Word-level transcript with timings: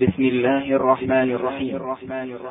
بسم 0.00 0.22
الله 0.22 0.76
الرحمن 0.76 1.30
الرحيم. 1.30 1.96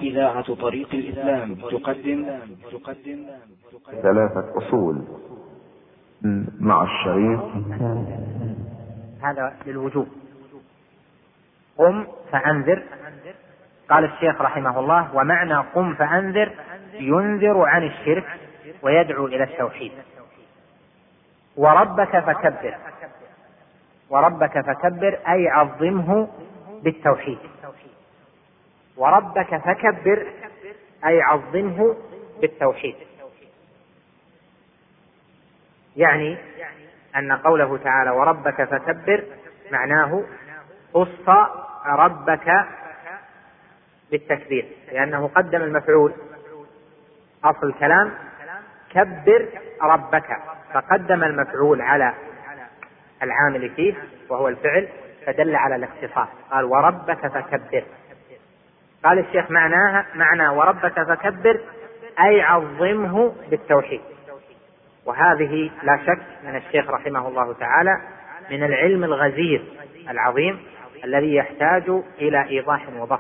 إذاعة 0.02 0.56
طريق 0.56 0.90
الإسلام 0.94 1.56
تقدم. 1.56 2.40
تقدم. 2.72 3.26
ثلاثة 4.02 4.58
أصول. 4.58 5.04
مع 6.60 6.84
الشريط 6.84 7.40
هذا 9.24 9.56
للوجوب. 9.66 10.08
قم 11.78 12.08
فأنذر. 12.32 12.84
قال 13.90 14.04
الشيخ 14.04 14.42
رحمه 14.42 14.80
الله 14.80 15.16
ومعنى 15.16 15.58
قم 15.76 15.94
فأنذر 15.94 16.52
ينذر 16.94 17.62
عن 17.62 17.84
الشرك 17.84 18.26
ويدعو 18.82 19.26
إلى 19.28 19.44
التوحيد. 19.44 19.92
وربك 21.58 22.20
فكبر. 22.20 22.76
وربك 24.10 24.66
فكبر 24.66 25.20
أي 25.28 25.48
عظمه 25.50 26.28
بالتوحيد. 26.84 27.40
وربك 28.98 29.58
فكبر 29.58 30.28
أي 31.06 31.22
عظمه 31.22 31.96
بالتوحيد. 32.42 32.96
يعني 35.96 36.38
أن 37.16 37.32
قوله 37.32 37.78
تعالى 37.78 38.12
وربك 38.12 38.64
فكبر 38.64 39.24
معناه 39.72 40.24
خص 40.94 41.30
ربك 41.86 42.66
بالتكبير 44.12 44.66
لأنه 44.92 45.28
قدم 45.28 45.62
المفعول. 45.62 46.14
أصل 47.44 47.68
الكلام 47.68 48.14
كبر 48.90 49.48
ربك 49.82 50.38
فقدم 50.74 51.24
المفعول 51.24 51.82
على 51.82 52.14
العامل 53.24 53.70
فيه 53.70 53.94
وهو 54.30 54.48
الفعل. 54.48 54.90
فدل 55.26 55.56
على 55.56 55.76
الاختصاص. 55.76 56.28
قال 56.52 56.66
وربك 56.66 57.28
فكبر. 57.28 57.84
قال 59.04 59.20
الشيخ 59.20 59.52
معناها 59.52 60.06
معنى 60.16 60.48
وربك 60.48 61.04
فكبر 61.08 61.60
أي 62.20 62.42
عظمه 62.42 63.36
بالتوحيد. 63.50 64.02
وهذه 65.06 65.72
لا 65.84 66.00
شك 66.08 66.22
من 66.44 66.56
الشيخ 66.56 66.90
رحمه 66.90 67.28
الله 67.28 67.54
تعالى 67.54 68.02
من 68.52 68.64
العلم 68.64 69.04
الغزير 69.04 69.64
العظيم 70.10 70.64
الذي 71.04 71.36
يحتاج 71.36 71.90
إلى 72.18 72.50
إيضاح 72.50 72.90
وضح 72.98 73.20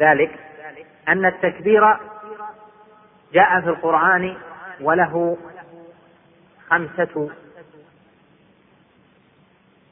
ذلك 0.00 0.30
أن 1.08 1.26
التكبير 1.26 1.96
جاء 3.32 3.60
في 3.60 3.68
القرآن 3.68 4.36
وله 4.80 5.38
خمسة 6.70 7.30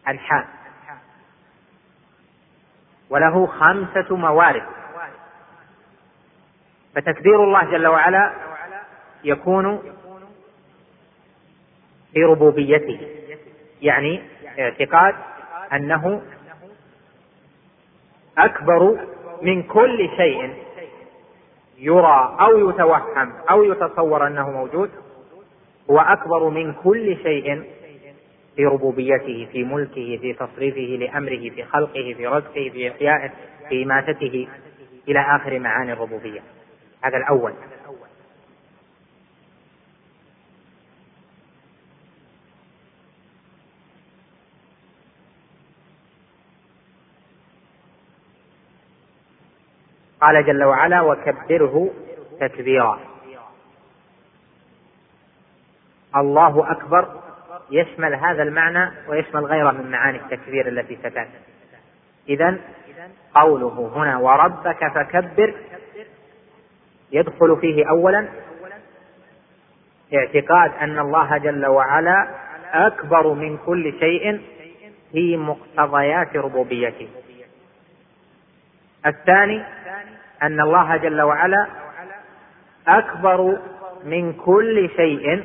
أنحاء 0.09 0.47
وله 3.11 3.47
خمسة 3.47 4.17
موارد. 4.17 4.63
فتكبير 6.95 7.45
الله 7.45 7.65
جل 7.65 7.87
وعلا 7.87 8.33
يكون 9.25 9.83
في 12.13 12.25
ربوبيته. 12.25 13.01
يعني 13.83 14.23
اعتقاد 14.59 15.15
أنه 15.73 16.23
أكبر 18.39 19.07
من 19.43 19.63
كل 19.63 20.11
شيء 20.17 20.55
يرى 21.79 22.37
أو 22.41 22.71
يتوهم 22.71 23.33
أو 23.51 23.63
يتصور 23.63 24.27
أنه 24.27 24.51
موجود. 24.51 24.91
هو 25.91 25.99
أكبر 25.99 26.49
من 26.49 26.73
كل 26.73 27.17
شيء 27.23 27.65
في 28.59 28.65
ربوبيته 28.65 29.49
في 29.53 29.65
ملكه 29.65 30.19
في 30.21 30.33
تصريفه 30.33 30.81
لأمره 30.81 31.51
في 31.51 31.65
خلقه 31.65 32.15
في 32.17 32.27
رزقه 32.27 32.71
في 32.73 32.91
إحيائه 32.91 33.33
في 33.69 33.83
إماتته 33.83 34.49
إلى 35.09 35.21
آخر 35.21 35.59
معاني 35.59 35.93
الربوبية. 35.93 36.41
هذا 37.03 37.17
الأول. 37.17 37.53
قال 50.21 50.47
جل 50.47 50.65
وعلا 50.65 51.01
وكبره 51.01 51.91
تكبيرا. 52.41 53.01
الله 56.17 56.73
أكبر. 56.73 57.28
يشمل 57.71 58.15
هذا 58.15 58.43
المعنى 58.43 58.91
ويشمل 59.09 59.45
غيره 59.45 59.71
من 59.71 59.91
معاني 59.91 60.19
التكبير 60.19 60.69
التي 60.69 60.97
ستأتي 60.97 61.31
إذا 62.29 62.59
قوله 63.35 63.93
هنا 63.97 64.19
وربك 64.19 64.93
فكبر 64.95 65.55
يدخل 67.13 67.57
فيه 67.61 67.89
أولا 67.89 68.29
اعتقاد 70.15 70.73
أن 70.81 70.99
الله 70.99 71.39
جل 71.39 71.67
وعلا 71.67 72.29
أكبر 72.73 73.33
من 73.35 73.59
كل 73.59 73.93
شيء 74.01 74.41
في 75.13 75.37
مقتضيات 75.37 76.37
ربوبيته. 76.37 77.09
الثاني 79.07 79.63
أن 80.43 80.61
الله 80.61 80.97
جل 80.97 81.23
وعلا 81.23 81.67
أكبر 82.89 83.59
من 84.05 84.33
كل 84.33 84.91
شيء 84.97 85.45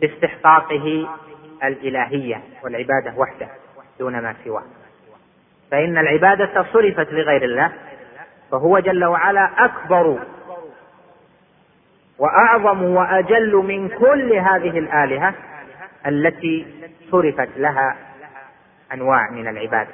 باستحقاقه 0.00 1.08
الإلهية 1.64 2.42
والعبادة 2.62 3.14
وحده 3.16 3.48
دون 3.98 4.20
ما 4.20 4.34
سواه. 4.44 4.64
فإن 5.70 5.98
العبادة 5.98 6.66
صرفت 6.72 7.12
لغير 7.12 7.44
الله 7.44 7.72
فهو 8.50 8.78
جل 8.78 9.04
وعلا 9.04 9.64
أكبر 9.64 10.18
وأعظم 12.18 12.82
وأجل 12.82 13.56
من 13.56 13.88
كل 13.88 14.32
هذه 14.32 14.78
الآلهة 14.78 15.34
التي 16.06 16.66
صرفت 17.10 17.48
لها 17.56 17.96
أنواع 18.92 19.30
من 19.30 19.48
العبادة. 19.48 19.92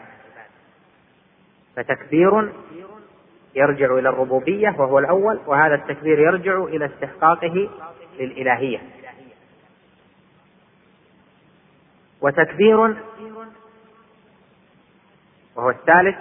فتكبير 1.76 2.52
يرجع 3.54 3.98
إلى 3.98 4.08
الربوبية 4.08 4.74
وهو 4.78 4.98
الأول 4.98 5.40
وهذا 5.46 5.74
التكبير 5.74 6.18
يرجع 6.18 6.64
إلى 6.64 6.84
استحقاقه 6.84 7.68
للإلهية. 8.18 8.78
وتكبير 12.24 12.96
وهو 15.56 15.70
الثالث 15.70 16.16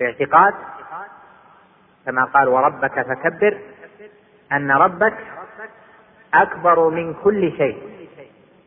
باعتقاد 0.00 0.54
كما 2.06 2.24
قال 2.24 2.48
وربك 2.48 3.06
فكبر 3.06 3.58
أن 4.52 4.70
ربك 4.70 5.18
أكبر 6.34 6.88
من 6.88 7.14
كل 7.14 7.52
شيء 7.56 8.08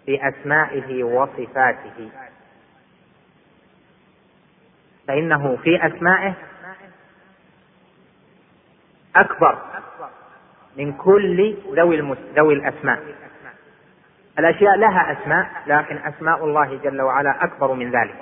في 0.05 0.27
أسمائه 0.27 1.03
وصفاته. 1.03 2.09
فإنه 5.07 5.55
في 5.55 5.87
أسمائه 5.87 6.33
أكبر 9.15 9.57
من 10.77 10.93
كل 10.93 11.57
ذوي 11.75 12.15
ذوي 12.35 12.53
الأسماء. 12.53 13.03
الأشياء 14.39 14.75
لها 14.75 15.11
أسماء 15.11 15.49
لكن 15.67 15.97
أسماء 15.97 16.45
الله 16.45 16.79
جل 16.83 17.01
وعلا 17.01 17.43
أكبر 17.43 17.73
من 17.73 17.91
ذلك. 17.91 18.15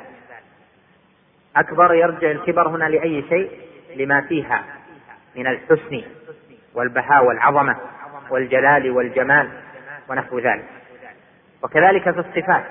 أكبر 1.56 1.94
يرجع 1.94 2.32
الكبر 2.32 2.68
هنا 2.68 2.86
لأي 2.86 3.26
شيء؟ 3.30 3.52
لما 3.96 4.22
فيها 4.22 4.64
من 5.36 5.48
الحسن 5.48 6.02
والبهاء 6.74 7.26
والعظمة 7.26 7.76
والجلال 8.30 8.92
والجمال 8.92 9.50
ونحو 10.10 10.40
ذلك. 10.40 10.66
وكذلك 11.64 12.04
في 12.12 12.20
الصفات 12.20 12.64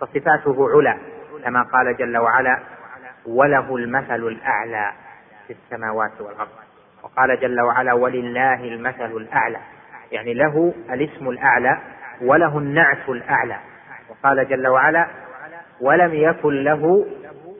فصفاته 0.00 0.68
علا 0.70 0.98
كما 1.44 1.62
قال 1.62 1.96
جل 1.96 2.18
وعلا 2.18 2.58
وله 3.26 3.76
المثل 3.76 4.26
الأعلى 4.26 4.92
في 5.46 5.52
السماوات 5.52 6.20
والأرض 6.20 6.48
وقال 7.02 7.40
جل 7.40 7.60
وعلا 7.60 7.92
ولله 7.92 8.64
المثل 8.64 9.16
الأعلى 9.16 9.58
يعني 10.12 10.34
له 10.34 10.74
الاسم 10.90 11.28
الأعلى 11.28 11.78
وله 12.22 12.58
النعت 12.58 13.08
الأعلى. 13.08 13.56
وقال 14.08 14.48
جل 14.48 14.68
وعلا 14.68 15.06
ولم 15.80 16.14
يكن 16.14 16.64
له 16.64 17.06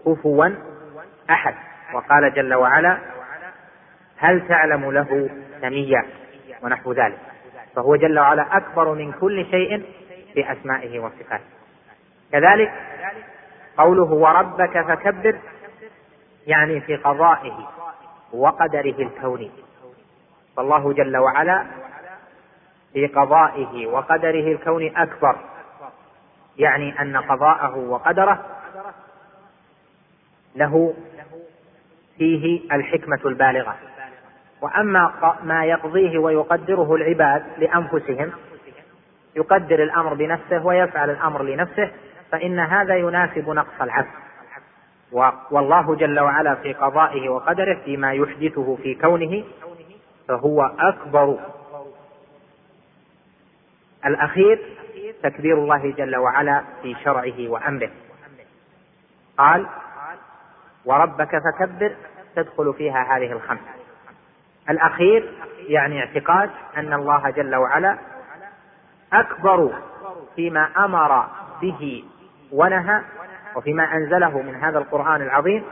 كفوا 0.06 0.50
أحد. 1.30 1.54
وقال 1.94 2.34
جل 2.34 2.54
وعلا 2.54 2.98
هل 4.18 4.48
تعلم 4.48 4.90
له 4.90 5.30
سميا؟ 5.60 6.06
ونحو 6.62 6.92
ذلك. 6.92 7.18
فهو 7.76 7.96
جل 7.96 8.18
وعلا 8.18 8.56
أكبر 8.56 8.94
من 8.94 9.12
كل 9.12 9.46
شيء 9.50 9.84
في 10.34 10.52
أسمائه 10.52 10.98
وصفاته. 10.98 11.44
كذلك 12.32 12.72
قوله 13.78 14.12
وربك 14.12 14.80
فكبر 14.80 15.38
يعني 16.46 16.80
في 16.80 16.96
قضائه 16.96 17.68
وقدره 18.32 19.02
الكوني. 19.02 19.50
فالله 20.56 20.92
جل 20.92 21.16
وعلا 21.16 21.66
في 22.92 23.06
قضائه 23.06 23.86
وقدره 23.86 24.52
الكوني 24.52 25.02
أكبر. 25.02 25.36
يعني 26.58 27.00
أن 27.00 27.16
قضاءه 27.16 27.76
وقدره 27.76 28.46
له 30.56 30.94
فيه 32.18 32.60
الحكمة 32.72 33.20
البالغة. 33.24 33.76
وأما 34.62 35.34
ما 35.42 35.64
يقضيه 35.64 36.18
ويقدره 36.18 36.94
العباد 36.94 37.44
لأنفسهم 37.58 38.32
يقدر 39.36 39.82
الأمر 39.82 40.14
بنفسه 40.14 40.66
ويفعل 40.66 41.10
الأمر 41.10 41.42
لنفسه 41.42 41.90
فإن 42.30 42.58
هذا 42.58 42.96
يناسب 42.96 43.50
نقص 43.50 43.80
العبد. 43.80 44.28
والله 45.50 45.94
جل 45.94 46.20
وعلا 46.20 46.54
في 46.54 46.72
قضائه 46.72 47.28
وقدره 47.28 47.74
فيما 47.84 48.12
يحدثه 48.12 48.76
في 48.76 48.94
كونه 48.94 49.44
فهو 50.28 50.62
أكبر 50.78 51.38
الأخير 54.08 54.58
تكبير 55.22 55.58
الله 55.58 55.90
جل 55.90 56.16
وعلا 56.16 56.62
في 56.82 56.96
شرعه 57.04 57.48
وأمره. 57.48 57.90
قال 59.38 59.66
وربك 60.84 61.30
فكبر 61.38 61.96
تدخل 62.36 62.74
فيها 62.74 63.16
هذه 63.16 63.32
الخمس. 63.32 63.60
الأخير 64.70 65.32
يعني 65.58 66.00
اعتقاد 66.00 66.50
أن 66.76 66.92
الله 66.92 67.30
جل 67.30 67.54
وعلا 67.54 67.98
أكبر 69.12 69.72
فيما 70.36 70.68
أمر 70.84 71.26
به 71.62 72.04
ونهى 72.52 73.02
وفيما 73.56 73.94
أنزله 73.94 74.42
من 74.42 74.54
هذا 74.54 74.78
القرآن 74.78 75.22
العظيم 75.22 75.64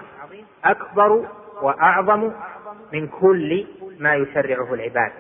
أكبر 0.65 1.25
وأعظم 1.63 2.33
من 2.93 3.09
كل 3.09 3.67
ما 3.99 4.15
يشرعه 4.15 4.75
العباد 4.75 5.13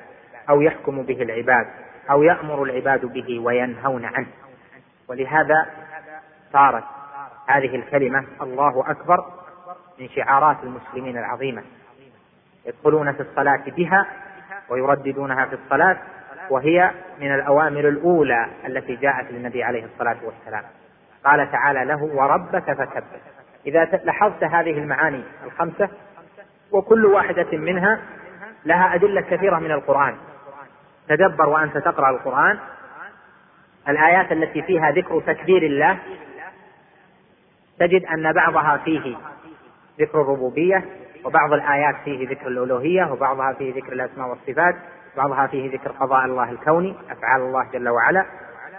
أو 0.51 0.61
يحكم 0.61 1.03
به 1.03 1.23
العباد. 1.23 1.67
أو 2.11 2.23
يأمر 2.23 2.63
العباد 2.63 3.07
به 3.07 3.41
وينهون 3.41 4.05
عنه. 4.05 4.27
ولهذا 5.09 5.67
صارت 6.53 6.85
هذه 7.47 7.77
الكلمة 7.77 8.25
الله 8.43 8.91
أكبر 8.91 9.25
من 10.01 10.09
شعارات 10.09 10.57
المسلمين 10.63 11.19
العظيمة. 11.19 11.63
يدخلون 12.67 13.13
في 13.13 13.21
الصلاة 13.21 13.65
بها 13.67 14.07
ويرددونها 14.69 15.47
في 15.47 15.55
الصلاة 15.55 15.99
وهي 16.51 16.91
من 17.21 17.35
الأوامر 17.35 17.89
الأولى 17.89 18.47
التي 18.67 18.97
جاءت 18.97 19.31
للنبي 19.31 19.65
عليه 19.65 19.85
الصلاة 19.85 20.17
والسلام. 20.25 20.63
قال 21.25 21.53
تعالى 21.53 21.85
له 21.85 22.03
وربك 22.03 22.73
فكبر 22.73 23.21
إذا 23.67 23.85
لاحظت 23.85 24.45
هذه 24.45 24.79
المعاني 24.79 25.23
الخمسة 25.45 25.89
وكل 26.73 27.07
واحدة 27.07 27.59
منها 27.59 28.01
لها 28.65 28.95
أدلة 28.95 29.21
كثيرة 29.21 29.59
من 29.59 29.73
القرآن. 29.73 30.17
تدبر 31.09 31.49
وأنت 31.49 31.79
تقرأ 31.79 32.11
القرآن. 32.11 32.59
الآيات 33.89 34.33
التي 34.33 34.63
فيها 34.63 34.91
ذكر 34.91 35.21
تكبير 35.21 35.63
الله 35.63 35.99
تجد 37.79 38.05
أن 38.05 38.33
بعضها 38.33 38.77
فيه 38.85 39.17
ذكر 40.01 40.21
الربوبية 40.21 40.85
وبعض 41.25 41.53
الآيات 41.53 41.97
فيه 42.05 42.29
ذكر 42.29 42.49
الألوهية 42.49 43.13
وبعضها 43.13 43.53
فيه 43.53 43.75
ذكر 43.75 43.93
الأسماء 43.93 44.29
والصفات 44.29 44.77
بعضها 45.17 45.47
فيه 45.47 45.73
ذكر 45.73 45.93
قضاء 45.93 46.25
الله 46.25 46.51
الكوني 46.51 46.95
أفعال 47.11 47.41
الله 47.41 47.71
جل 47.73 47.89
وعلا 47.89 48.27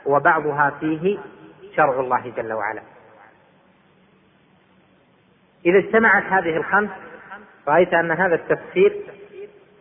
وبعضها 0.06 0.69
فيه 0.80 1.19
شرع 1.75 2.00
الله 2.00 2.33
جل 2.38 2.53
وعلا. 2.53 2.81
إذا 5.65 5.77
اجتمعت 5.77 6.23
هذه 6.23 6.57
الخمس 6.57 6.89
رأيت 7.68 7.94
أن 7.94 8.12
هذا 8.12 8.35
التفسير 8.35 8.97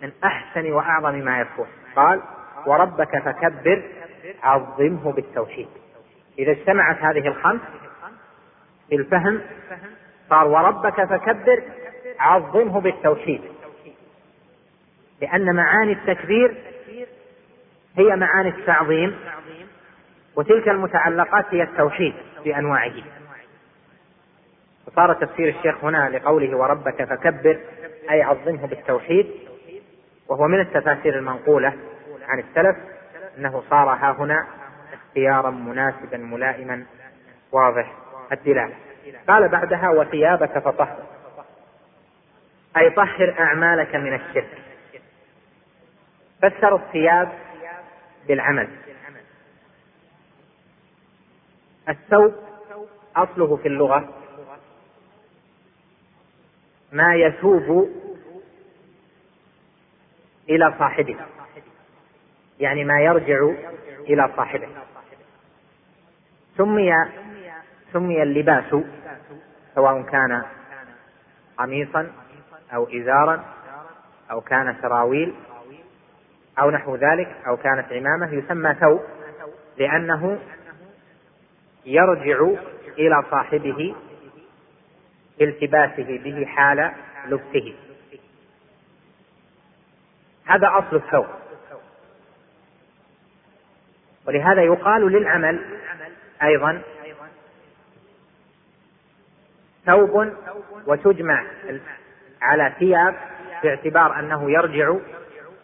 من 0.03 0.13
أحسن 0.25 0.73
وأعظم 0.73 1.15
ما 1.15 1.41
يكون. 1.41 1.67
قال 1.97 2.21
وربك 2.67 3.19
فكبر 3.19 3.83
عظمه 4.43 5.13
بالتوحيد. 5.13 5.69
إذا 6.39 6.53
اجتمعت 6.53 6.97
هذه 6.99 7.29
الخمس 7.29 7.61
في 8.89 8.97
الفهم 8.97 9.41
صار 10.31 10.47
وربك 10.47 11.05
فكبر 11.05 11.63
عظمه 12.19 12.81
بالتوحيد. 12.81 13.41
لأن 15.23 15.55
معاني 15.55 15.93
التكبير 15.93 16.55
هي 17.97 18.17
معاني 18.17 18.49
التعظيم 18.49 19.17
وتلك 20.37 20.69
المتعلقات 20.69 21.45
هي 21.51 21.63
التوحيد 21.63 22.15
بأنواعه. 22.45 22.93
وصار 24.87 25.15
تفسير 25.15 25.49
الشيخ 25.49 25.85
هنا 25.85 26.09
لقوله 26.09 26.57
وربك 26.57 27.05
فكبر 27.05 27.59
أي 28.11 28.23
عظمه 28.23 28.67
بالتوحيد 28.67 29.27
وهو 30.29 30.49
من 30.49 30.61
التفاسير 30.61 31.19
المنقولة 31.19 31.73
عن 32.27 32.39
السلف 32.39 32.77
أنه 33.39 33.63
صار 33.71 33.89
ها 33.89 34.17
هنا 34.19 34.47
اختيارا 34.93 35.51
مناسبا 35.51 36.17
ملائما 36.17 36.87
واضح 37.53 37.93
الدلالة. 38.33 38.75
قال 39.29 39.49
بعدها 39.49 39.91
وثيابك 39.91 40.59
فطهر. 40.59 41.07
أي 42.77 42.91
طهر 42.91 43.37
أعمالك 43.41 43.95
من 43.95 44.15
الشرك. 44.15 44.63
فسر 46.43 46.77
الثياب 46.77 47.33
بالعمل. 48.29 48.69
الثوب 51.89 52.35
أصله 53.17 53.57
في 53.57 53.69
اللغة 53.69 54.09
ما 56.93 57.15
يثوب 57.15 57.91
إلى 60.49 60.75
صاحبه. 60.79 61.17
يعني 62.61 62.85
ما 62.85 63.01
يرجع 63.01 63.51
إلى 64.01 64.31
صاحبه. 64.37 64.69
سمي 66.57 66.93
سمي 67.93 68.23
اللباس 68.23 68.77
سواء 69.75 70.03
كان 70.03 70.43
قميصا 71.59 72.13
أو 72.75 72.89
إزارا 72.89 73.45
أو 74.31 74.41
كان 74.41 74.77
سراويل 74.83 75.35
أو 76.59 76.71
نحو 76.71 76.97
ذلك 76.97 77.37
أو 77.47 77.57
كانت 77.57 77.93
عمامة 77.93 78.35
يسمى 78.35 78.75
ثوب 78.75 79.01
لأنه 79.79 80.39
يرجع 81.87 82.61
إلى 82.99 83.25
صاحبه 83.31 83.95
التباسه 85.41 86.19
به 86.25 86.47
حال 86.47 86.93
لبسه. 87.27 87.75
هذا 90.45 90.69
أصل 90.69 90.97
الثوب. 90.97 91.27
ولهذا 94.27 94.63
يقال 94.63 95.13
للعمل 95.13 95.61
أيضا 96.43 96.83
ثوب 99.87 100.33
وتجمع 100.87 101.45
على 102.43 102.73
ثياب 102.79 103.15
باعتبار 103.63 104.19
أنه 104.19 104.51
يرجع 104.51 104.95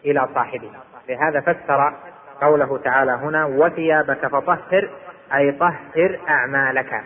إلى 0.05 0.29
صاحبه. 0.35 0.71
لهذا 1.09 1.41
فسر 1.41 1.93
قوله 2.41 2.77
تعالى 2.77 3.11
هنا 3.11 3.45
وثيابك 3.45 4.27
فطهر 4.27 4.89
أي 5.33 5.51
طهر 5.51 6.19
أعمالك. 6.29 7.03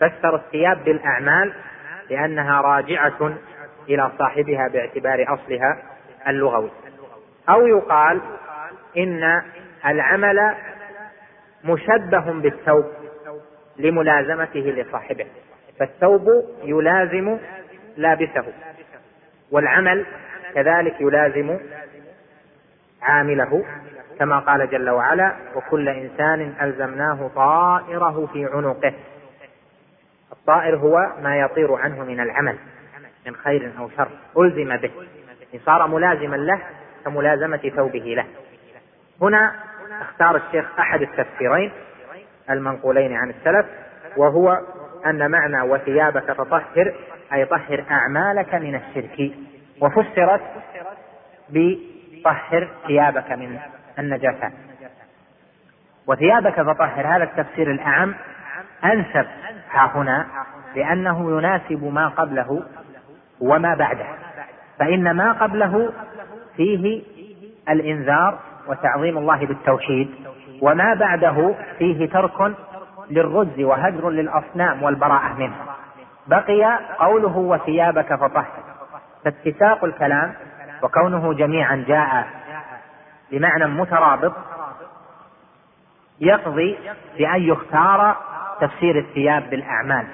فسر 0.00 0.36
الثياب 0.36 0.84
بالأعمال 0.84 1.52
لأنها 2.10 2.60
راجعة 2.60 3.34
إلى 3.88 4.10
صاحبها 4.18 4.68
باعتبار 4.68 5.24
أصلها 5.34 5.78
اللغوي. 6.28 6.70
أو 7.48 7.66
يقال 7.66 8.20
إن 8.96 9.42
العمل 9.86 10.54
مشبه 11.68 12.32
بالثوب 12.32 12.84
لملازمته 13.76 14.60
لصاحبه. 14.60 15.26
فالثوب 15.78 16.28
يلازم 16.64 17.38
لابسه 17.96 18.44
والعمل 19.50 20.06
كذلك 20.54 21.00
يلازم 21.00 21.58
عامله 23.02 23.64
كما 24.18 24.38
قال 24.38 24.70
جل 24.70 24.90
وعلا 24.90 25.36
وكل 25.54 25.88
إنسان 25.88 26.54
ألزمناه 26.62 27.30
طائره 27.34 28.28
في 28.32 28.44
عنقه. 28.44 28.94
الطائر 30.32 30.76
هو 30.76 31.12
ما 31.22 31.38
يطير 31.38 31.74
عنه 31.74 32.04
من 32.04 32.20
العمل 32.20 32.56
من 33.26 33.36
خير 33.36 33.72
أو 33.78 33.90
شر 33.96 34.08
ألزم 34.38 34.76
به. 34.76 34.90
صار 35.66 35.86
ملازما 35.86 36.36
له 36.36 36.60
كملازمه 37.04 37.72
ثوبه 37.76 37.98
له. 37.98 38.24
هنا 39.22 39.54
اختار 40.00 40.36
الشيخ 40.36 40.78
أحد 40.78 41.02
التفسيرين 41.02 41.72
المنقولين 42.50 43.12
عن 43.12 43.30
السلف 43.30 43.66
وهو 44.16 44.60
أن 45.06 45.30
معنى 45.30 45.60
وثيابك 45.60 46.32
فطهر 46.32 46.94
أي 47.32 47.44
طهر 47.44 47.84
أعمالك 47.90 48.54
من 48.54 48.74
الشرك 48.74 49.32
وفسرت 49.80 50.40
بطهر 51.48 52.68
ثيابك 52.86 53.32
من 53.32 53.58
النجاسات 53.98 54.52
وثيابك 56.06 56.62
فطهر 56.62 57.06
هذا 57.06 57.24
التفسير 57.24 57.70
الأعم 57.70 58.14
أنسب 58.84 59.26
ها 59.70 59.92
هنا 59.94 60.26
لأنه 60.74 61.38
يناسب 61.38 61.84
ما 61.84 62.08
قبله 62.08 62.62
وما 63.40 63.74
بعده 63.74 64.06
فإن 64.78 65.10
ما 65.10 65.32
قبله 65.32 65.92
فيه 66.56 67.02
الإنذار 67.68 68.38
وتعظيم 68.68 69.18
الله 69.18 69.46
بالتوحيد 69.46 70.14
وما 70.62 70.94
بعده 70.94 71.54
فيه 71.78 72.08
ترك 72.08 72.54
للرز 73.10 73.60
وهجر 73.60 74.10
للأصنام 74.10 74.82
والبراءة 74.82 75.34
منها 75.38 75.76
بقي 76.26 76.78
قوله 76.98 77.36
وثيابك 77.36 78.14
فطهر 78.14 78.46
فاتساق 79.24 79.84
الكلام 79.84 80.34
وكونه 80.82 81.32
جميعا 81.32 81.84
جاء 81.88 82.26
بمعنى 83.30 83.66
مترابط 83.66 84.32
يقضي 86.20 86.78
بأن 87.18 87.42
يختار 87.42 88.16
تفسير 88.60 88.98
الثياب 88.98 89.50
بالأعمال. 89.50 90.06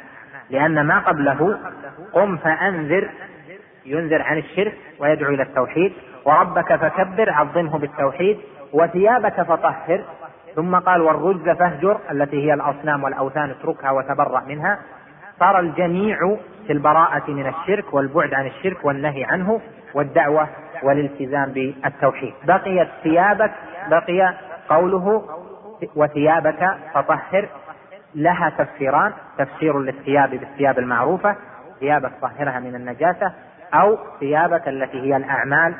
لأن 0.50 0.87
ما 0.87 0.99
قبله 0.99 1.59
قم 2.12 2.37
فأنذر 2.37 3.11
ينذر 3.87 4.23
عن 4.23 4.38
الشرك 4.38 4.78
ويدعو 4.99 5.35
إلى 5.35 5.42
التوحيد. 5.42 5.92
وربك 6.25 6.76
فكبر 6.76 7.31
عظمه 7.31 7.79
بالتوحيد 7.79 8.38
وثيابك 8.73 9.43
فطهر. 9.43 10.05
ثم 10.55 10.76
قال 10.76 11.00
والرجز 11.00 11.49
فاهجر 11.49 11.99
التي 12.11 12.47
هي 12.47 12.55
الأصنام 12.55 13.05
والأوثان 13.05 13.50
اتركها 13.50 13.91
وتبرأ 13.91 14.41
منها. 14.41 14.79
صار 15.41 15.61
الجميع 15.61 16.37
في 16.67 16.73
البراءة 16.73 17.31
من 17.31 17.47
الشرك 17.47 17.95
والبعد 17.95 18.35
عن 18.35 18.47
الشرك 18.47 18.85
والنهي 18.85 19.25
عنه 19.25 19.61
والدعوة 19.95 20.49
والالتزام 20.83 21.52
بالتوحيد. 21.52 22.35
بقيت 22.45 22.88
ثيابك 23.02 23.52
بقي 23.91 24.35
قوله 24.69 25.23
وثيابك 25.97 26.76
فطهر. 26.95 27.49
لها 28.14 28.50
تفسيران 28.59 29.12
تفسير 29.38 29.81
للثياب 29.81 30.31
بالثياب 30.31 30.79
المعروفة 30.79 31.37
ثيابك 31.81 32.12
طهرها 32.23 32.61
من 32.61 32.75
النجاسة 32.75 33.33
أو 33.75 33.99
ثيابك 34.21 34.69
التي 34.69 35.00
هي 35.00 35.17
الأعمال 35.17 35.75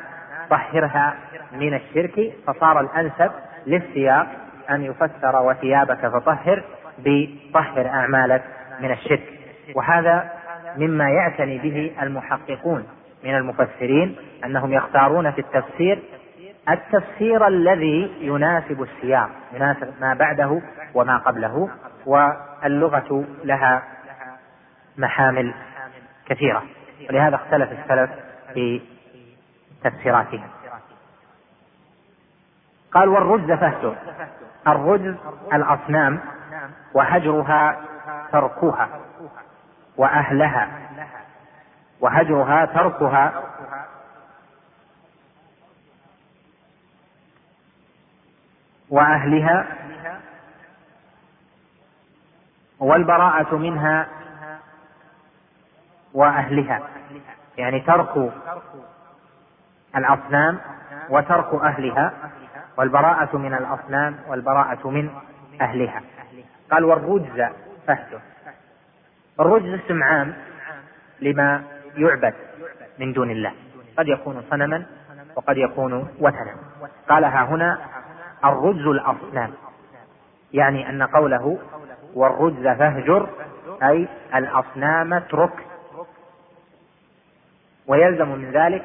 طهرها 0.49 1.13
من 1.53 1.73
الشرك 1.73 2.33
فصار 2.47 2.79
الأنسب 2.79 3.31
للسياق 3.67 4.27
أن 4.69 4.83
يفسر 4.83 5.41
وثيابك 5.43 6.07
فطهر 6.07 6.63
بطهر 6.99 7.87
أعمالك 7.87 8.43
من 8.79 8.91
الشرك. 8.91 9.39
وهذا 9.75 10.31
مما 10.77 11.09
يعتني 11.09 11.57
به 11.57 11.91
المحققون 12.01 12.87
من 13.23 13.35
المفسرين 13.35 14.15
أنهم 14.45 14.73
يختارون 14.73 15.31
في 15.31 15.41
التفسير 15.41 15.99
التفسير 16.69 17.47
الذي 17.47 18.11
يناسب 18.21 18.81
السياق 18.81 19.29
يناسب 19.53 19.93
ما 20.01 20.13
بعده 20.13 20.61
وما 20.93 21.17
قبله 21.17 21.69
واللغة 22.05 23.25
لها 23.43 23.83
محامل 24.97 25.53
كثيرة. 26.25 26.63
ولهذا 27.09 27.35
اختلف 27.35 27.69
السلف 27.71 28.09
في 28.53 28.81
تفسيراتها. 29.83 30.47
قال 32.91 33.09
والرجز 33.09 33.51
فهجر 33.51 33.95
الرجز 34.67 35.15
الأصنام 35.53 36.19
وهجرها 36.93 37.81
تركها 38.31 38.89
وأهلها. 39.97 40.69
وهجرها 41.99 42.65
تركها 42.65 43.43
وأهلها 48.89 49.67
والبراءة 52.79 53.55
منها 53.55 54.07
وأهلها. 56.13 56.81
يعني 57.57 57.79
ترك 57.79 58.31
الأصنام 59.95 60.59
وترك 61.09 61.53
أهلها 61.53 62.13
والبراءة 62.77 63.37
من 63.37 63.53
الأصنام 63.53 64.15
والبراءة 64.27 64.89
من 64.89 65.09
أهلها. 65.61 66.01
قال 66.71 66.83
والرجز 66.83 67.45
فهده 67.87 68.19
الرجز 69.39 69.79
اسم 69.85 70.03
عام 70.03 70.33
لما 71.21 71.63
يعبد 71.97 72.33
من 72.99 73.13
دون 73.13 73.31
الله. 73.31 73.51
قد 73.97 74.07
يكون 74.07 74.43
صنما 74.49 74.85
وقد 75.35 75.57
يكون 75.57 75.93
وثنا. 76.19 76.55
قالها 77.09 77.45
هنا 77.45 77.77
الرجز 78.45 78.87
الأصنام. 78.87 79.53
يعني 80.53 80.89
أن 80.89 81.03
قوله 81.03 81.57
والرجز 82.13 82.63
فاهجر 82.63 83.29
أي 83.83 84.07
الأصنام 84.35 85.13
اترك 85.13 85.67
ويلزم 87.87 88.29
من 88.29 88.51
ذلك 88.51 88.83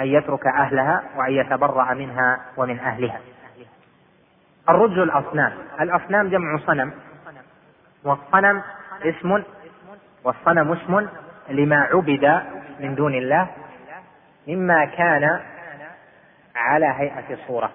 أن 0.00 0.06
يترك 0.06 0.46
أهلها 0.46 1.02
وأن 1.16 1.32
يتبرأ 1.32 1.94
منها 1.94 2.40
ومن 2.56 2.78
أهلها. 2.78 3.20
الرجز 4.68 4.98
الأصنام. 4.98 5.52
الأصنام 5.80 6.28
جمع 6.28 6.58
صنم. 6.66 6.92
والصنم 8.04 8.62
اسم 9.02 9.42
والصنم 10.24 10.72
اسم 10.72 11.08
لما 11.48 11.76
عبد 11.76 12.42
من 12.80 12.94
دون 12.94 13.14
الله 13.14 13.48
مما 14.48 14.84
كان 14.84 15.40
على 16.56 16.86
هيئة 16.86 17.38
صورة 17.46 17.72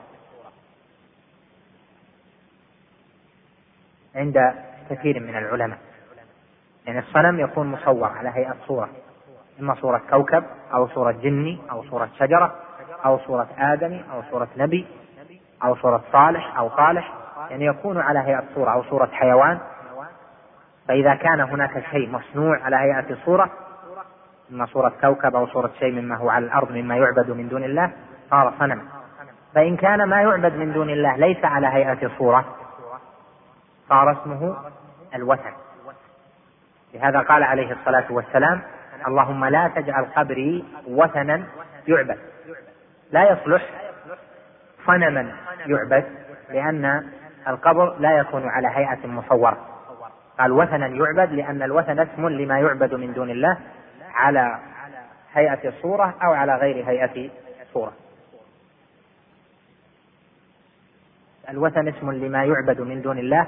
عند 4.15 4.53
كثير 4.89 5.19
من 5.19 5.37
العلماء. 5.37 5.77
يعني 6.85 6.99
الصنم 6.99 7.39
يكون 7.39 7.67
مصور 7.67 8.09
على 8.09 8.29
هيئة 8.29 8.55
صورة. 8.67 8.89
إما 9.59 9.75
صورة 9.75 10.01
كوكب 10.09 10.43
أو 10.73 10.87
صورة 10.87 11.11
جني 11.11 11.59
أو 11.71 11.83
صورة 11.83 12.09
شجرة 12.19 12.55
أو 13.05 13.19
صورة 13.19 13.47
آدمي 13.57 14.03
أو 14.13 14.21
صورة 14.31 14.47
نبي 14.57 14.87
أو 15.63 15.75
صورة 15.75 16.01
صالح 16.11 16.57
أو 16.57 16.69
صالح 16.69 17.13
يعني 17.49 17.65
يكون 17.65 17.97
على 17.97 18.19
هيئة 18.19 18.43
صورة 18.55 18.71
أو 18.71 18.83
صورة 18.83 19.09
حيوان. 19.11 19.59
فإذا 20.87 21.15
كان 21.15 21.39
هناك 21.39 21.83
شيء 21.91 22.09
مصنوع 22.09 22.63
على 22.63 22.75
هيئة 22.75 23.17
صورة 23.25 23.49
إما 24.51 24.65
صورة 24.65 24.93
كوكب 25.01 25.35
أو 25.35 25.47
صورة 25.47 25.71
شيء 25.79 26.01
مما 26.01 26.17
هو 26.17 26.29
على 26.29 26.45
الأرض 26.45 26.71
مما 26.71 26.97
يعبد 26.97 27.31
من 27.31 27.47
دون 27.47 27.63
الله 27.63 27.91
صار 28.29 28.53
صنما. 28.59 28.81
فإن 29.55 29.77
كان 29.77 30.03
ما 30.03 30.21
يعبد 30.21 30.55
من 30.55 30.73
دون 30.73 30.89
الله 30.89 31.15
ليس 31.15 31.45
على 31.45 31.67
هيئة 31.67 32.11
صورة 32.17 32.45
صار 33.89 34.11
اسمه 34.11 34.55
الوثن. 35.15 35.51
لهذا 36.93 37.19
قال 37.19 37.43
عليه 37.43 37.71
الصلاة 37.71 38.05
والسلام 38.09 38.61
اللهم 39.07 39.45
لا 39.45 39.71
تجعل 39.75 40.05
قبري 40.05 40.65
وثنا 40.87 41.43
يعبد. 41.87 42.17
لا 43.11 43.31
يصلح 43.31 43.69
صنما 44.85 45.31
يعبد 45.65 46.05
لأن 46.49 47.11
القبر 47.47 47.95
لا 47.99 48.17
يكون 48.17 48.49
على 48.49 48.67
هيئة 48.67 49.07
مصورة. 49.07 49.57
قال 50.39 50.51
وثنا 50.51 50.87
يعبد 50.87 51.31
لأن 51.31 51.63
الوثن 51.63 51.99
اسم 51.99 52.27
لما 52.27 52.59
يعبد 52.59 52.93
من 52.93 53.13
دون 53.13 53.29
الله 53.29 53.57
على 54.13 54.59
هيئة 55.33 55.73
صورة 55.81 56.15
أو 56.23 56.33
على 56.33 56.55
غير 56.55 56.89
هيئة 56.89 57.29
صورة. 57.73 57.93
الوثن 61.49 61.87
اسم 61.87 62.11
لما 62.11 62.43
يعبد 62.43 62.81
من 62.81 63.01
دون 63.01 63.17
الله 63.17 63.47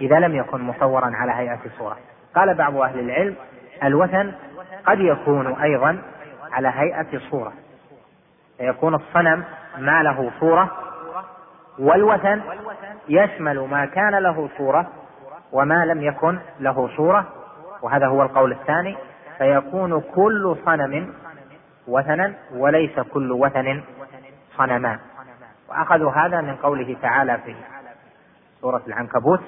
إذا 0.00 0.18
لم 0.18 0.34
يكن 0.34 0.60
مصورا 0.60 1.10
على 1.14 1.32
هيئة 1.32 1.60
صورة. 1.78 1.96
قال 2.34 2.54
بعض 2.54 2.76
أهل 2.76 2.98
العلم 2.98 3.36
الوثن 3.84 4.32
قد 4.86 5.00
يكون 5.00 5.46
أيضا 5.60 6.02
على 6.52 6.68
هيئة 6.68 7.18
صورة 7.30 7.52
فيكون 8.58 8.94
الصنم 8.94 9.44
ما 9.78 10.02
له 10.02 10.30
صورة 10.40 10.70
والوثن 11.78 12.42
يشمل 13.08 13.58
ما 13.60 13.86
كان 13.86 14.14
له 14.14 14.48
صورة 14.58 14.86
وما 15.52 15.84
لم 15.84 16.02
يكن 16.02 16.38
له 16.60 16.96
صورة 16.96 17.26
وهذا 17.82 18.06
هو 18.06 18.22
القول 18.22 18.52
الثاني. 18.52 18.96
فيكون 19.38 20.00
كل 20.00 20.56
صنم 20.64 21.14
وثنا 21.88 22.34
وليس 22.54 23.00
كل 23.00 23.32
وثن 23.32 23.82
صنما. 24.56 24.98
وأخذوا 25.68 26.12
هذا 26.12 26.40
من 26.40 26.56
قوله 26.56 26.96
تعالى 27.02 27.38
في 27.44 27.54
سورة 28.60 28.82
العنكبوت 28.86 29.40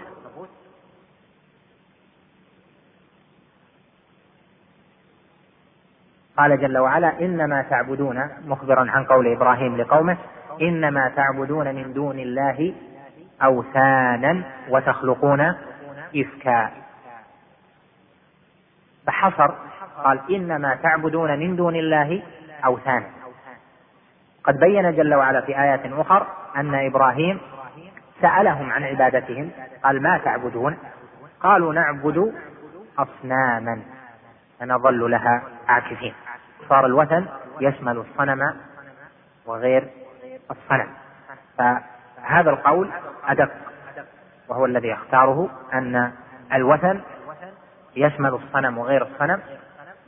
قال 6.39 6.61
جل 6.61 6.79
وعلا 6.79 7.21
إنما 7.21 7.63
تعبدون 7.63 8.29
مخبرا 8.47 8.91
عن 8.91 9.05
قول 9.05 9.33
إبراهيم 9.33 9.77
لقومه 9.77 10.17
إنما 10.63 11.09
تعبدون 11.17 11.75
من 11.75 11.93
دون 11.93 12.19
الله 12.19 12.75
أوثانا 13.43 14.43
وتخلقون 14.69 15.55
إفكا. 16.17 16.71
فحصر 19.07 19.55
قال 20.05 20.21
إنما 20.31 20.75
تعبدون 20.83 21.39
من 21.39 21.57
دون 21.57 21.77
الله 21.77 22.23
أوثانا. 22.65 23.07
قد 24.45 24.61
بين 24.61 24.97
جل 24.97 25.15
وعلا 25.15 25.41
في 25.41 25.61
آيات 25.61 25.81
أخر 25.87 26.27
أن 26.57 26.75
إبراهيم 26.75 27.41
سألهم 28.21 28.73
عن 28.73 28.85
عبادتهم 28.85 29.51
قال 29.85 30.03
ما 30.03 30.19
تعبدون؟ 30.19 30.77
قالوا 31.41 31.73
نعبد 31.73 32.33
أصناما 32.99 33.83
فنظل 34.61 35.11
لها 35.11 35.43
عاكفين. 35.69 36.15
صار 36.69 36.87
الوثن 36.87 37.27
يشمل 37.61 37.99
الصنم 37.99 38.57
وغير 39.47 39.89
الصنم. 40.51 40.89
فهذا 41.59 42.51
القول 42.51 42.91
أدق 43.27 43.51
وهو 44.49 44.67
الذي 44.67 44.89
يختاره 44.89 45.49
أن 45.75 46.13
الوثن 46.53 47.01
يشمل 47.97 48.35
الصنم 48.35 48.79
وغير 48.79 49.03
الصنم 49.03 49.41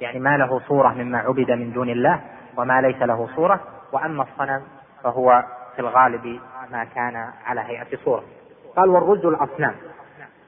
يعني 0.01 0.19
ما 0.19 0.37
له 0.37 0.61
صورة 0.69 0.89
مما 0.89 1.19
عبد 1.19 1.51
من 1.51 1.73
دون 1.73 1.91
الله 1.91 2.21
وما 2.57 2.81
ليس 2.81 3.03
له 3.03 3.29
صورة 3.37 3.61
وأما 3.93 4.23
الصنم 4.23 4.63
فهو 5.03 5.45
في 5.75 5.81
الغالب 5.81 6.41
ما 6.73 6.85
كان 6.85 7.31
على 7.47 7.61
هيئة 7.61 7.97
صورة. 8.05 8.25
قال 8.77 8.89
والرجل 8.89 9.29
الأصنام. 9.29 9.75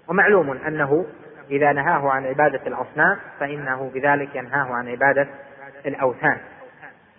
ومعلوم 0.09 0.51
أنه 0.51 1.07
إذا 1.51 1.73
نهاه 1.73 2.11
عن 2.11 2.27
عبادة 2.27 2.61
الأصنام 2.67 3.17
فإنه 3.41 3.91
بذلك 3.95 4.37
ينهاه 4.37 4.75
عن 4.75 4.89
عبادة 4.89 5.29
الأوثان 5.87 6.41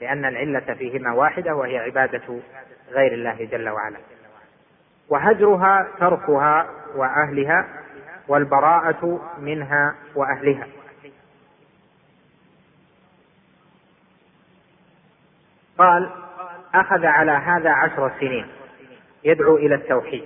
لأن 0.01 0.25
العلة 0.25 0.74
فيهما 0.74 1.12
واحدة 1.13 1.55
وهي 1.55 1.77
عبادة 1.77 2.39
غير 2.91 3.13
الله 3.13 3.46
جل 3.46 3.70
وعلا. 3.70 3.98
وهجرها 5.10 5.88
تركها 6.00 6.70
وأهلها 6.96 7.67
والبراءة 8.27 9.22
منها 9.39 9.96
وأهلها. 10.15 10.67
قال 15.77 16.10
أخذ 16.74 17.05
على 17.05 17.32
هذا 17.32 17.70
عشر 17.70 18.12
سنين 18.20 18.48
يدعو 19.24 19.55
إلى 19.55 19.75
التوحيد. 19.75 20.24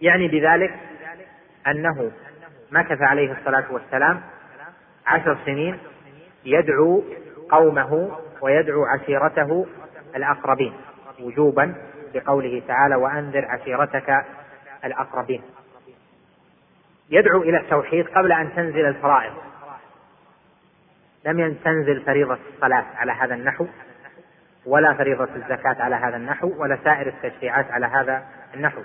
يعني 0.00 0.28
بذلك 0.28 0.89
أنه 1.66 2.10
مكث 2.70 3.02
عليه 3.02 3.32
الصلاة 3.32 3.72
والسلام 3.72 4.20
عشر 5.06 5.38
سنين 5.44 5.78
يدعو 6.44 7.04
قومه 7.50 8.18
ويدعو 8.40 8.84
عشيرته 8.84 9.66
الأقربين 10.16 10.72
وجوبا 11.20 11.74
بقوله 12.14 12.62
تعالى 12.68 12.94
وأنذر 12.94 13.44
عشيرتك 13.44 14.24
الأقربين 14.84 15.42
يدعو 17.10 17.42
إلى 17.42 17.56
التوحيد 17.56 18.06
قبل 18.08 18.32
أن 18.32 18.54
تنزل 18.54 18.86
الفرائض. 18.86 19.32
لم 21.24 21.54
تنزل 21.64 22.00
فريضة 22.00 22.38
الصلاة 22.54 22.84
على 22.96 23.12
هذا 23.12 23.34
النحو 23.34 23.66
ولا 24.66 24.94
فريضة 24.94 25.28
الزكاة 25.36 25.76
على 25.82 25.96
هذا 25.96 26.16
النحو 26.16 26.52
ولا 26.56 26.78
سائر 26.84 27.06
التشريعات 27.06 27.70
على 27.70 27.86
هذا 27.86 28.24
النحو. 28.54 28.80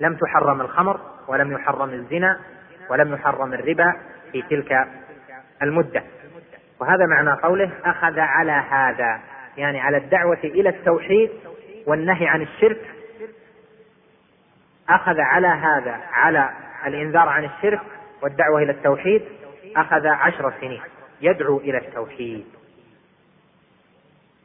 لم 0.00 0.16
تحرم 0.16 0.60
الخمر 0.60 1.00
ولم 1.28 1.52
يحرم 1.52 1.90
الزنا 1.90 2.40
ولم 2.90 3.14
يحرم 3.14 3.52
الربا 3.52 3.96
في 4.32 4.42
تلك 4.42 4.88
المدة. 5.62 6.02
وهذا 6.80 7.06
معنى 7.06 7.40
قوله 7.42 7.70
أخذ 7.84 8.18
على 8.18 8.52
هذا 8.52 9.20
يعني 9.56 9.80
على 9.80 9.96
الدعوة 9.96 10.40
إلى 10.44 10.68
التوحيد 10.68 11.30
والنهي 11.86 12.28
عن 12.28 12.42
الشرك. 12.42 12.80
أخذ 14.88 15.20
على 15.20 15.48
هذا 15.48 16.00
على 16.12 16.50
الإنذار 16.86 17.28
عن 17.28 17.44
الشرك 17.44 17.80
والدعوة 18.22 18.62
إلى 18.62 18.72
التوحيد 18.72 19.22
أخذ 19.76 20.06
عشر 20.06 20.52
سنين 20.60 20.82
يدعو 21.20 21.58
إلى 21.58 21.78
التوحيد. 21.78 22.46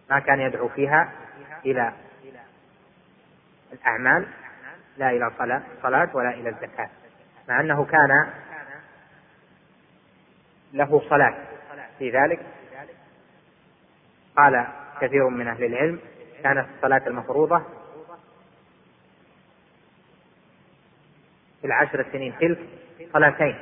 ما 0.10 0.20
كان 0.20 0.40
يدعو 0.40 0.68
فيها 0.68 1.12
إلى 1.66 1.94
الأعمال 3.74 4.28
لا 4.98 5.10
إلى 5.10 5.32
صلاة, 5.82 6.10
ولا 6.16 6.30
إلى 6.30 6.50
الزكاة. 6.50 6.90
مع 7.50 7.60
أنه 7.60 7.86
كان 7.86 8.34
له 10.74 11.10
صلاة 11.10 11.36
في 12.00 12.10
ذلك. 12.10 12.40
قال 14.38 14.68
كثير 15.02 15.30
من 15.30 15.48
أهل 15.48 15.64
العلم 15.64 16.00
كانت 16.44 16.68
الصلاة 16.76 17.08
المفروضة 17.08 17.62
في 21.62 21.68
العشر 21.68 22.06
سنين 22.12 22.38
تلك 22.40 22.60
صلاتين 23.14 23.56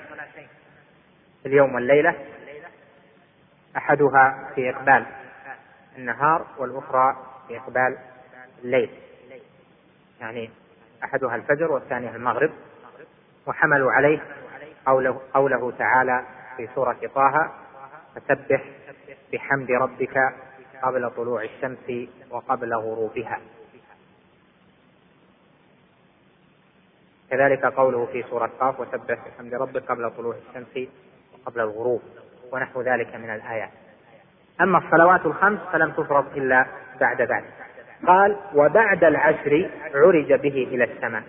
في 1.43 1.47
اليوم 1.47 1.75
والليلة 1.75 2.15
أحدها 3.77 4.51
في 4.56 4.69
إقبال 4.69 5.06
النهار 5.97 6.47
والأخرى 6.58 7.17
في 7.47 7.58
إقبال 7.58 7.97
الليل. 8.63 8.89
يعني 10.21 10.49
أحدها 11.03 11.35
الفجر 11.35 11.71
والثانية 11.71 12.15
المغرب 12.15 12.51
وحملوا 13.47 13.91
عليه 13.91 14.19
قوله, 14.85 15.21
قوله 15.33 15.71
تعالى 15.71 16.25
في 16.57 16.69
سورة 16.75 16.97
طه 17.15 17.51
فسبح 18.15 18.63
بحمد 19.33 19.71
ربك 19.71 20.33
قبل 20.83 21.09
طلوع 21.09 21.43
الشمس 21.43 22.09
وقبل 22.29 22.73
غروبها. 22.73 23.39
كذلك 27.29 27.65
قوله 27.65 28.05
في 28.05 28.23
سورة 28.23 28.51
قاف 28.59 28.79
وسبح 28.79 29.27
بحمد 29.27 29.53
ربك 29.53 29.83
قبل 29.91 30.12
طلوع 30.12 30.35
الشمس 30.35 30.89
وقبل 31.33 31.59
الغروب. 31.59 32.01
ونحو 32.51 32.81
ذلك 32.81 33.15
من 33.15 33.29
الآيات. 33.29 33.69
أما 34.62 34.77
الصلوات 34.77 35.25
الخمس 35.25 35.59
فلم 35.71 35.91
تفرض 35.91 36.38
إلا 36.38 36.65
بعد 36.99 37.21
ذلك. 37.21 37.53
قال 38.07 38.38
وبعد 38.53 39.03
العشر 39.03 39.69
عرج 39.93 40.33
به 40.33 40.67
إلى 40.71 40.83
السماء. 40.83 41.23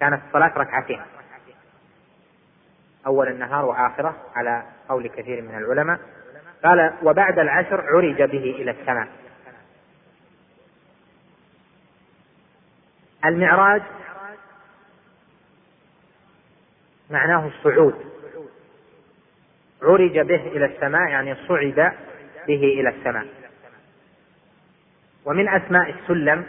كانت 0.00 0.22
الصلاة 0.26 0.58
ركعتين. 0.58 1.00
أول 3.06 3.28
النهار 3.28 3.64
وآخره 3.64 4.16
على 4.34 4.62
قول 4.88 5.08
كثير 5.08 5.42
من 5.42 5.58
العلماء. 5.58 6.00
قال 6.64 6.94
وبعد 7.02 7.38
العشر 7.38 7.80
عرج 7.80 8.22
به 8.22 8.56
إلى 8.58 8.70
السماء. 8.70 9.08
المعراج 13.24 13.82
معناه 17.10 17.46
الصعود. 17.46 17.94
عرج 19.82 20.18
به 20.18 20.46
إلى 20.46 20.64
السماء 20.64 21.08
يعني 21.08 21.34
صعد 21.34 21.92
به 22.46 22.80
إلى 22.80 22.88
السماء. 22.88 23.37
ومن 25.24 25.48
أسماء 25.48 25.90
السلم 25.90 26.44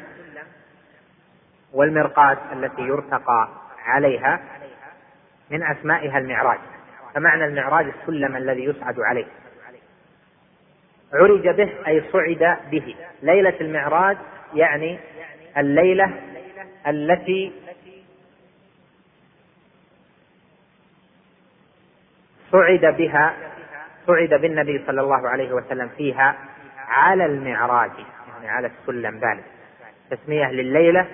والمرقاة 1.73 2.37
التي 2.53 2.81
يرتقى 2.81 3.49
عليها 3.85 4.39
من 5.49 5.63
أسمائها 5.63 6.17
المعراج. 6.17 6.59
فمعنى 7.15 7.45
المعراج 7.45 7.85
السلم 8.01 8.35
الذي 8.35 8.63
يصعد 8.63 8.99
عليه. 8.99 9.25
عرج 11.13 11.47
به 11.49 11.69
أي 11.87 12.03
صعد 12.11 12.57
به. 12.71 12.95
ليلة 13.21 13.55
المعراج 13.61 14.17
يعني 14.53 14.99
الليلة 15.57 16.11
التي 16.87 17.51
صعد 22.51 22.95
بها 22.97 23.33
صعد 24.07 24.29
بالنبي 24.29 24.83
صلى 24.87 25.01
الله 25.01 25.29
عليه 25.29 25.53
وسلم 25.53 25.89
فيها 25.97 26.35
على 26.87 27.25
المعراج. 27.25 27.91
على 28.49 28.67
السلم 28.67 29.17
ذلك 29.17 29.43
تسمية 30.11 30.51
لليلة 30.51 31.07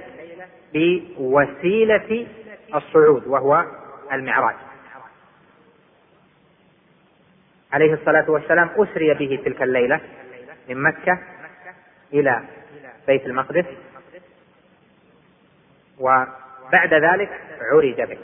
بوسيلة 0.73 2.27
الصعود 2.75 3.27
وهو 3.27 3.65
المعراج. 4.11 4.55
عليه 7.73 7.93
الصلاة 7.93 8.31
والسلام 8.31 8.69
أسري 8.77 9.13
به 9.13 9.41
تلك 9.45 9.61
الليلة 9.61 10.01
من 10.69 10.83
مكة 10.83 11.19
إلى 12.13 12.41
بيت 13.07 13.25
المقدس 13.25 13.65
وبعد 15.99 16.93
ذلك 16.93 17.29
عرج 17.61 18.01
به. 18.01 18.17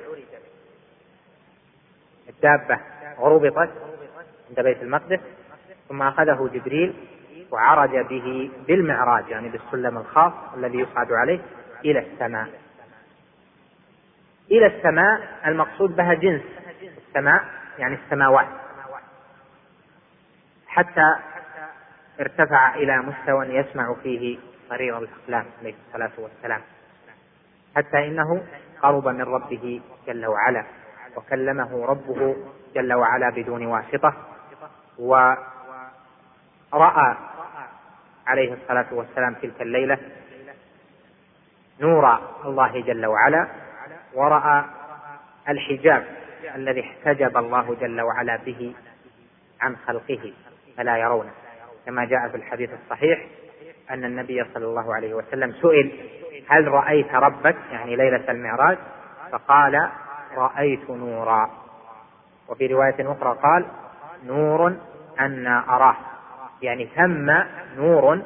الدابة 2.29 2.79
ربطت 3.19 3.71
عند 4.49 4.59
بيت 4.59 4.81
المقدس 4.81 5.19
ثم 5.89 6.01
أخذه 6.01 6.49
جبريل 6.53 6.93
وعرج 7.51 7.97
به 7.97 8.51
بالمعراج 8.67 9.27
يعني 9.27 9.49
بالسلم 9.49 9.97
الخاص 9.97 10.33
الذي 10.57 10.79
يصعد 10.79 11.11
عليه 11.11 11.39
إلى 11.85 11.99
السماء. 11.99 12.49
إلى 14.51 14.65
السماء 14.65 15.39
المقصود 15.45 15.95
بها 15.95 16.13
جنس 16.13 16.41
السماء 17.07 17.43
يعني 17.77 17.95
السماوات. 17.95 18.47
حتى 20.67 21.15
ارتفع 22.19 22.75
إلى 22.75 22.97
مستوى 22.97 23.45
يسمع 23.45 23.95
فيه 24.03 24.39
صرير 24.69 24.97
الأقلام 24.97 25.45
عليه 25.61 25.75
الصلاة 25.87 26.11
والسلام. 26.17 26.61
حتى 27.75 28.07
إنه 28.07 28.43
قرب 28.81 29.07
من 29.07 29.21
ربه 29.21 29.81
جل 30.07 30.25
وعلا 30.25 30.65
وكلمه 31.15 31.85
ربه 31.85 32.35
جل 32.75 32.93
وعلا 32.93 33.29
بدون 33.29 33.65
واسطة 33.65 34.13
ورأى 34.99 35.41
عليه 38.27 38.53
الصلاة 38.53 38.85
والسلام 38.91 39.33
تلك 39.33 39.61
الليلة. 39.61 39.97
نور 41.79 42.17
الله 42.45 42.81
جل 42.81 43.05
وعلا 43.05 43.47
ورأى 44.13 44.65
الحجاب 45.49 46.05
الذي 46.55 46.81
احتجب 46.81 47.37
الله 47.37 47.75
جل 47.81 48.01
وعلا 48.01 48.35
به 48.35 48.73
عن 49.61 49.75
خلقه 49.87 50.33
فلا 50.77 50.97
يرونه 50.97 51.31
كما 51.85 52.05
جاء 52.05 52.29
في 52.29 52.37
الحديث 52.37 52.69
الصحيح 52.83 53.25
أن 53.91 54.05
النبي 54.05 54.45
صلى 54.53 54.65
الله 54.65 54.95
عليه 54.95 55.13
وسلم 55.13 55.51
سئل 55.61 55.91
هل 56.49 56.67
رأيت 56.67 57.13
ربك؟ 57.13 57.55
يعني 57.71 57.95
ليلة 57.95 58.31
المعراج. 58.31 58.77
فقال 59.31 59.89
رأيت 60.35 60.89
نورا. 60.89 61.49
وفي 62.47 62.67
رواية 62.67 63.11
أخرى 63.11 63.37
قال 63.43 63.65
نور 64.25 64.75
أن 65.19 65.47
أراه. 65.47 65.95
يعني 66.61 66.89
ثم 66.95 67.33
نور 67.77 68.21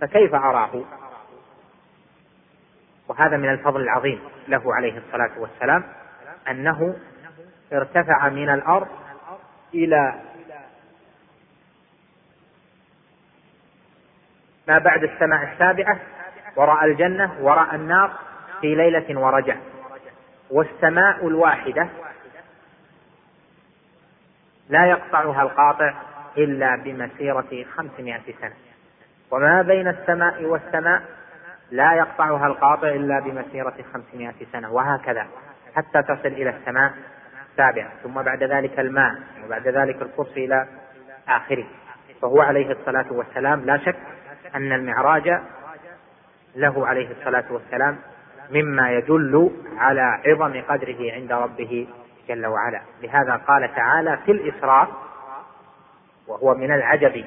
فكيف 0.00 0.34
أراه؟ 0.34 0.82
وهذا 3.08 3.36
من 3.36 3.48
الفضل 3.48 3.80
العظيم 3.80 4.20
له 4.48 4.74
عليه 4.74 4.98
الصلاة 4.98 5.30
والسلام 5.38 5.84
أنه 6.50 6.96
ارتفع 7.72 8.28
من 8.28 8.50
الأرض 8.50 8.88
إلى 9.74 10.14
ما 14.68 14.78
بعد 14.78 15.02
السماء 15.02 15.52
السابعة 15.52 16.00
ورأى 16.56 16.84
الجنة 16.84 17.32
ورأى 17.40 17.76
النار 17.76 18.12
في 18.60 18.74
ليلة 18.74 19.20
ورجع 19.20 19.56
والسماء 20.50 21.26
الواحدة 21.26 21.88
لا 24.68 24.86
يقطعها 24.86 25.42
القاطع 25.42 25.94
إلا 26.38 26.76
بمسيرة 26.76 27.64
خمسمائة 27.76 28.34
سنة. 28.40 28.52
وما 29.30 29.62
بين 29.62 29.88
السماء 29.88 30.44
والسماء 30.44 31.02
لا 31.70 31.92
يقطعها 31.92 32.46
القاطع 32.46 32.88
إلا 32.88 33.20
بمسيرة 33.20 33.74
خمسمائة 33.92 34.46
سنة. 34.52 34.72
وهكذا 34.72 35.26
حتى 35.76 36.02
تصل 36.02 36.28
إلى 36.28 36.50
السماء 36.50 36.92
السابعة. 37.50 37.90
ثم 38.02 38.22
بعد 38.22 38.42
ذلك 38.42 38.80
الماء 38.80 39.14
وبعد 39.44 39.68
ذلك 39.68 40.02
الكرسي 40.02 40.44
إلى 40.44 40.66
آخره. 41.28 41.66
فهو 42.22 42.40
عليه 42.40 42.72
الصلاة 42.72 43.12
والسلام. 43.12 43.60
لا 43.60 43.78
شك 43.78 43.96
أن 44.54 44.72
المعراج 44.72 45.40
له 46.56 46.86
عليه 46.86 47.10
الصلاة 47.10 47.44
والسلام 47.50 47.96
مما 48.50 48.90
يدل 48.90 49.50
على 49.76 50.20
عظم 50.26 50.62
قدره 50.68 51.12
عند 51.12 51.32
ربه 51.32 51.86
جل 52.28 52.46
وعلا. 52.46 52.80
لهذا 53.02 53.36
قال 53.48 53.74
تعالى 53.74 54.18
في 54.24 54.32
الإسراء 54.32 54.88
وهو 56.28 56.54
من 56.54 56.72
العجب. 56.72 57.24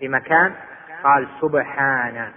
بمكان 0.00 0.54
قال 1.02 1.28
سبحان 1.40 2.32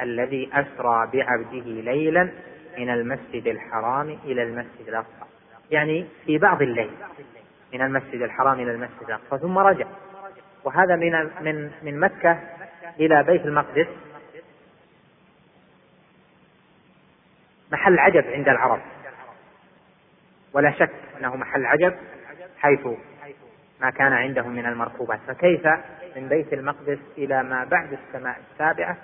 الذي 0.00 0.50
أسرى 0.52 1.10
بعبده 1.12 1.64
ليلا 1.64 2.30
من 2.78 2.90
المسجد 2.90 3.46
الحرام 3.46 4.18
إلى 4.24 4.42
المسجد 4.42 4.88
الأقصى. 4.88 5.26
يعني 5.70 6.06
في 6.26 6.38
بعض 6.38 6.62
الليل 6.62 6.90
من 7.72 7.82
المسجد 7.82 8.22
الحرام 8.22 8.60
إلى 8.60 8.70
المسجد 8.70 9.02
الأقصى 9.08 9.38
ثم 9.38 9.58
رجع. 9.58 9.86
وهذا 10.64 10.96
من 10.96 11.30
من 11.40 11.70
من 11.82 12.00
مكة 12.00 12.38
إلى 13.00 13.22
بيت 13.22 13.46
المقدس. 13.46 13.86
محل 17.72 17.98
عجب 17.98 18.24
عند 18.26 18.48
العرب. 18.48 18.80
ولا 20.52 20.72
شك 20.72 20.90
أنه 21.20 21.36
محل 21.36 21.66
عجب 21.66 21.94
حيث 22.58 22.86
ما 23.82 23.90
كان 23.90 24.12
عندهم 24.12 24.52
من 24.52 24.66
المركوبات. 24.66 25.20
فكيف 25.26 25.66
من 26.16 26.28
بيت 26.28 26.52
المقدس 26.52 26.98
إلى 27.18 27.42
ما 27.42 27.64
بعد 27.64 27.92
السماء 27.92 28.40
السابعة؟ 28.52 28.96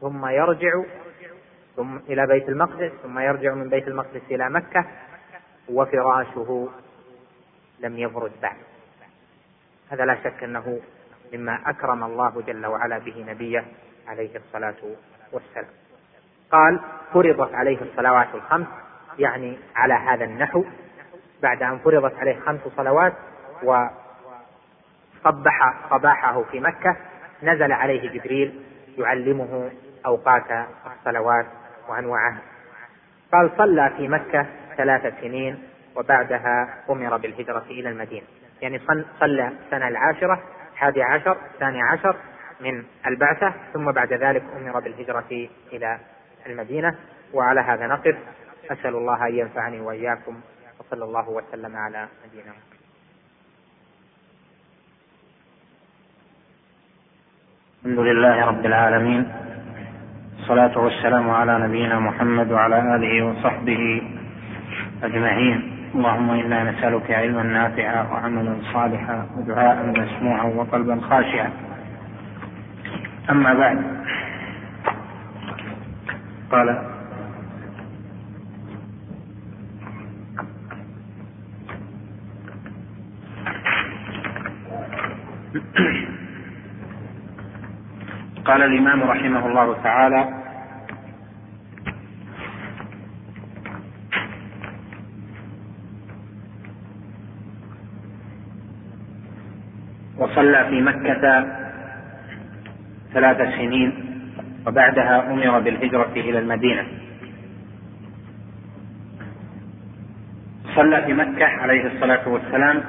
ثم 0.00 0.26
يرجع 0.26 0.82
ثم 1.76 1.96
إلى 1.96 2.26
بيت 2.26 2.48
المقدس 2.48 2.92
ثم 3.02 3.18
يرجع 3.18 3.54
من 3.54 3.68
بيت 3.68 3.88
المقدس 3.88 4.22
إلى 4.30 4.50
مكة 4.50 4.86
وفراشه 5.68 6.68
لم 7.80 7.98
يبرد 7.98 8.32
بعد. 8.42 8.56
هذا 9.90 10.04
لا 10.04 10.16
شك 10.24 10.44
أنه 10.44 10.80
مما 11.32 11.60
أكرم 11.66 12.04
الله 12.04 12.42
جل 12.46 12.66
وعلا 12.66 12.98
به 12.98 13.24
نبيه 13.28 13.64
عليه 14.08 14.36
الصلاة 14.36 14.74
والسلام. 15.32 15.74
قال 16.50 16.80
فرضت 17.12 17.54
عليه 17.54 17.78
الصلوات 17.82 18.34
الخمس 18.34 18.66
يعني 19.18 19.58
على 19.76 19.94
هذا 19.94 20.24
النحو. 20.24 20.64
بعد 21.42 21.62
أن 21.62 21.78
فرضت 21.78 22.14
عليه 22.18 22.40
خمس 22.40 22.60
صلوات 22.76 23.12
وصبح 25.26 25.74
صباحه 25.90 26.42
في 26.42 26.60
مكة 26.60 26.96
نزل 27.42 27.72
عليه 27.72 28.10
جبريل 28.10 28.60
يعلمه 28.98 29.70
أوقات 30.06 30.66
الصلوات 30.86 31.46
وأنواعها. 31.88 32.38
قال 33.32 33.50
صلى 33.58 33.92
في 33.96 34.08
مكة 34.08 34.46
ثلاث 34.76 35.20
سنين 35.20 35.62
وبعدها 35.96 36.84
أمر 36.90 37.16
بالهجرة 37.16 37.64
إلى 37.70 37.88
المدينة. 37.88 38.26
يعني 38.62 38.80
صلى 39.20 39.48
السنة 39.48 39.88
العاشرة 39.88 40.42
الحادي 40.72 41.02
عشر 41.02 41.36
الثاني 41.54 41.82
عشر 41.82 42.16
من 42.60 42.84
البعثة 43.06 43.54
ثم 43.72 43.92
بعد 43.92 44.12
ذلك 44.12 44.42
أمر 44.56 44.80
بالهجرة 44.80 45.48
إلى 45.72 45.98
المدينة. 46.46 46.94
وعلى 47.32 47.60
هذا 47.60 47.86
نقف. 47.86 48.16
أسأل 48.70 48.96
الله 48.96 49.26
أن 49.26 49.34
ينفعني 49.34 49.80
وإياكم 49.80 50.40
وصلى 50.80 51.04
الله 51.04 51.28
وسلم 51.28 51.76
على 51.76 52.08
نبينا 52.26 52.50
محمد. 52.50 52.75
الحمد 57.86 57.98
لله 58.06 58.44
رب 58.44 58.66
العالمين 58.66 59.28
الصلاة 60.38 60.78
والسلام 60.78 61.30
على 61.30 61.58
نبينا 61.58 61.98
محمد 61.98 62.52
وعلى 62.52 62.96
آله 62.96 63.26
وصحبه 63.26 64.02
أجمعين. 65.02 65.72
اللهم 65.94 66.30
إنا 66.30 66.70
نسألك 66.70 67.10
علما 67.10 67.42
نافعا 67.42 68.02
وعملا 68.12 68.56
صالحا 68.72 69.26
ودعاء 69.36 69.86
مسموعا 69.86 70.44
وقلبا 70.44 71.00
خاشعا. 71.00 71.50
أما 73.30 73.54
بعد 73.54 73.78
قال 76.50 76.78
قال 88.46 88.62
الإمام 88.62 89.02
رحمه 89.02 89.46
الله 89.46 89.82
تعالى 89.82 90.28
وصلى 100.18 100.64
في 100.70 100.80
مكة 100.80 101.46
ثلاث 103.12 103.54
سنين 103.54 103.92
وبعدها 104.66 105.32
أمر 105.32 105.58
بالهجرة 105.58 106.12
إلى 106.16 106.38
المدينة. 106.38 106.86
صلى 110.74 111.02
في 111.02 111.12
مكة 111.12 111.46
عليه 111.46 111.86
الصلاة 111.86 112.28
والسلام 112.28 112.82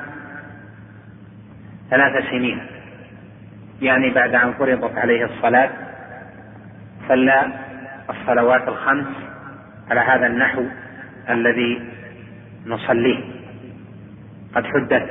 ثلاث 1.90 2.30
سنين. 2.30 2.77
يعني 3.82 4.10
بعد 4.10 4.36
أن 4.36 4.54
فرضت 4.54 4.98
عليه 4.98 5.26
الصلاة 5.26 5.70
صلى 7.08 7.48
الصلوات 8.10 8.68
الخمس 8.68 9.08
على 9.92 10.00
هذا 10.00 10.28
النحو 10.28 10.64
الذي 11.30 11.82
نصليه. 12.66 13.24
قد 14.56 14.66
حدت 14.66 15.10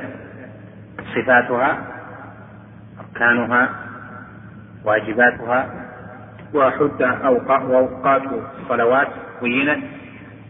صفاتها 1.15 1.77
أركانها 2.99 3.69
واجباتها 4.85 5.69
وحد 6.53 7.01
أوقات 7.01 8.21
الصلوات. 8.61 9.07
بينت 9.41 9.83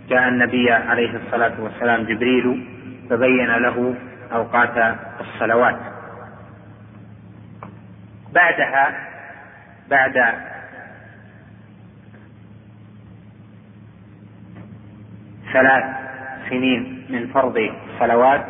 جاء 0.10 0.28
النبي 0.28 0.72
عليه 0.72 1.18
الصلاة 1.18 1.62
والسلام 1.62 2.04
جبريل 2.04 2.68
فبين 3.10 3.48
له 3.48 3.96
أوقات 4.34 4.96
الصلوات. 5.20 5.80
بعدها 8.38 8.94
بعد 9.90 10.34
ثلاث 15.54 15.84
سنين 16.50 17.06
من 17.10 17.28
فرض 17.28 17.58
الصلوات 17.58 18.46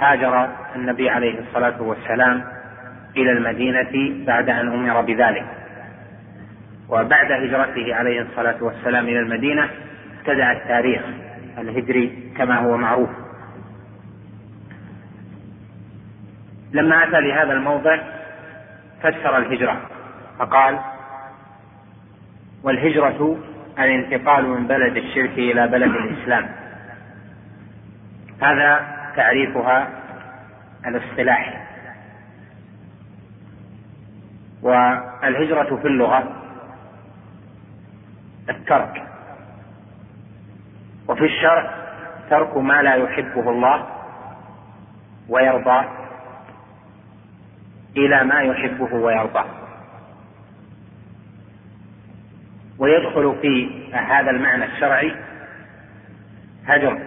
هاجر 0.00 0.48
النبي 0.76 1.10
عليه 1.10 1.38
الصلاة 1.40 1.82
والسلام 1.82 2.44
إلى 3.16 3.32
المدينة 3.32 4.24
بعد 4.26 4.48
أن 4.48 4.68
أمر 4.68 5.00
بذلك. 5.00 5.46
وبعد 6.88 7.32
هجرته 7.32 7.94
عليه 7.94 8.22
الصلاة 8.22 8.56
والسلام 8.64 9.04
إلى 9.04 9.18
المدينة 9.18 9.68
ابتدأ 10.18 10.52
التاريخ 10.52 11.02
الهجري 11.58 12.32
كما 12.36 12.58
هو 12.58 12.76
معروف. 12.76 13.10
لما 16.72 17.04
أتى 17.04 17.20
لهذا 17.20 17.52
الموضع 17.52 18.19
فسر 19.00 19.38
الهجرة. 19.38 19.80
فقال 20.38 20.78
والهجرة 22.62 23.38
الانتقال 23.78 24.48
من 24.48 24.66
بلد 24.66 24.96
الشرك 24.96 25.38
إلى 25.38 25.66
بلد 25.66 25.94
الإسلام. 25.94 26.50
هذا 28.42 28.96
تعريفها 29.16 29.88
الاصطلاحي. 30.86 31.56
والهجرة 34.62 35.76
في 35.76 35.88
اللغة 35.88 36.36
الترك. 38.48 39.02
وفي 41.08 41.24
الشرع 41.24 41.70
ترك 42.30 42.56
ما 42.56 42.82
لا 42.82 42.94
يحبه 42.94 43.50
الله 43.50 43.86
ويرضى 45.28 45.84
إلى 47.96 48.24
ما 48.24 48.40
يحبه 48.40 48.94
ويرضاه. 48.94 49.46
ويدخل 52.78 53.36
في 53.42 53.70
هذا 53.92 54.30
المعنى 54.30 54.64
الشرعي 54.64 55.16
هجر. 56.66 56.98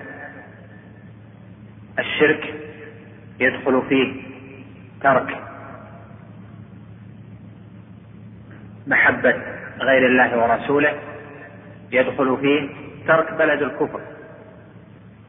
الشرك 1.99 2.53
يدخل 3.39 3.81
فيه 3.89 4.23
ترك. 5.01 5.41
محبة 8.87 9.35
غير 9.79 10.07
الله 10.07 10.37
ورسوله 10.37 10.93
يدخل 11.91 12.37
فيه 12.41 12.69
ترك 13.07 13.33
بلد 13.33 13.61
الكفر. 13.61 14.01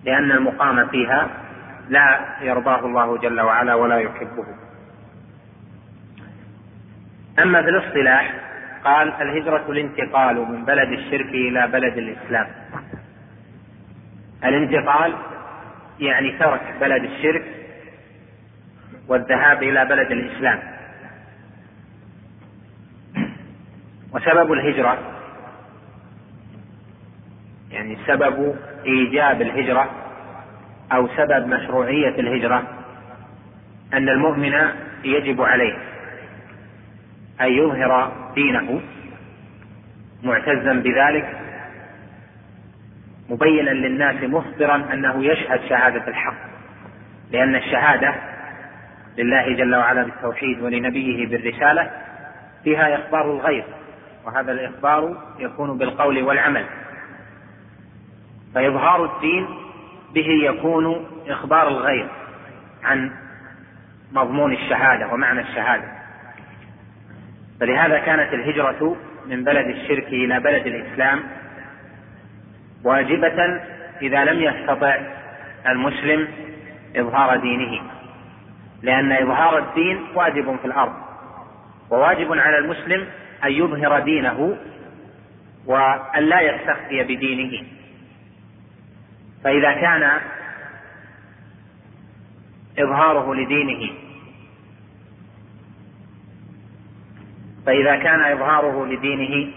لأن 0.04 0.30
المقام 0.30 0.88
فيها 0.88 1.28
لا 1.88 2.36
يرضاه 2.40 2.86
الله 2.86 3.18
جل 3.18 3.40
وعلا 3.40 3.74
ولا 3.74 3.98
يحبه. 3.98 4.46
أما 7.38 7.62
في 7.62 7.68
الاصطلاح 7.68 8.34
قال 8.84 9.12
الهجرة 9.12 9.64
الانتقال 9.68 10.36
من 10.36 10.64
بلد 10.64 10.88
الشرك 10.88 11.28
إلى 11.28 11.66
بلد 11.66 11.98
الإسلام. 11.98 12.46
الانتقال 14.44 15.14
يعني 16.00 16.32
ترك 16.32 16.74
بلد 16.80 17.04
الشرك 17.04 17.44
والذهاب 19.08 19.62
إلى 19.62 19.84
بلد 19.84 20.10
الإسلام. 20.10 20.62
وسبب 24.12 24.52
الهجرة 24.52 24.98
يعني 27.70 27.98
سبب 28.06 28.56
إيجاب 28.86 29.42
الهجرة 29.42 29.90
أو 30.92 31.08
سبب 31.08 31.46
مشروعية 31.46 32.20
الهجرة 32.20 32.62
أن 33.94 34.08
المؤمن 34.08 34.54
يجب 35.04 35.42
عليه 35.42 35.93
أن 37.40 37.46
يظهر 37.46 38.12
دينه 38.34 38.80
معتزا 40.22 40.72
بذلك 40.72 41.40
مبينا 43.30 43.70
للناس 43.70 44.22
مخبرا 44.22 44.76
أنه 44.92 45.24
يشهد 45.24 45.60
شهادة 45.68 46.08
الحق 46.08 46.36
لأن 47.30 47.54
الشهادة 47.54 48.14
لله 49.18 49.56
جل 49.56 49.74
وعلا 49.74 50.02
بالتوحيد 50.02 50.62
ولنبيه 50.62 51.26
بالرسالة 51.26 51.90
فيها 52.64 52.94
إخبار 52.94 53.30
الغير 53.30 53.64
وهذا 54.24 54.52
الإخبار 54.52 55.16
يكون 55.38 55.78
بالقول 55.78 56.22
والعمل. 56.22 56.64
فإظهار 58.54 59.04
الدين 59.04 59.46
به 60.14 60.28
يكون 60.28 61.06
إخبار 61.28 61.68
الغير 61.68 62.08
عن 62.84 63.10
مضمون 64.12 64.52
الشهادة 64.52 65.12
ومعنى 65.12 65.40
الشهادة. 65.40 66.03
فلهذا 67.64 67.98
كانت 67.98 68.34
الهجرة 68.34 68.96
من 69.26 69.44
بلد 69.44 69.66
الشرك 69.66 70.06
إلى 70.06 70.40
بلد 70.40 70.66
الإسلام 70.66 71.22
واجبة 72.84 73.60
إذا 74.02 74.24
لم 74.24 74.42
يستطع 74.42 75.00
المسلم 75.68 76.28
إظهار 76.96 77.36
دينه 77.36 77.82
لأن 78.82 79.12
إظهار 79.12 79.58
الدين 79.58 80.06
واجب 80.14 80.56
في 80.56 80.64
الأرض 80.64 80.92
وواجب 81.90 82.32
على 82.32 82.58
المسلم 82.58 83.06
أن 83.44 83.52
يظهر 83.52 83.98
دينه 83.98 84.56
وأن 85.66 86.22
لا 86.24 86.40
يستخفي 86.40 87.02
بدينه. 87.02 87.66
فإذا 89.44 89.72
كان 89.72 90.20
إظهاره 92.78 93.34
لدينه 93.34 94.03
فإذا 97.66 97.96
كان 97.96 98.20
إظهاره 98.20 98.86
لدينه 98.86 99.52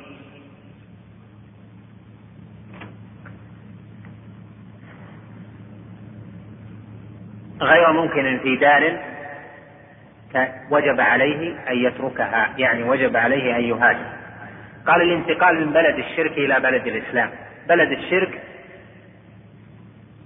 غير 7.62 7.92
ممكن 7.92 8.40
في 8.44 8.56
دار 8.56 9.00
وجب 10.72 11.02
عليه 11.02 11.56
أن 11.70 11.78
يتركها 11.78 12.54
يعني 12.58 12.84
وجب 12.84 13.18
عليه 13.18 13.56
أن 13.56 13.64
يهاجر. 13.64 14.06
قال 14.88 15.02
الانتقال 15.02 15.66
من 15.66 15.74
بلد 15.74 16.00
الشرك 16.00 16.32
إلى 16.32 16.60
بلد 16.60 16.88
الإسلام. 16.88 17.30
بلد 17.70 17.92
الشرك 17.92 18.42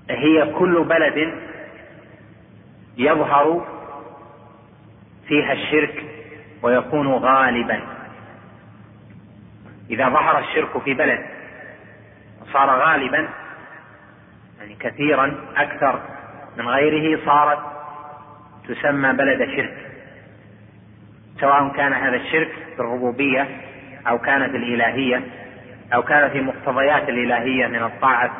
هي 0.10 0.46
كل 0.46 0.84
بلد 0.84 1.34
يظهر 2.98 3.68
فيها 5.28 5.54
الشرك 5.54 6.04
ويكون 6.64 7.08
غالبا. 7.08 7.82
إذا 9.90 10.10
ظهر 10.10 10.40
الشرك 10.40 10.84
في 10.84 10.94
بلد 10.94 11.26
وصار 12.42 12.70
غالبا 12.70 13.30
يعني 14.60 14.76
كثيرا 14.80 15.36
أكثر 15.58 16.02
من 16.58 16.68
غيره 16.68 17.26
صارت 17.26 17.60
تسمى 18.68 19.14
بلد 19.14 19.50
شرك. 19.56 19.78
سواء 21.40 21.70
كان 21.70 21.94
هذا 21.94 22.16
الشرك 22.16 22.52
في 22.76 22.80
الربوبية 22.80 23.48
أو 24.08 24.18
كان 24.18 24.52
في 24.52 24.58
الإلهية 24.58 25.22
أو 25.94 26.04
كان 26.04 26.30
في 26.30 26.42
مقتضيات 26.42 27.10
الإلهية 27.10 27.68
من 27.68 27.84
الطاعة 27.84 28.38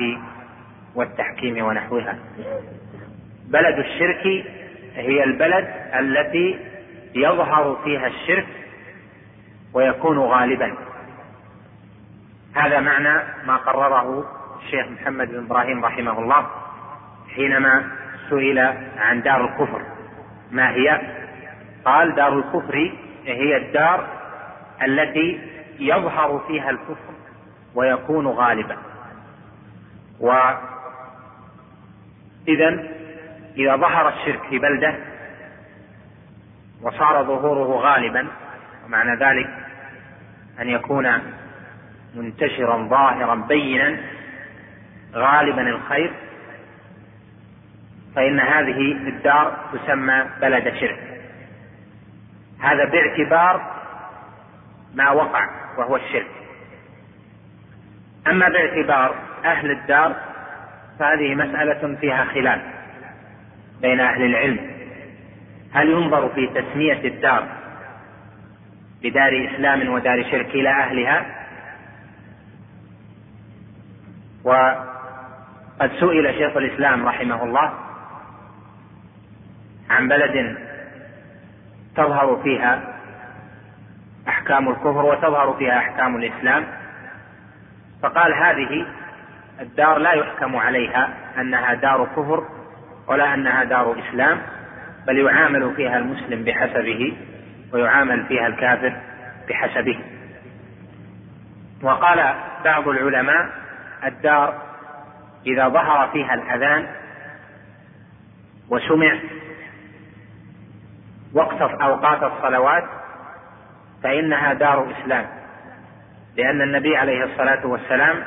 والتحكيم 0.96 1.66
ونحوها. 1.66 2.18
بلد 3.48 3.80
الشرك 3.80 4.46
هي 4.96 5.24
البلد 5.24 5.68
التي 6.00 6.71
يظهر 7.16 7.78
فيها 7.84 8.08
الشرك 8.08 8.48
ويكون 9.74 10.20
غالبا. 10.20 10.76
هذا 12.56 12.80
معنى 12.80 13.24
ما 13.46 13.58
قرره 13.58 14.26
الشيخ 14.64 14.88
محمد 14.88 15.28
بن 15.32 15.46
إبراهيم 15.46 15.86
رحمه 15.86 16.20
الله 16.20 16.48
حينما 17.36 17.92
سئل 18.30 18.60
عن 18.98 19.22
دار 19.22 19.46
الكفر. 19.46 19.82
ما 20.52 20.70
هي؟ 20.70 21.02
قال 21.86 22.16
دار 22.16 22.40
الكفر 22.40 22.92
هي 23.26 23.58
الدار 23.58 24.08
التي 24.84 25.42
يظهر 25.80 26.44
فيها 26.48 26.70
الكفر 26.70 27.14
ويكون 27.76 28.28
غالبا. 28.28 28.78
وإذا 30.20 30.62
إذا 33.58 33.76
ظهر 33.76 34.10
الشرك 34.10 34.42
في 34.50 34.60
بلدة 34.60 35.11
وصار 36.82 37.24
ظهوره 37.24 37.82
غالبا 37.82 38.28
ومعنى 38.86 39.16
ذلك 39.16 39.50
أن 40.60 40.70
يكون 40.70 41.22
منتشرا 42.16 42.88
ظاهرا 42.88 43.36
بينا 43.36 44.00
غالبا 45.14 45.62
الخير 45.62 46.14
فإن 48.16 48.40
هذه 48.40 48.92
الدار 48.92 49.58
تسمى 49.74 50.26
بلد 50.42 50.74
شرك. 50.74 51.00
هذا 52.60 52.86
باعتبار 52.86 53.82
ما 54.96 55.12
وقع 55.12 55.50
وهو 55.78 55.96
الشرك. 55.96 56.32
أما 58.28 58.50
باعتبار 58.50 59.16
أهل 59.46 59.72
الدار 59.72 60.16
فهذه 61.00 61.36
مسألة 61.36 61.96
فيها 61.96 62.26
خلاف 62.26 62.62
بين 63.82 64.00
أهل 64.00 64.24
العلم. 64.24 64.71
هل 65.74 65.90
ينظر 65.90 66.30
في 66.30 66.48
تسمية 66.48 67.08
الدار 67.08 67.48
بدار 69.04 69.50
إسلام 69.52 69.90
ودار 69.90 70.24
شرك 70.24 70.50
إلى 70.50 70.70
أهلها؟ 70.70 71.26
وقد 74.44 75.92
سئل 76.00 76.34
شيخ 76.34 76.58
الإسلام 76.58 77.08
رحمه 77.08 77.44
الله 77.44 77.74
عن 79.90 80.08
بلد 80.08 80.58
تظهر 81.96 82.42
فيها 82.44 82.82
أحكام 84.28 84.70
الكفر 84.70 85.06
وتظهر 85.06 85.54
فيها 85.54 85.78
أحكام 85.78 86.16
الإسلام 86.16 86.68
فقال 88.02 88.34
هذه 88.34 88.86
الدار 89.62 89.98
لا 89.98 90.14
يحكم 90.14 90.56
عليها 90.56 91.10
أنها 91.38 91.74
دار 91.74 92.06
كفر 92.06 92.44
ولا 93.08 93.34
أنها 93.34 93.64
دار 93.64 94.00
إسلام. 94.00 94.42
بل 95.08 95.18
يعامل 95.18 95.76
فيها 95.76 95.98
المسلم 95.98 96.44
بحسبه 96.44 97.18
ويعامل 97.74 98.26
فيها 98.26 98.48
الكافر 98.48 98.94
بحسبه. 99.50 100.00
وقال 101.84 102.36
بعض 102.64 102.88
العلماء 102.88 103.50
الدار 104.04 104.62
إذا 105.46 105.68
ظهر 105.68 106.10
فيها 106.10 106.34
الأذان 106.34 106.88
وسمع 108.70 109.20
وقت 111.34 111.62
أوقات 111.62 112.24
الصلوات 112.24 112.84
فإنها 114.04 114.54
دار 114.54 114.92
إسلام 114.92 115.26
لأن 116.38 116.62
النبي 116.62 116.98
عليه 116.98 117.24
الصلاة 117.24 117.66
والسلام 117.66 118.24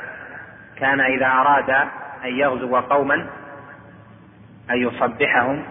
كان 0.77 1.01
إذا 1.01 1.25
أراد 1.25 1.69
أن 2.25 2.39
يغزو 2.39 2.75
قوما 2.75 3.15
أن 4.69 4.77
يصبحهم 4.77 5.65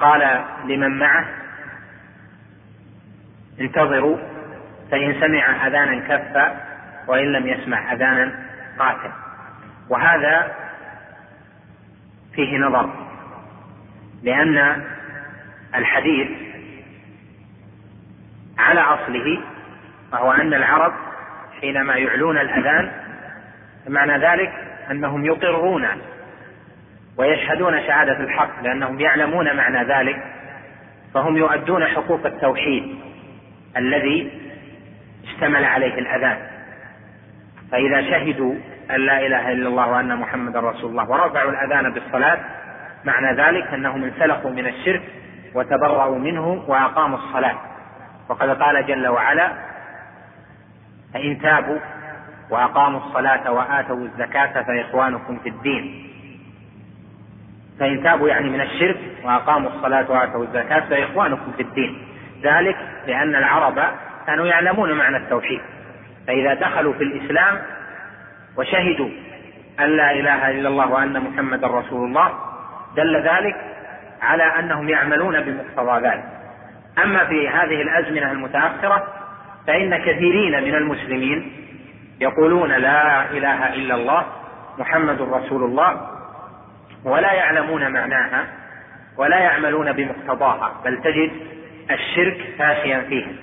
قال 0.00 0.44
لمن 0.64 0.98
معه 0.98 1.24
انتظروا 3.60 4.16
فإن 4.90 5.20
سمع 5.20 5.66
أذانا 5.66 6.00
كف 6.00 6.52
وإن 7.06 7.32
لم 7.32 7.46
يسمع 7.46 7.92
أذانا 7.92 8.32
قاتل. 8.78 9.10
وهذا 9.88 10.52
فيه 12.34 12.58
نظر 12.58 12.90
لأن 14.22 14.84
الحديث 15.74 16.28
على 18.58 18.80
أصله 18.80 19.40
وهو 20.12 20.32
أن 20.32 20.54
العرب 20.54 20.92
حينما 21.60 21.94
يعلون 21.94 22.38
الأذان 22.38 22.92
معنى 23.88 24.26
ذلك 24.26 24.52
أنهم 24.90 25.24
يقرون 25.24 25.86
ويشهدون 27.20 27.80
شهادة 27.80 28.20
الحق 28.20 28.62
لأنهم 28.62 29.00
يعلمون 29.00 29.56
معنى 29.56 29.84
ذلك 29.84 30.22
فهم 31.14 31.36
يؤدون 31.36 31.86
حقوق 31.86 32.26
التوحيد 32.26 32.98
الذي 33.76 34.30
اشتمل 35.24 35.64
عليه 35.64 35.94
الأذان. 35.98 36.38
فإذا 37.72 38.02
شهدوا 38.02 38.54
أن 38.90 39.00
لا 39.00 39.26
إله 39.26 39.52
إلا 39.52 39.68
الله 39.68 39.88
وأن 39.88 40.16
محمدا 40.16 40.60
رسول 40.60 40.90
الله 40.90 41.10
ورفعوا 41.10 41.50
الأذان 41.50 41.92
بالصلاة 41.92 42.38
معنى 43.04 43.42
ذلك 43.42 43.74
أنهم 43.74 44.04
انسلخوا 44.04 44.50
من 44.50 44.66
الشرك 44.66 45.02
وتبرأوا 45.54 46.18
منه 46.18 46.64
وأقاموا 46.66 47.18
الصلاة. 47.18 47.56
وقد 48.28 48.62
قال 48.62 48.86
جل 48.86 49.08
وعلا 49.08 49.52
فإن 51.14 51.40
تابوا 51.42 51.78
وأقاموا 52.50 53.00
الصلاة 53.00 53.52
وآتوا 53.52 53.96
الزكاة 53.96 54.62
فإخوانكم 54.62 55.38
في 55.38 55.48
الدين. 55.48 56.09
فإن 57.80 58.02
تابوا 58.02 58.28
يعني 58.28 58.50
من 58.50 58.60
الشرك 58.60 58.96
وأقاموا 59.24 59.70
الصلاة 59.70 60.10
وآتوا 60.10 60.44
الزكاة 60.44 60.80
فإخوانكم 60.80 61.52
في 61.56 61.62
الدين. 61.62 61.98
ذلك 62.42 62.76
لأن 63.06 63.34
العرب 63.34 63.82
كانوا 64.26 64.46
يعلمون 64.46 64.92
معنى 64.92 65.16
التوحيد. 65.16 65.60
فإذا 66.26 66.54
دخلوا 66.54 66.92
في 66.92 67.04
الإسلام 67.04 67.58
وشهدوا 68.56 69.08
أن 69.80 69.96
لا 69.96 70.12
إله 70.12 70.50
إلا 70.50 70.68
الله 70.68 70.90
وأن 70.90 71.20
محمدا 71.20 71.66
رسول 71.66 72.08
الله 72.08 72.32
دل 72.96 73.16
ذلك 73.16 73.56
على 74.22 74.42
أنهم 74.42 74.88
يعملون 74.88 75.40
بمقتضى 75.40 76.06
ذلك. 76.08 76.24
أما 77.02 77.24
في 77.24 77.48
هذه 77.48 77.82
الأزمنة 77.82 78.32
المتأخرة 78.32 79.06
فإن 79.66 79.96
كثيرين 79.96 80.64
من 80.64 80.74
المسلمين 80.74 81.52
يقولون 82.20 82.72
لا 82.72 83.30
إله 83.30 83.74
إلا 83.74 83.94
الله 83.94 84.26
محمد 84.78 85.22
رسول 85.22 85.64
الله 85.64 86.19
ولا 87.04 87.32
يعلمون 87.32 87.92
معناها 87.92 88.46
ولا 89.16 89.38
يعملون 89.38 89.92
بمقتضاها 89.92 90.72
بل 90.84 91.02
تجد 91.02 91.30
الشرك 91.90 92.54
فاشيا 92.58 93.00
فيهم 93.00 93.36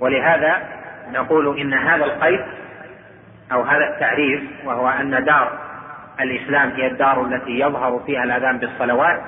ولهذا 0.00 0.62
نقول 1.12 1.58
إن 1.60 1.74
هذا 1.74 2.04
القيد 2.04 2.40
أو 3.52 3.62
هذا 3.62 3.84
التعريف 3.94 4.42
وهو 4.64 4.88
أن 4.88 5.24
دار 5.24 5.58
الإسلام 6.20 6.70
هي 6.70 6.86
الدار 6.86 7.26
التي 7.26 7.58
يظهر 7.58 8.02
فيها 8.06 8.24
الأذان 8.24 8.58
بالصلوات 8.58 9.20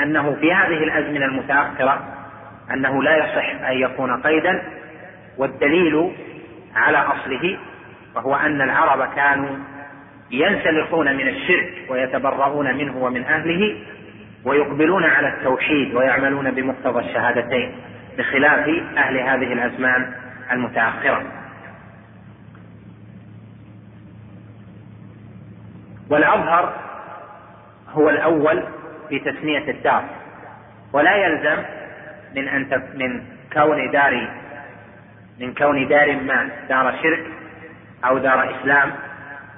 أنه 0.00 0.36
في 0.40 0.52
هذه 0.52 0.84
الأزمنة 0.84 1.24
المتأخرة 1.24 2.00
أنه 2.70 3.02
لا 3.02 3.16
يصح 3.16 3.68
أن 3.68 3.76
يكون 3.76 4.22
قيدا 4.22 4.62
والدليل 5.38 6.12
على 6.76 6.98
أصله 6.98 7.58
وهو 8.14 8.36
أن 8.36 8.60
العرب 8.60 9.14
كانوا 9.14 9.56
ينسلخون 10.30 11.16
من 11.16 11.28
الشرك 11.28 11.72
ويتبرؤون 11.88 12.76
منه 12.76 12.96
ومن 12.96 13.24
أهله 13.24 13.76
ويقبلون 14.44 15.04
على 15.04 15.28
التوحيد 15.28 15.94
ويعملون 15.94 16.50
بمقتضى 16.50 17.00
الشهادتين 17.00 17.72
بخلاف 18.18 18.68
أهل 18.96 19.18
هذه 19.18 19.52
الأزمان 19.52 20.12
المتأخرة. 20.52 21.22
والأظهر 26.10 26.72
هو 27.92 28.10
الأول 28.10 28.62
في 29.08 29.18
تسمية 29.18 29.70
الدار 29.70 30.04
ولا 30.92 31.16
يلزم 31.16 31.62
من 32.36 32.48
أن 32.48 32.82
من 32.94 33.22
كون 33.52 33.90
دار 33.90 34.30
من 35.40 35.54
كون 35.54 35.88
دار 35.88 36.16
ما 36.16 36.50
دار 36.68 36.94
شرك 37.02 37.26
أو 38.04 38.18
دار 38.18 38.56
إسلام 38.56 38.92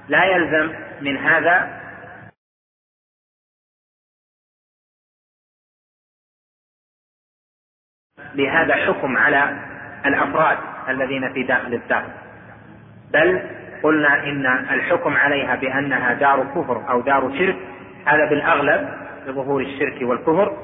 لا 0.09 0.25
يلزم 0.25 0.75
من 1.01 1.17
هذا 1.17 1.79
لهذا 8.35 8.75
حكم 8.75 9.17
على 9.17 9.57
الأفراد 10.05 10.57
الذين 10.89 11.33
في 11.33 11.43
داخل 11.43 11.73
الدار. 11.73 12.05
بل 13.13 13.41
قلنا 13.83 14.23
إن 14.23 14.45
الحكم 14.45 15.17
عليها 15.17 15.55
بأنها 15.55 16.13
دار 16.13 16.43
كفر 16.43 16.89
أو 16.89 17.01
دار 17.01 17.37
شرك 17.37 17.55
هذا 18.05 18.29
بالأغلب 18.29 18.89
لظهور 19.27 19.61
الشرك 19.61 20.01
والكفر 20.01 20.57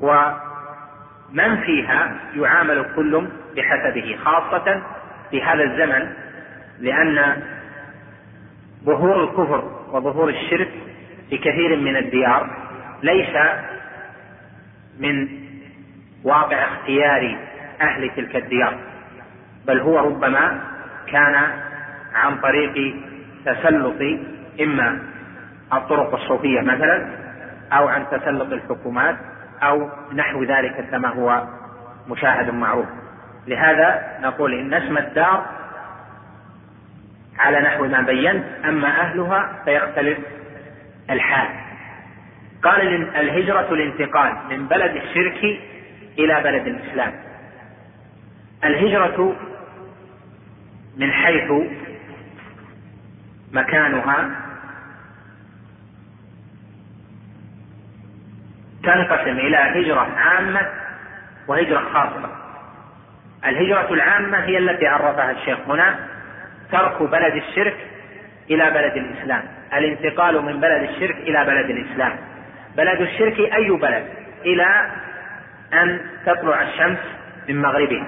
ومن 0.00 1.56
فيها 1.60 2.18
يعامل 2.34 2.86
كل 2.96 3.28
بحسبه 3.56 4.18
خاصة 4.24 4.82
في 5.30 5.42
هذا 5.42 5.62
الزمن 5.62 6.12
لأن 6.78 7.42
ظهور 8.84 9.24
الكفر 9.24 9.64
وظهور 9.92 10.28
الشرك 10.28 10.70
في 11.30 11.38
كثير 11.38 11.76
من 11.76 11.96
الديار 11.96 12.50
ليس 13.02 13.36
من 14.98 15.28
واقع 16.24 16.64
اختيار 16.64 17.38
أهل 17.80 18.10
تلك 18.16 18.36
الديار 18.36 18.78
بل 19.66 19.80
هو 19.80 19.98
ربما 19.98 20.60
كان 21.06 21.34
عن 22.14 22.38
طريق 22.38 22.94
تسلط 23.44 24.18
إما 24.60 24.98
الطرق 25.72 26.14
الصوفية 26.14 26.60
مثلا 26.60 27.06
أو 27.72 27.88
عن 27.88 28.04
تسلط 28.10 28.52
الحكومات 28.52 29.16
أو 29.62 29.88
نحو 30.14 30.44
ذلك 30.44 30.88
كما 30.90 31.08
هو 31.08 31.42
مشاهد 32.08 32.50
معروف. 32.50 32.86
لهذا 33.46 34.18
نقول 34.22 34.54
إن 34.54 34.74
اسم 34.74 34.98
الدار 34.98 35.46
على 37.38 37.60
نحو 37.60 37.86
ما 37.86 38.00
بينت 38.00 38.44
أما 38.64 39.00
أهلها 39.00 39.62
فيختلف 39.64 40.18
الحال. 41.10 41.48
قال 42.62 42.80
الهجرة 43.16 43.74
الانتقال 43.74 44.36
من 44.50 44.68
بلد 44.68 44.96
الشرك 44.96 45.60
إلى 46.18 46.40
بلد 46.42 46.66
الإسلام. 46.66 47.12
الهجرة 48.64 49.36
من 50.96 51.12
حيث 51.12 51.52
مكانها 53.52 54.30
تنقسم 58.82 59.38
إلى 59.38 59.56
هجرة 59.56 60.00
عامة 60.16 60.60
وهجرة 61.48 61.80
خاصة. 61.92 62.30
الهجرة 63.46 63.94
العامة 63.94 64.38
هي 64.38 64.58
التي 64.58 64.86
عرفها 64.86 65.30
الشيخ 65.30 65.58
هنا 65.68 66.17
ترك 66.72 67.02
بلد 67.02 67.34
الشرك 67.34 67.76
إلى 68.50 68.70
بلد 68.70 68.96
الإسلام. 68.96 69.42
الانتقال 69.74 70.42
من 70.44 70.60
بلد 70.60 70.82
الشرك 70.82 71.16
إلى 71.16 71.44
بلد 71.44 71.70
الإسلام. 71.70 72.16
بلد 72.76 73.00
الشرك 73.00 73.40
أي 73.40 73.70
بلد؟ 73.70 74.04
إلى 74.44 74.90
أن 75.72 76.00
تطلع 76.26 76.62
الشمس 76.62 76.98
من 77.48 77.62
مغربها. 77.62 78.06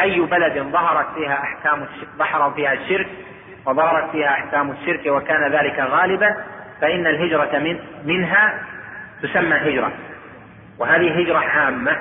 أي 0.00 0.20
بلد 0.20 0.58
ظهرت 0.58 1.14
فيها 1.14 1.34
أحكام 1.34 1.86
ظهر 2.18 2.50
فيها 2.50 2.72
الشرك 2.72 3.06
وظهرت 3.66 4.10
فيها 4.10 4.28
أحكام 4.28 4.70
الشرك 4.70 5.06
وكان 5.06 5.52
ذلك 5.52 5.78
غالبا 5.78 6.36
فإن 6.80 7.06
الهجرة 7.06 7.58
من 7.58 7.78
منها 8.04 8.54
تسمى 9.22 9.56
هجرة. 9.56 9.92
وهذه 10.78 11.20
هجرة 11.20 11.38
عامة 11.38 11.96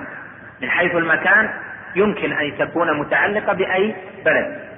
من 0.62 0.70
حيث 0.70 0.96
المكان 0.96 1.50
يمكن 1.96 2.32
أن 2.32 2.58
تكون 2.58 3.00
متعلقة 3.00 3.54
بأي 3.54 3.96
بلد. 4.26 4.71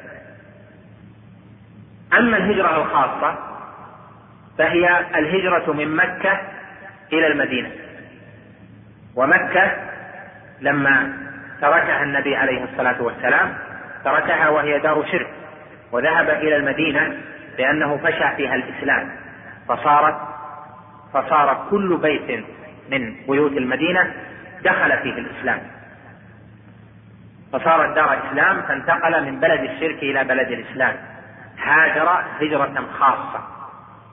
أما 2.18 2.38
الهجرة 2.38 2.82
الخاصة 2.82 3.38
فهي 4.57 4.99
الهجرة 5.16 5.74
من 5.74 5.95
مكة 5.95 6.41
إلى 7.14 7.28
المدينة. 7.28 7.70
ومكة 9.16 9.72
لما 10.61 11.14
تركها 11.61 12.03
النبي 12.03 12.36
عليه 12.36 12.64
الصلاة 12.64 13.01
والسلام 13.01 13.53
تركها 14.05 14.49
وهي 14.49 14.80
دار 14.80 15.05
شرك 15.11 15.28
وذهب 15.91 16.30
إلى 16.30 16.55
المدينة 16.55 17.18
لأنه 17.59 17.97
فشى 17.97 18.36
فيها 18.38 18.55
الإسلام. 18.55 19.09
فصارت 19.68 20.16
فصار 21.14 21.68
كل 21.70 21.97
بيت 21.97 22.45
من 22.89 23.16
بيوت 23.30 23.51
المدينة 23.51 24.14
دخل 24.64 24.97
فيه 24.97 25.14
الإسلام. 25.14 25.59
فصارت 27.53 27.95
دار 27.95 28.20
إسلام 28.28 28.61
فانتقل 28.61 29.26
من 29.26 29.39
بلد 29.39 29.59
الشرك 29.59 30.03
إلى 30.03 30.24
بلد 30.24 30.51
الإسلام. 30.51 31.12
هاجر 31.59 32.09
هجرة 32.41 32.85
خاصة. 32.99 33.43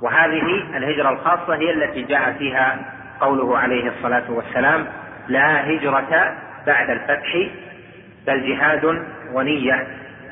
وهذه 0.02 0.76
الهجرة 0.76 1.10
الخاصة 1.10 1.54
هي 1.54 1.70
التي 1.70 2.02
جاء 2.02 2.32
فيها 2.32 2.78
قوله 3.20 3.58
عليه 3.58 3.88
الصلاة 3.88 4.30
والسلام 4.30 4.86
لا 5.28 5.70
هجرة 5.70 6.36
بعد 6.66 6.90
الفتح 6.90 7.36
بل 8.26 8.48
جهاد 8.48 9.04
ونية 9.32 9.86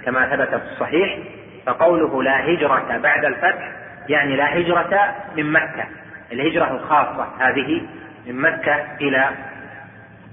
كما 0.05 0.27
ثبت 0.27 0.49
في 0.49 0.73
الصحيح. 0.73 1.19
فقوله 1.67 2.23
لا 2.23 2.45
هجرة 2.45 2.99
بعد 2.99 3.25
الفتح 3.25 3.73
يعني 4.09 4.37
لا 4.37 4.59
هجرة 4.59 5.15
من 5.37 5.53
مكة. 5.53 5.85
الهجرة 6.33 6.73
الخاصة 6.73 7.27
هذه 7.39 7.83
من 8.27 8.41
مكة 8.41 8.85
إلى 9.01 9.31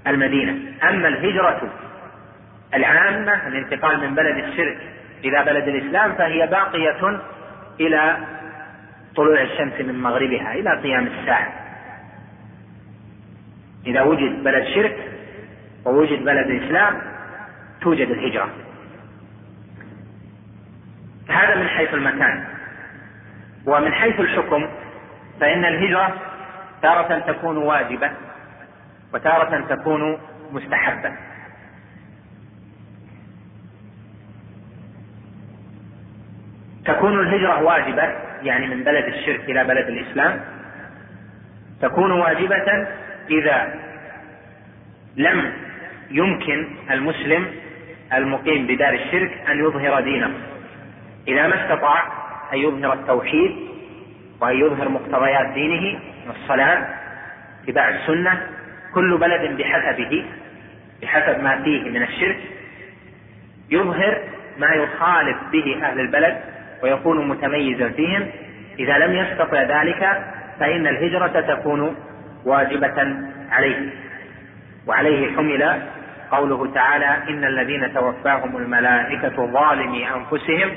المدينة. 0.06 0.56
أما 0.88 1.08
الهجرة 1.08 1.60
العامة 2.74 3.46
الانتقال 3.48 4.00
من 4.00 4.14
بلد 4.14 4.36
الشرك 4.36 4.78
إلى 5.24 5.44
بلد 5.44 5.68
الإسلام 5.68 6.12
فهي 6.12 6.46
باقية 6.46 7.20
إلى 7.80 8.16
طلوع 9.16 9.42
الشمس 9.42 9.80
من 9.80 10.02
مغربها 10.02 10.52
إلى 10.52 10.80
قيام 10.82 11.06
الساعة. 11.06 11.52
إذا 13.86 14.02
وجد 14.02 14.44
بلد 14.44 14.64
شرك 14.64 15.12
ووجد 15.84 16.24
بلد 16.24 16.46
الإسلام 16.46 17.02
توجد 17.80 18.10
الهجرة. 18.10 18.50
هذا 21.28 21.54
من 21.54 21.68
حيث 21.68 21.94
المكان. 21.94 22.44
ومن 23.66 23.92
حيث 23.92 24.20
الحكم 24.20 24.68
فإن 25.40 25.64
الهجرة 25.64 26.14
تارة 26.82 27.18
تكون 27.18 27.56
واجبة 27.56 28.10
وتارة 29.14 29.60
تكون 29.68 30.18
مستحبة. 30.52 31.12
تكون 36.86 37.20
الهجرة 37.20 37.62
واجبة 37.62 38.12
يعني 38.42 38.66
من 38.66 38.84
بلد 38.84 39.04
الشرك 39.04 39.40
إلى 39.40 39.64
بلد 39.64 39.88
الإسلام. 39.88 40.40
تكون 41.82 42.10
واجبة 42.10 42.86
إذا 43.30 43.74
لم 45.16 45.52
يمكن 46.10 46.68
المسلم 46.90 47.46
المقيم 48.12 48.66
بدار 48.66 48.94
الشرك 48.94 49.32
أن 49.48 49.58
يظهر 49.58 50.00
دينه. 50.00 50.30
إذا 51.28 51.46
ما 51.46 51.64
استطاع 51.64 52.02
أن 52.52 52.58
يظهر 52.58 52.92
التوحيد 52.92 53.56
وأن 54.40 54.56
يظهر 54.56 54.88
مقتضيات 54.88 55.46
دينه 55.46 55.98
الصلاة 56.30 56.86
اتباع 57.64 57.88
السنة 57.88 58.46
كل 58.94 59.18
بلد 59.18 59.56
بحسبه 59.56 60.24
بحسب 61.02 61.42
ما 61.42 61.62
فيه 61.62 61.90
من 61.90 62.02
الشرك 62.02 62.38
يظهر 63.70 64.22
ما 64.58 64.74
يخالف 64.74 65.36
به 65.52 65.78
أهل 65.82 66.00
البلد 66.00 66.40
ويكون 66.82 67.28
متميزا 67.28 67.88
فيهم. 67.88 68.26
إذا 68.78 68.98
لم 68.98 69.12
يستطع 69.12 69.62
ذلك 69.62 70.22
فإن 70.60 70.86
الهجرة 70.86 71.40
تكون 71.54 71.96
واجبة 72.44 73.16
عليه. 73.50 73.90
وعليه 74.86 75.36
حمل 75.36 75.82
قوله 76.30 76.72
تعالى 76.74 77.16
إن 77.28 77.44
الذين 77.44 77.94
توفاهم 77.94 78.56
الملائكة 78.56 79.46
ظالمي 79.46 80.08
أنفسهم 80.14 80.70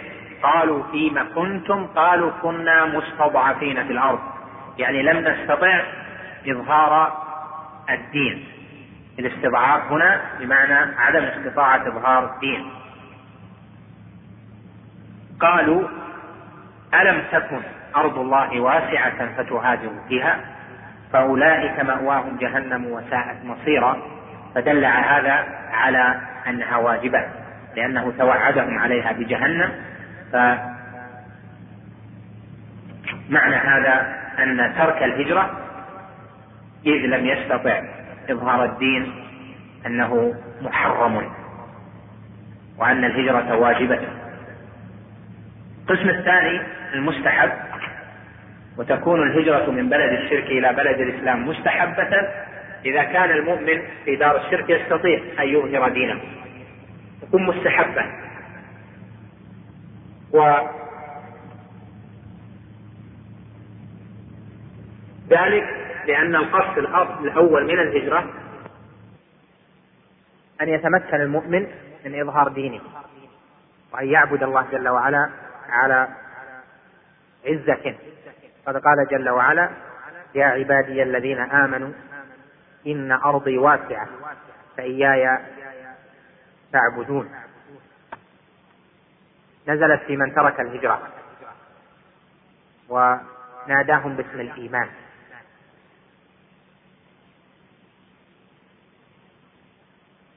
قالوا 0.43 0.83
فيما 0.91 1.23
كنتم؟ 1.35 1.85
قالوا 1.85 2.31
كنا 2.41 2.85
مستضعفين 2.85 3.83
في 3.83 3.93
الأرض. 3.93 4.19
يعني 4.77 5.01
لم 5.01 5.17
نستطع 5.27 5.81
إظهار 6.47 7.13
الدين. 7.89 8.45
الاستضعاف 9.19 9.91
هنا 9.91 10.21
بمعنى 10.39 10.95
عدم 10.97 11.23
استطاعة 11.23 11.87
إظهار 11.87 12.33
الدين. 12.35 12.65
قالوا 15.39 15.87
ألم 16.93 17.23
تكن 17.31 17.61
أرض 17.95 18.19
الله 18.19 18.59
واسعة 18.59 19.35
فتهاجروا 19.37 20.01
فيها؟ 20.07 20.39
فأولئك 21.13 21.79
مأواهم 21.79 22.37
جهنم 22.37 22.85
وساءت 22.85 23.45
مصيرا. 23.45 23.97
فدل 24.55 24.85
هذا 24.85 25.45
على 25.71 26.21
أنها 26.47 26.77
واجبة 26.77 27.27
لأنه 27.75 28.13
توعدهم 28.17 28.79
عليها 28.79 29.11
بجهنم. 29.11 29.71
فمعنى 30.31 30.75
هذا 33.55 34.15
أن 34.39 34.73
ترك 34.77 35.03
الهجرة 35.03 35.49
إذ 36.85 37.05
لم 37.05 37.25
يستطع 37.25 37.81
إظهار 38.29 38.65
الدين 38.65 39.13
أنه 39.85 40.35
محرم 40.61 41.31
وأن 42.77 43.03
الهجرة 43.03 43.55
واجبة. 43.55 44.18
القسم 45.89 46.09
الثاني 46.09 46.61
المستحب 46.93 47.51
وتكون 48.77 49.23
الهجرة 49.23 49.71
من 49.71 49.89
بلد 49.89 50.11
الشرك 50.11 50.43
إلى 50.43 50.73
بلد 50.73 50.99
الإسلام 50.99 51.47
مستحبة 51.47 52.29
إذا 52.85 53.03
كان 53.03 53.31
المؤمن 53.31 53.81
في 54.05 54.15
دار 54.15 54.45
الشرك 54.45 54.69
يستطيع 54.69 55.21
أن 55.39 55.47
يظهر 55.47 55.89
دينه. 55.89 56.21
تكون 57.21 57.45
مستحبة. 57.45 58.05
و 60.33 60.55
ذلك 65.29 65.63
لأن 66.07 66.35
القصد 66.35 66.77
الأول 67.21 67.63
من 67.65 67.79
الهجرة 67.79 68.29
أن 70.61 70.69
يتمكن 70.69 71.21
المؤمن 71.21 71.67
من 72.05 72.21
إظهار 72.21 72.47
دينه 72.47 72.81
وأن 73.93 74.09
يعبد 74.09 74.43
الله 74.43 74.65
جل 74.71 74.89
وعلا 74.89 75.29
على 75.69 76.07
عزة. 77.45 77.95
قد 78.65 78.77
قال 78.77 79.07
جل 79.11 79.29
وعلا 79.29 79.69
يا 80.35 80.45
عبادي 80.45 81.03
الذين 81.03 81.39
آمنوا 81.39 81.91
إن 82.87 83.11
أرضي 83.11 83.57
واسعة 83.57 84.07
فإياي 84.77 85.39
تعبدون 86.71 87.31
نزلت 89.67 90.01
في 90.01 90.17
من 90.17 90.35
ترك 90.35 90.59
الهجرة 90.59 91.01
وناداهم 92.89 94.15
باسم 94.15 94.39
الإيمان. 94.39 94.89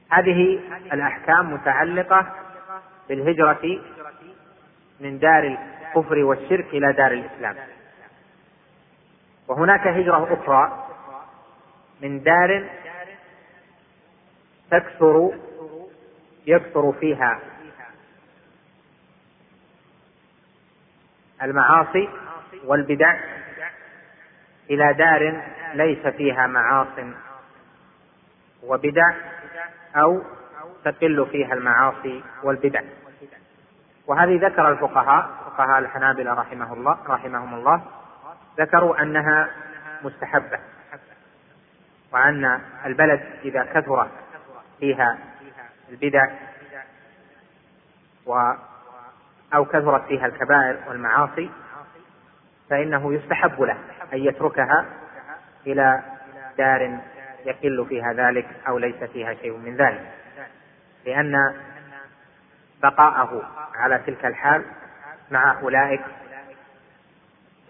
هذه 0.09 0.59
الأحكام 0.93 1.53
متعلقة 1.53 2.33
بالهجرة 3.09 3.81
من 5.03 5.19
دار 5.19 5.57
الكفر 5.95 6.17
والشرك 6.17 6.65
إلى 6.65 6.93
دار 6.93 7.11
الإسلام. 7.11 7.55
وهناك 9.47 9.87
هجرة 9.87 10.33
أخرى 10.33 10.87
من 12.01 12.23
دار 12.23 12.69
تكثر 14.71 15.31
يكثر 16.47 16.93
فيها 16.99 17.39
المعاصي 21.43 22.09
والبدع 22.65 23.17
إلى 24.69 24.93
دار 24.93 25.43
ليس 25.73 26.07
فيها 26.07 26.47
معاص 26.47 26.87
وبدع 28.63 29.13
أو 29.95 30.21
تقل 30.85 31.27
فيها 31.31 31.53
المعاصي 31.53 32.23
والبدع. 32.43 32.81
وهذه 34.07 34.47
ذكر 34.47 34.69
الفقهاء 34.69 35.29
فقهاء 35.45 35.79
الحنابلة 35.79 36.33
رحمه 36.33 36.73
الله 36.73 36.97
رحمهم 37.07 37.53
الله 37.53 37.81
ذكروا 38.57 39.01
أنها 39.01 39.49
مستحبة 40.03 40.59
وأن 42.11 42.61
البلد 42.85 43.21
إذا 43.43 43.63
كثر 43.63 44.07
فيها 44.79 45.17
البدع 45.89 46.31
و 48.25 48.53
أو 49.53 49.65
كثرت 49.65 50.05
فيها 50.07 50.25
الكبائر 50.25 50.79
والمعاصي 50.87 51.49
فإنه 52.69 53.13
يستحب 53.13 53.61
له 53.61 53.77
أن 54.13 54.17
يتركها 54.17 54.85
إلى 55.67 56.01
دار 56.57 56.99
يقل 57.45 57.85
فيها 57.89 58.13
ذلك 58.13 58.47
أو 58.67 58.77
ليس 58.77 59.03
فيها 59.03 59.33
شيء 59.33 59.57
من 59.57 59.75
ذلك 59.75 60.11
لأن 61.05 61.53
بقاءه 62.83 63.51
على 63.75 63.99
تلك 64.07 64.25
الحال 64.25 64.65
مع 65.31 65.59
أولئك 65.59 66.01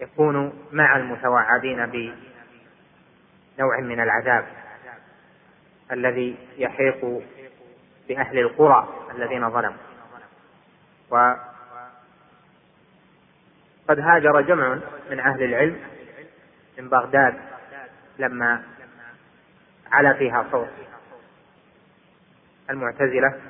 يكون 0.00 0.52
مع 0.72 0.96
المتوعدين 0.96 1.86
بنوع 1.86 3.80
من 3.80 4.00
العذاب 4.00 4.46
الذي 5.92 6.36
يحيق 6.56 7.22
بأهل 8.08 8.38
القرى 8.38 8.88
الذين 9.14 9.50
ظلموا. 9.50 9.78
وقد 11.10 11.40
هاجر 14.00 14.40
جمع 14.40 14.78
من 15.10 15.20
أهل 15.20 15.42
العلم 15.42 15.80
من 16.78 16.88
بغداد 16.88 17.34
لما 18.18 18.62
علا 19.92 20.12
فيها 20.12 20.46
صوت 20.50 20.68
المعتزلة 22.70 23.40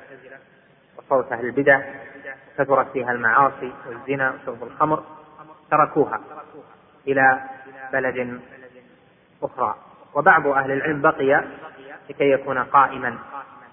وصوت 0.97 1.31
أهل 1.31 1.45
البدع 1.45 1.81
كثرت 2.57 2.91
فيها 2.91 3.11
المعاصي 3.11 3.73
والزنا 3.87 4.33
وشرب 4.33 4.63
الخمر 4.63 5.03
تركوها 5.71 6.21
إلى 7.07 7.41
بلد 7.93 8.41
أخرى. 9.43 9.75
وبعض 10.13 10.47
أهل 10.47 10.71
العلم 10.71 11.01
بقي 11.01 11.43
لكي 12.09 12.31
يكون 12.31 12.57
قائما 12.57 13.17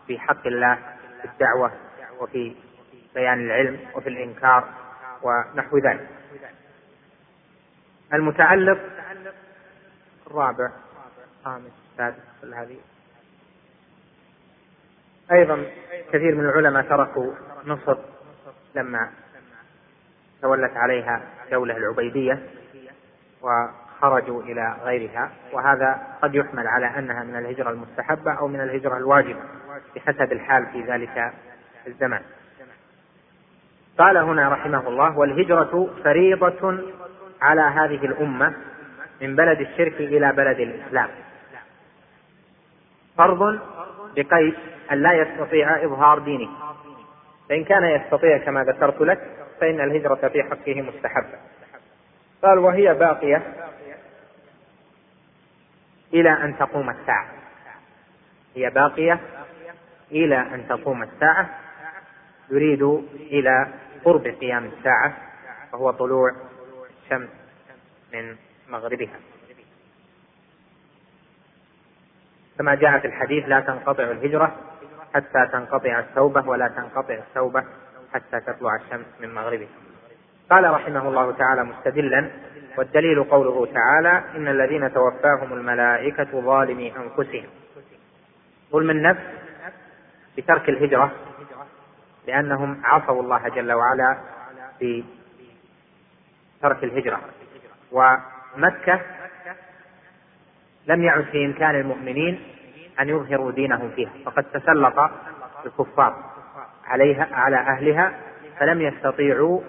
في 0.07 0.19
حق 0.19 0.47
الله 0.47 0.75
في 1.23 1.25
الدعوة 1.25 1.73
وفي 2.21 2.55
بيان 3.15 3.41
العلم 3.41 3.81
وفي 3.95 4.09
الإنكار 4.09 4.69
ونحو 5.23 5.79
ذلك. 5.79 6.09
المتعلق 8.13 8.79
الرابع 10.27 10.71
خامس 11.45 11.73
سادس 11.97 12.55
هذه 12.55 12.77
أيضا 15.33 15.67
كثير 16.13 16.35
من 16.35 16.45
العلماء 16.45 16.83
تركوا 16.83 17.33
مصر 17.65 17.97
لما 18.75 19.11
تولت 20.43 20.77
عليها 20.77 21.23
الدولة 21.45 21.77
العبيدية 21.77 22.43
وخرجوا 23.43 24.43
إلى 24.43 24.77
غيرها 24.85 25.31
وهذا 25.53 26.03
قد 26.23 26.35
يحمل 26.35 26.67
على 26.67 26.87
أنها 26.87 27.25
من 27.25 27.37
الهجرة 27.37 27.71
المستحبة 27.71 28.33
أو 28.39 28.49
من 28.49 28.61
الهجرة 28.61 28.97
الواجبة 28.97 29.41
بحسب 29.97 30.33
الحال 30.33 30.67
في 30.67 30.83
ذلك 30.83 31.33
الزمان 31.87 32.23
قال 33.99 34.17
هنا 34.17 34.49
رحمه 34.49 34.89
الله 34.89 35.19
والهجرة 35.19 35.91
فريضة 36.05 36.79
على 37.41 37.61
هذه 37.61 38.07
الأمة 38.07 38.55
من 39.23 39.37
بلد 39.37 39.61
الشرك 39.61 39.95
إلى 39.95 40.33
بلد 40.33 40.61
الإسلام. 40.61 41.09
فرض 43.17 43.61
بقيد 44.17 44.55
أن 44.93 45.03
لا 45.03 45.13
يستطيع 45.13 45.85
إظهار 45.85 46.19
دينه. 46.19 46.49
فإن 47.49 47.65
كان 47.65 47.85
يستطيع 47.85 48.39
كما 48.39 48.65
ذكرت 48.65 49.01
لك 49.01 49.21
فإن 49.61 49.81
الهجرة 49.81 50.29
في 50.29 50.43
حقه 50.43 50.83
مستحبة. 50.83 51.39
قال 52.43 52.59
وهي 52.59 52.95
باقية 52.95 53.43
إلى 56.15 56.31
أن 56.31 56.59
تقوم 56.59 56.91
الساعة. 56.91 57.29
هي 58.57 58.71
باقية 58.71 59.21
إلى 60.11 60.39
أن 60.39 60.69
تقوم 60.69 61.03
الساعة. 61.03 61.51
يريد 62.51 62.83
إلى 63.15 63.69
قرب 64.05 64.27
قيام 64.27 64.65
الساعة 64.65 65.17
وهو 65.73 65.91
طلوع 65.91 66.33
الشمس 67.05 67.29
من 68.13 68.37
مغربها. 68.69 69.17
كما 72.59 72.75
جاء 72.75 72.99
في 72.99 73.07
الحديث 73.07 73.45
لا 73.49 73.61
تنقطع 73.61 74.03
الهجرة 74.03 74.72
حتى 75.15 75.47
تنقطع 75.53 75.99
التوبة 75.99 76.49
ولا 76.49 76.69
تنقطع 76.69 77.15
التوبة 77.15 77.65
حتى 78.15 78.41
تطلع 78.41 78.77
الشمس 78.77 79.07
من 79.21 79.35
مغربها. 79.35 79.69
قال 80.51 80.71
رحمه 80.71 81.09
الله 81.09 81.33
تعالى 81.33 81.65
مستدلا 81.65 82.31
والدليل 82.79 83.25
قوله 83.25 83.67
تعالى 83.75 84.23
إن 84.37 84.49
الذين 84.49 84.93
توفاهم 84.93 85.53
الملائكة 85.53 86.41
ظالمي 86.41 86.93
أنفسهم. 86.97 87.49
ظلم 88.73 88.91
النفس 88.91 89.23
بترك 90.39 90.69
الهجرة 90.69 91.13
لأنهم 92.27 92.81
عصوا 92.85 93.23
الله 93.23 93.49
جل 93.49 93.73
وعلا 93.73 94.17
في 94.79 95.05
ترك 96.63 96.85
الهجرة. 96.85 97.21
ومكة 97.93 99.01
لم 100.87 101.03
يعد 101.03 101.25
في 101.25 101.47
إمكان 101.47 101.75
المؤمنين 101.75 102.41
أن 103.01 103.09
يظهروا 103.09 103.53
دينهم 103.53 103.91
فيها. 103.91 104.11
فقد 104.25 104.45
تسلط 104.45 105.11
الكفار 105.67 106.17
عليها 106.85 107.29
على 107.33 107.57
أهلها 107.57 108.13
فلم 108.59 108.81
يستطيعوا 108.81 109.61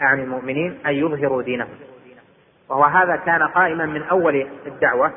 عن 0.00 0.20
المؤمنين 0.20 0.78
أن 0.86 0.94
يظهروا 0.94 1.42
دينهم. 1.42 1.78
وهو 2.68 2.84
هذا 2.84 3.16
كان 3.16 3.42
قائما 3.42 3.86
من 3.86 4.02
أول 4.02 4.48
الدعوة. 4.66 5.12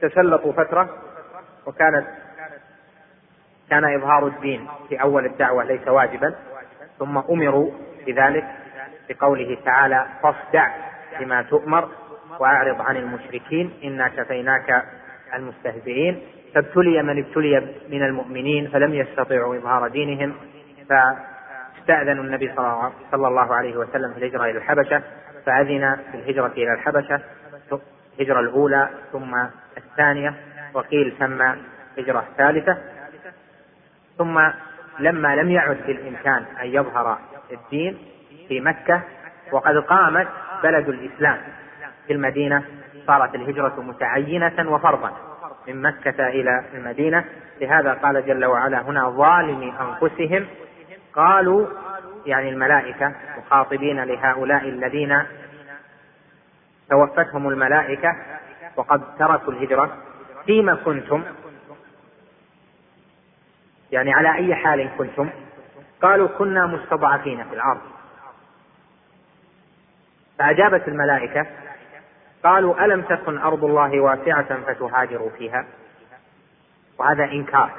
تسلطوا 0.00 0.52
فترة 0.52 0.88
وكانت 1.66 2.06
كان 3.70 3.84
إظهار 3.84 4.26
الدين 4.26 4.68
في 4.88 5.02
أول 5.02 5.26
الدعوة 5.26 5.64
ليس 5.64 5.88
واجبا. 5.88 6.34
ثم 6.98 7.18
أمروا 7.18 7.70
بذلك 8.06 8.44
بقوله 9.08 9.58
تعالى 9.64 10.06
فاصدع 10.22 10.68
بما 11.20 11.42
تؤمر 11.42 11.88
وأعرض 12.38 12.80
عن 12.80 12.96
المشركين 12.96 13.70
إنا 13.84 14.08
كفيناك 14.08 14.84
المستهزئين. 15.34 16.20
فابتلي 16.54 17.02
من 17.02 17.24
ابتلي 17.24 17.74
من 17.90 18.02
المؤمنين 18.02 18.68
فلم 18.68 18.94
يستطيعوا 18.94 19.56
إظهار 19.56 19.88
دينهم. 19.88 20.34
فاستأذنوا 20.88 22.24
النبي 22.24 22.52
صلى 23.12 23.28
الله 23.28 23.54
عليه 23.54 23.76
وسلم 23.76 24.12
في 24.12 24.18
الهجرة 24.18 24.44
إلى 24.44 24.58
الحبشة 24.58 25.02
فأذن 25.46 25.98
في 26.12 26.16
الهجرة 26.16 26.52
إلى 26.52 26.72
الحبشة 26.72 27.20
الهجرة 28.16 28.40
الأولى 28.40 28.88
ثم 29.12 29.46
الثانية 29.76 30.34
وقيل 30.74 31.16
ثم 31.18 31.42
الهجرة 31.98 32.24
الثالثة. 32.30 32.78
ثم 34.18 34.40
لما 34.98 35.36
لم 35.36 35.50
يعد 35.50 35.76
بالإمكان 35.86 36.44
أن 36.62 36.66
يظهر 36.66 37.18
الدين 37.52 37.98
في 38.48 38.60
مكة 38.60 39.02
وقد 39.52 39.76
قامت 39.76 40.28
بلد 40.62 40.88
الإسلام. 40.88 41.38
في 42.06 42.12
المدينة 42.12 42.64
صارت 43.06 43.34
الهجرة 43.34 43.80
متعينة 43.80 44.70
وفرضا. 44.72 45.12
من 45.68 45.82
مكة 45.82 46.28
إلى 46.28 46.64
المدينة. 46.74 47.24
لهذا 47.60 47.92
قال 47.92 48.26
جل 48.26 48.44
وعلا 48.44 48.80
هنا 48.82 49.10
ظالمي 49.10 49.74
أنفسهم. 49.80 50.46
قالوا 51.14 51.66
يعني 52.26 52.48
الملائكة 52.48 53.12
مخاطبين 53.38 54.04
لهؤلاء 54.04 54.68
الذين 54.68 55.22
توفتهم 56.90 57.48
الملائكة 57.48 58.16
وقد 58.76 59.16
تركوا 59.18 59.52
الهجرة. 59.52 59.96
فيما 60.46 60.74
كنتم؟ 60.74 61.22
يعني 63.92 64.12
على 64.12 64.34
أي 64.34 64.54
حال 64.54 64.90
كنتم؟ 64.98 65.30
قالوا 66.02 66.28
كنا 66.28 66.66
مستضعفين 66.66 67.44
في 67.44 67.54
الأرض. 67.54 67.80
فأجابت 70.38 70.88
الملائكة 70.88 71.46
قالوا 72.46 72.84
ألم 72.84 73.02
تكن 73.02 73.38
أرض 73.38 73.64
الله 73.64 74.00
واسعة 74.00 74.62
فتهاجروا 74.62 75.30
فيها؟ 75.30 75.66
وهذا 76.98 77.24
إنكار 77.24 77.70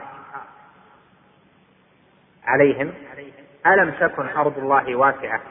عليهم. 2.45 2.93
ألم 3.67 3.91
تكن 3.91 4.27
أرض 4.27 4.57
الله 4.57 4.95
واسعة 4.95 5.41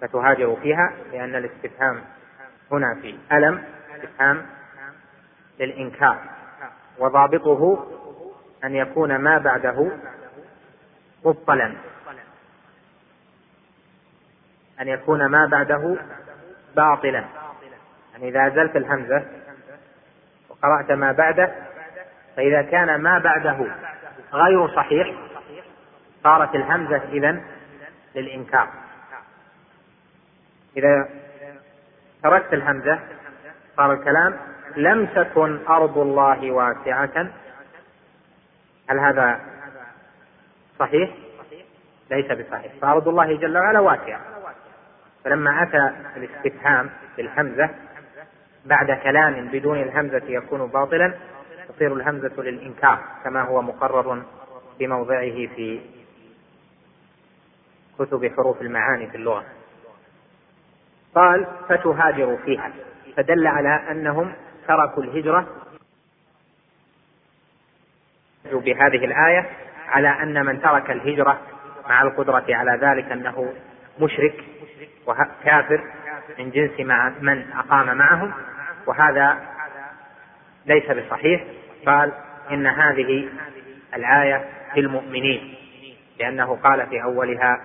فتهاجروا 0.00 0.56
فيها؟ 0.56 0.92
لأن 1.12 1.34
الاستفهام 1.34 2.00
هنا 2.72 2.94
في 3.02 3.18
ألم 3.32 3.64
استفهام 3.94 4.46
للإنكار. 5.60 6.18
وضابطه 6.98 7.86
أن 8.64 8.74
يكون 8.74 9.16
ما 9.16 9.38
بعده 9.38 9.90
مبطلا. 11.24 11.74
أن 14.80 14.88
يكون 14.88 15.26
ما 15.26 15.46
بعده 15.46 15.96
باطلا. 16.76 17.24
يعني 18.14 18.28
إذا 18.28 18.46
أزلت 18.46 18.76
الهمزة 18.76 19.24
وقرأت 20.48 20.92
ما 20.92 21.12
بعده 21.12 21.54
فإذا 22.36 22.62
كان 22.62 23.00
ما 23.00 23.18
بعده 23.18 23.66
غير 24.32 24.68
صحيح 24.68 25.14
صارت 26.24 26.54
الهمزة 26.54 27.02
إذا 27.12 27.40
للإنكار. 28.14 28.68
إذا 30.76 31.08
تركت 32.22 32.52
الهمزة 32.52 32.98
صار 33.76 33.92
الكلام 33.92 34.36
لم 34.76 35.06
تكن 35.06 35.58
أرض 35.68 35.98
الله 35.98 36.50
واسعة. 36.50 37.28
هل 38.90 38.98
هذا 38.98 39.40
صحيح؟ 40.78 41.10
ليس 42.10 42.26
بصحيح. 42.26 42.72
فأرض 42.82 43.08
الله 43.08 43.36
جل 43.36 43.58
وعلا 43.58 43.80
واسعة. 43.80 44.20
فلما 45.24 45.62
أتى 45.62 45.90
الاستفهام 46.16 46.90
بالهمزة 47.16 47.70
بعد 48.64 48.90
كلام 49.02 49.48
بدون 49.48 49.82
الهمزة 49.82 50.22
يكون 50.28 50.66
باطلا 50.66 51.14
تصير 51.68 51.92
الهمزة 51.92 52.42
للإنكار 52.42 52.98
كما 53.24 53.42
هو 53.42 53.62
مقرر 53.62 54.22
بموضعه 54.78 55.46
في 55.56 55.80
كتب 57.98 58.32
حروف 58.36 58.60
المعاني 58.60 59.10
في 59.10 59.16
اللغة. 59.16 59.44
قال 61.14 61.46
فتهاجروا 61.68 62.36
فيها. 62.36 62.72
فدل 63.16 63.46
على 63.46 63.90
أنهم 63.90 64.32
تركوا 64.68 65.02
الهجرة 65.02 65.46
بهذه 68.52 69.04
الآية 69.04 69.50
على 69.88 70.08
أن 70.08 70.46
من 70.46 70.62
ترك 70.62 70.90
الهجرة 70.90 71.40
مع 71.88 72.02
القدرة 72.02 72.44
على 72.48 72.78
ذلك 72.86 73.12
أنه 73.12 73.52
مشرك 74.00 74.44
وكافر 75.06 75.84
من 76.38 76.50
جنس 76.50 76.80
مع 76.80 77.12
من 77.20 77.52
أقام 77.52 77.96
معهم 77.96 78.32
وهذا 78.86 79.38
ليس 80.66 80.90
بصحيح. 80.90 81.44
قال 81.86 82.12
إن 82.50 82.66
هذه 82.66 83.28
الآية 83.94 84.44
في 84.74 84.80
المؤمنين 84.80 85.54
لأنه 86.18 86.58
قال 86.64 86.86
في 86.86 87.02
أولها 87.02 87.60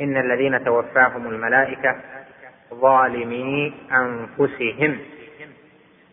إن 0.00 0.16
الذين 0.16 0.64
توفاهم 0.64 1.26
الملائكة 1.26 1.96
ظالمي 2.74 3.74
أنفسهم 3.92 4.98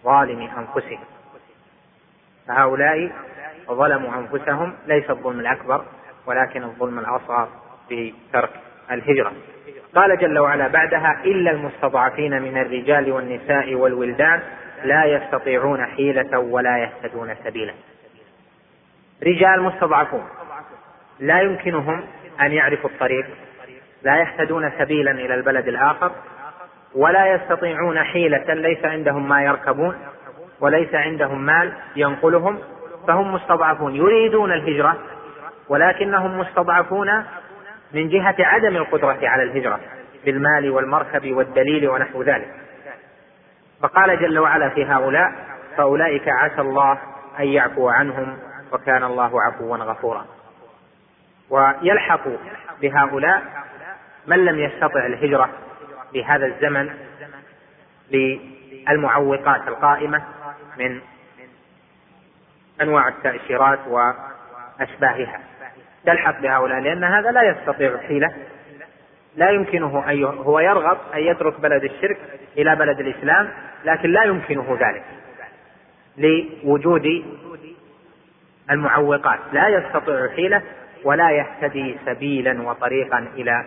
ظالمي 0.04 0.50
أنفسهم. 0.58 1.04
فهؤلاء 2.48 3.12
ظلموا 3.68 4.14
أنفسهم 4.16 4.74
ليس 4.88 5.10
الظلم 5.10 5.40
الأكبر 5.40 5.86
ولكن 6.26 6.64
الظلم 6.64 7.00
الأصغر 7.00 7.50
بترك 7.92 8.50
الهجرة. 8.92 9.32
قال 9.96 10.18
جل 10.18 10.40
وعلا 10.40 10.68
بعدها 10.68 11.22
إلا 11.26 11.52
المستضعفين 11.52 12.42
من 12.42 12.58
الرجال 12.58 13.12
والنساء 13.12 13.76
والولدان 13.76 14.42
لا 14.84 15.06
يستطيعون 15.06 15.86
حيلة 15.86 16.40
ولا 16.40 16.78
يهتدون 16.78 17.36
سبيلا. 17.44 17.74
رجال 19.24 19.62
مستضعفون. 19.62 20.24
لا 21.20 21.42
يمكنهم 21.42 22.04
أن 22.42 22.52
يعرفوا 22.52 22.90
الطريق 22.90 23.26
لا 24.04 24.16
يهتدون 24.18 24.72
سبيلا 24.80 25.12
إلى 25.12 25.36
البلد 25.36 25.68
الآخر 25.68 26.12
ولا 26.96 27.34
يستطيعون 27.34 28.04
حيلة 28.04 28.54
ليس 28.54 28.86
عندهم 28.86 29.30
ما 29.30 29.44
يركبون 29.44 29.96
وليس 30.60 30.96
عندهم 30.96 31.46
مال 31.46 31.74
ينقلهم 31.96 32.60
فهم 33.08 33.34
مستضعفون 33.34 33.96
يريدون 33.96 34.52
الهجرة 34.52 34.98
ولكنهم 35.70 36.40
مستضعفون 36.40 37.24
من 37.94 38.10
جهة 38.10 38.36
عدم 38.40 38.76
القدرة 38.76 39.20
على 39.24 39.44
الهجرة 39.44 39.80
بالمال 40.26 40.70
والمركب 40.70 41.32
والدليل 41.32 41.90
ونحو 41.90 42.24
ذلك. 42.24 42.54
فقال 43.82 44.20
جل 44.20 44.40
وعلا 44.40 44.70
في 44.70 44.86
هؤلاء 44.86 45.34
فأولئك 45.78 46.30
عسى 46.30 46.62
الله 46.62 47.00
أن 47.40 47.48
يعفو 47.48 47.90
عنهم 47.90 48.38
وكان 48.72 49.04
الله 49.04 49.42
عفوا 49.42 49.78
غفورا. 49.78 50.26
ويلحق 51.50 52.28
بهؤلاء 52.82 53.42
من 54.28 54.46
لم 54.46 54.60
يستطع 54.60 55.06
الهجرة 55.06 55.50
في 56.12 56.26
هذا 56.26 56.46
الزمن 56.46 56.90
بالمعوقات 58.12 59.68
القائمة 59.68 60.24
من 60.78 61.02
أنواع 62.82 63.08
التأشيرات 63.08 63.80
وأشباهها. 63.88 65.40
تلحق 66.06 66.42
بهؤلاء 66.42 66.80
لأن 66.80 67.04
هذا 67.04 67.32
لا 67.32 67.44
يستطيع 67.44 67.98
حيلة. 67.98 68.34
لا 69.36 69.50
يمكنه 69.50 70.12
أن 70.12 70.24
هو 70.24 70.60
يرغب 70.60 70.98
أن 71.14 71.20
يترك 71.20 71.60
بلد 71.60 71.84
الشرك 71.84 72.18
إلى 72.58 72.76
بلد 72.76 73.00
الإسلام 73.00 73.50
لكن 73.86 74.10
لا 74.10 74.24
يمكنه 74.24 74.78
ذلك 74.80 75.04
لوجود 76.18 77.26
المعوقات. 78.72 79.40
لا 79.54 79.68
يستطيع 79.68 80.30
حيلة 80.36 80.62
ولا 81.04 81.32
يهتدي 81.32 81.98
سبيلا 82.06 82.62
وطريقا 82.62 83.28
إلى 83.36 83.66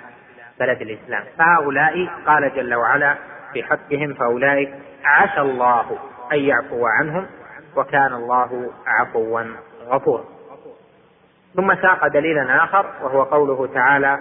بلد 0.60 0.82
الإسلام. 0.82 1.24
فهؤلاء 1.38 2.08
قال 2.26 2.52
جل 2.56 2.74
وعلا 2.74 3.16
في 3.52 3.62
حقهم 3.62 4.14
فأولئك 4.14 4.74
عسى 5.04 5.40
الله 5.40 5.98
أن 6.32 6.38
يعفو 6.38 6.86
عنهم 6.86 7.26
وكان 7.76 8.12
الله 8.12 8.72
عفوا 8.86 9.42
غفورا. 9.86 10.35
ثم 11.56 11.74
ساق 11.74 12.06
دليلا 12.06 12.64
آخر 12.64 12.86
وهو 13.02 13.22
قوله 13.22 13.66
تعالى 13.74 14.18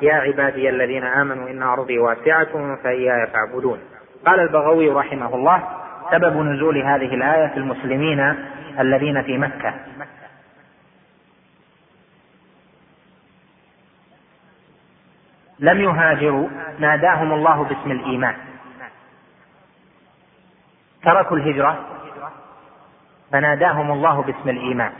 يا 0.00 0.14
عبادي 0.14 0.70
الذين 0.70 1.04
آمنوا 1.04 1.50
إن 1.50 1.62
أرضي 1.62 1.98
واسعة 1.98 2.76
فإياي 2.76 3.26
فاعبدون. 3.26 3.80
قال 4.26 4.40
البغوي 4.40 4.90
رحمه 4.90 5.34
الله 5.34 5.68
سبب 6.10 6.36
نزول 6.36 6.78
هذه 6.78 7.14
الآية 7.14 7.46
في 7.46 7.56
المسلمين 7.56 8.36
الذين 8.78 9.22
في 9.22 9.38
مكة. 9.38 9.74
لم 15.58 15.80
يهاجروا 15.80 16.48
ناداهم 16.78 17.32
الله 17.32 17.64
باسم 17.64 17.90
الإيمان. 17.90 18.34
تركوا 21.02 21.36
الهجرة 21.36 21.86
فناداهم 23.32 23.90
الله 23.92 24.22
باسم 24.22 24.48
الإيمان. 24.48 24.92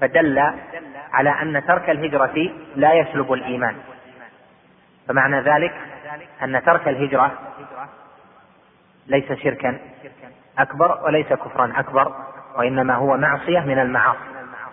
فدل 0.00 0.52
على 1.14 1.30
أن 1.30 1.66
ترك 1.66 1.90
الهجرة 1.90 2.50
لا 2.76 2.92
يسلب 2.92 3.32
الإيمان. 3.32 3.74
فمعنى 5.08 5.40
ذلك 5.40 5.74
أن 6.42 6.62
ترك 6.64 6.88
الهجرة 6.88 7.32
ليس 9.06 9.32
شركا 9.32 9.78
أكبر 10.58 10.98
وليس 11.04 11.26
كفرا 11.26 11.72
أكبر 11.76 12.12
وإنما 12.56 12.94
هو 12.94 13.16
معصية 13.16 13.60
من 13.60 13.78
المعاصي 13.78 14.18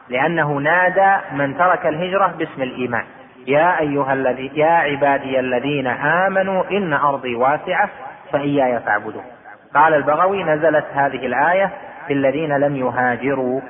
لأنه 0.09 0.53
نادى 0.53 1.35
من 1.35 1.57
ترك 1.57 1.85
الهجرة 1.85 2.27
باسم 2.27 2.61
الإيمان. 2.61 3.05
يا 3.47 3.79
أيها 3.79 4.13
الذي 4.13 4.51
يا 4.55 4.71
عبادي 4.71 5.39
الذين 5.39 5.87
آمنوا 5.87 6.63
إن 6.71 6.93
أرضي 6.93 7.35
واسعة 7.35 7.89
فإياي 8.31 8.79
فاعبدون. 8.79 9.23
قال 9.75 9.93
البغوي 9.93 10.43
نزلت 10.43 10.85
هذه 10.93 11.25
الآية 11.25 11.71
في 12.07 12.13
الذين 12.13 12.57
لم 12.57 12.75
يهاجروا. 12.75 13.61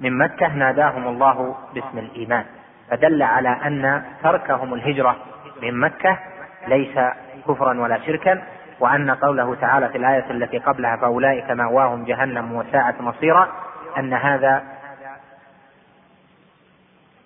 من 0.00 0.18
مكة 0.18 0.48
ناداهم 0.48 1.08
الله 1.08 1.56
باسم 1.74 1.98
الإيمان. 1.98 2.44
فدل 2.90 3.22
على 3.22 3.48
أن 3.48 4.02
تركهم 4.22 4.74
الهجرة 4.74 5.16
من 5.62 5.80
مكة 5.80 6.18
ليس 6.68 6.98
كفرا 7.48 7.80
ولا 7.80 7.98
شركا 8.06 8.42
وأن 8.80 9.10
قوله 9.10 9.54
تعالى 9.54 9.88
في 9.88 9.98
الآية 9.98 10.30
التي 10.30 10.58
قبلها 10.58 10.96
فأولئك 10.96 11.50
مأواهم 11.50 12.04
جهنم 12.04 12.52
وساءت 12.52 13.00
مصيرا 13.00 13.48
أن 13.98 14.12
هذا 14.12 14.62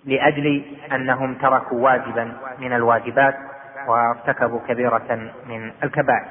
لأجل 0.05 0.65
أنهم 0.91 1.33
تركوا 1.33 1.79
واجبا 1.81 2.33
من 2.59 2.73
الواجبات 2.73 3.35
وارتكبوا 3.87 4.59
كبيرة 4.67 5.31
من 5.49 5.71
الكبائر. 5.83 6.25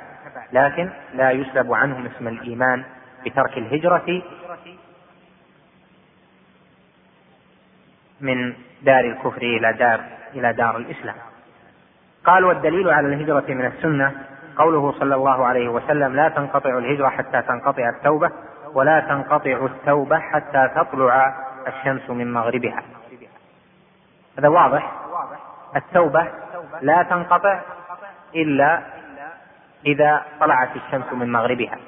لكن 0.53 0.91
لا 1.15 1.31
يسلب 1.31 1.73
عنهم 1.73 2.07
اسم 2.07 2.29
الإيمان 2.29 2.85
بترك 3.27 3.59
الهجرة 3.59 4.23
من 8.25 8.55
دار 8.83 9.05
الكفر 9.05 9.43
إلى 9.43 9.73
دار 9.73 10.01
إلى 10.35 10.53
دار 10.53 10.77
الإسلام. 10.77 11.17
قال 12.25 12.45
والدليل 12.45 12.91
على 12.91 13.09
الهجرة 13.09 13.55
من 13.55 13.67
السنة 13.67 14.13
قوله 14.57 14.93
صلى 14.93 15.15
الله 15.15 15.47
عليه 15.47 15.69
وسلم 15.69 16.17
لا 16.17 16.29
تنقطع 16.29 16.79
الهجرة 16.79 17.09
حتى 17.09 17.43
تنقطع 17.43 17.89
التوبة 17.89 18.31
ولا 18.75 19.01
تنقطع 19.01 19.67
التوبة 19.67 20.19
حتى 20.19 20.71
تطلع 20.77 21.35
الشمس 21.67 22.11
من 22.11 22.33
مغربها. 22.33 22.83
هذا 24.39 24.49
واضح؟ 24.49 24.93
التوبة 25.77 26.29
لا 26.81 27.03
تنقطع 27.03 27.61
إلا 28.35 28.83
إذا 29.87 30.23
طلعت 30.41 30.77
الشمس 30.77 31.13
من 31.13 31.33
مغربها. 31.33 31.79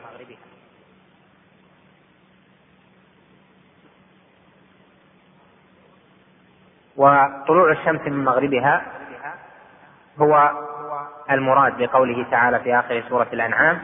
وطلوع 6.96 7.70
الشمس 7.70 8.00
من 8.06 8.24
مغربها 8.24 8.82
هو 10.20 10.50
المراد 11.30 11.78
بقوله 11.78 12.26
تعالى 12.30 12.58
في 12.58 12.78
آخر 12.78 13.02
سورة 13.08 13.26
الأنعام 13.32 13.78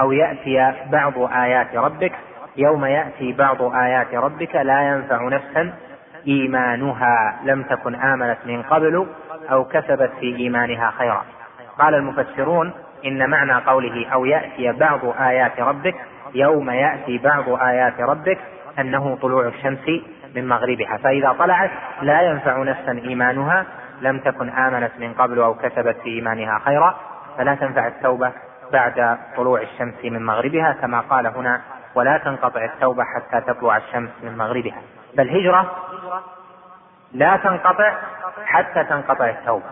أو 0.00 0.12
يأتي 0.12 0.74
بعض 0.92 1.12
آيات 1.18 1.76
ربك 1.76 2.12
يوم 2.56 2.84
يأتي 2.84 3.32
بعض 3.32 3.62
آيات 3.62 4.14
ربك 4.14 4.54
لا 4.54 4.88
ينفع 4.88 5.28
نفسا 5.28 5.72
إيمانها 6.26 7.38
لم 7.44 7.62
تكن 7.62 7.94
آمنت 7.94 8.38
من 8.46 8.62
قبل 8.62 9.06
أو 9.50 9.64
كسبت 9.64 10.10
في 10.20 10.36
إيمانها 10.36 10.90
خيرا. 10.98 11.24
قال 11.78 11.94
المفسرون 11.94 12.72
إن 13.04 13.30
معنى 13.30 13.52
قوله 13.52 14.08
أو 14.12 14.24
يأتي 14.24 14.72
بعض 14.72 15.00
آيات 15.20 15.60
ربك 15.60 15.94
يوم 16.34 16.70
يأتي 16.70 17.18
بعض 17.18 17.48
آيات 17.48 18.00
ربك 18.00 18.38
أنه 18.78 19.18
طلوع 19.22 19.46
الشمس 19.46 20.02
من 20.34 20.48
مغربها. 20.48 20.96
فإذا 20.96 21.32
طلعت 21.38 21.70
لا 22.02 22.22
ينفع 22.22 22.62
نفسا 22.62 22.92
إيمانها 22.92 23.66
لم 24.00 24.18
تكن 24.18 24.48
آمنت 24.48 24.92
من 24.98 25.14
قبل 25.14 25.38
أو 25.38 25.54
كسبت 25.54 25.96
في 26.02 26.08
إيمانها 26.08 26.58
خيرا 26.64 26.94
فلا 27.38 27.54
تنفع 27.54 27.86
التوبة 27.86 28.32
بعد 28.72 29.18
طلوع 29.36 29.60
الشمس 29.62 29.94
من 30.04 30.26
مغربها 30.26 30.72
كما 30.72 31.00
قال 31.00 31.26
هنا 31.26 31.60
ولا 31.94 32.18
تنقطع 32.18 32.64
التوبة 32.64 33.04
حتى 33.04 33.40
تطلع 33.40 33.76
الشمس 33.76 34.10
من 34.22 34.36
مغربها. 34.36 34.82
فالهجرة 35.16 35.76
لا 37.12 37.36
تنقطع 37.36 37.94
حتى 38.44 38.84
تنقطع 38.84 39.28
التوبة. 39.28 39.64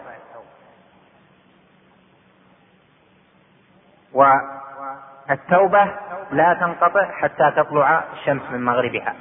والتوبة 4.12 5.88
لا 6.30 6.54
تنقطع 6.54 7.10
حتى 7.10 7.50
تطلع 7.56 8.04
الشمس 8.12 8.42
من 8.50 8.64
مغربها. 8.64 9.14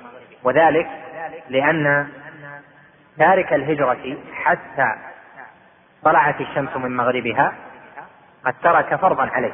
وذلك 0.44 0.88
لأن 1.50 2.08
تارك 3.18 3.54
الهجرة 3.54 4.18
حتى 4.34 4.96
طلعت 6.04 6.42
الشمس 6.42 6.78
من 6.78 6.96
مغربها 6.96 7.54
قد 8.46 8.54
ترك 8.64 8.96
فرضا 8.96 9.30
عليه. 9.32 9.54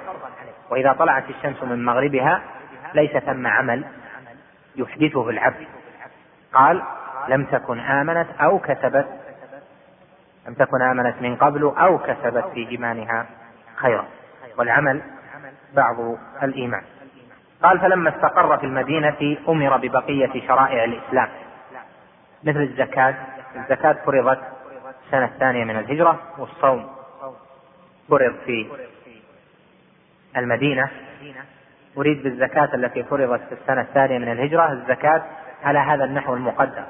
وإذا 0.69 0.93
طلعت 0.93 1.29
الشمس 1.29 1.63
من 1.63 1.85
مغربها 1.85 2.41
ليس 2.93 3.17
ثم 3.17 3.47
عمل 3.47 3.85
يحدثه 4.75 5.29
العبد. 5.29 5.67
قال 6.53 6.83
لم 7.27 7.45
تكن 7.45 7.79
آمنت 7.79 8.27
أو 8.41 8.59
كسبت. 8.59 9.07
لم 10.47 10.53
تكن 10.53 10.81
آمنت 10.81 11.21
من 11.21 11.35
قبل 11.35 11.73
أو 11.77 11.97
كسبت 11.97 12.45
في 12.53 12.69
إيمانها 12.69 13.25
خيرا. 13.75 14.05
والعمل 14.57 15.01
بعض 15.75 15.95
الإيمان. 16.43 16.83
قال 17.63 17.79
فلما 17.79 18.09
استقر 18.09 18.57
في 18.57 18.65
المدينة 18.65 19.37
أمر 19.49 19.77
ببقية 19.77 20.47
شرائع 20.47 20.83
الإسلام. 20.83 21.29
مثل 22.43 22.61
الزكاة. 22.61 23.15
الزكاة 23.55 23.95
فرضت 24.05 24.39
السنة 25.05 25.25
الثانية 25.25 25.63
من 25.63 25.79
الهجرة 25.79 26.19
والصوم 26.37 26.87
فرض 28.09 28.35
في 28.45 28.67
المدينة. 30.37 30.89
أريد 31.97 32.23
بالزكاة 32.23 32.69
التي 32.73 33.03
فرضت 33.03 33.41
في 33.41 33.53
السنة 33.61 33.81
الثانية 33.81 34.17
من 34.17 34.31
الهجرة 34.31 34.71
الزكاة 34.71 35.23
على 35.63 35.79
هذا 35.79 36.03
النحو 36.03 36.33
المقدم. 36.33 36.83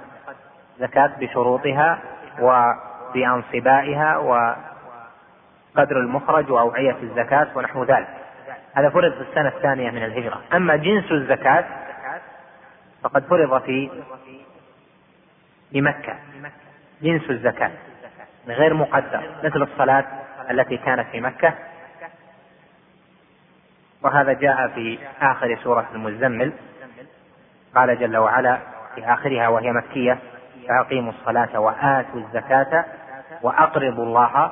زكاة 0.79 1.11
بشروطها 1.19 1.99
وبأنصبائها 2.39 4.17
وقدر 4.17 5.97
المخرج 5.97 6.51
وأوعية 6.51 6.97
الزكاة 7.03 7.47
ونحو 7.55 7.83
ذلك. 7.83 8.07
هذا 8.73 8.89
فرض 8.89 9.13
في 9.13 9.21
السنة 9.21 9.47
الثانية 9.47 9.91
من 9.91 10.03
الهجرة. 10.03 10.41
أما 10.53 10.75
جنس 10.75 11.11
الزكاة 11.11 11.65
فقد 13.03 13.23
فرض 13.23 13.61
في 13.61 13.89
بمكة. 15.71 16.15
جنس 17.01 17.29
الزكاة. 17.29 17.71
غير 18.47 18.73
مقدر. 18.73 19.29
مثل 19.43 19.61
الصلاة 19.61 20.05
التي 20.51 20.77
كانت 20.77 21.07
في 21.11 21.21
مكة. 21.21 21.53
وهذا 24.03 24.33
جاء 24.33 24.67
في 24.67 24.99
آخر 25.21 25.57
سورة 25.63 25.87
المزمل. 25.93 26.53
قال 27.75 27.99
جل 27.99 28.17
وعلا 28.17 28.57
في 28.95 29.13
آخرها 29.13 29.47
وهي 29.47 29.71
مكية 29.71 30.17
فأقيموا 30.67 31.11
الصلاة 31.11 31.59
وآتوا 31.59 32.19
الزكاة 32.19 32.85
وأقرضوا 33.41 34.05
الله 34.05 34.51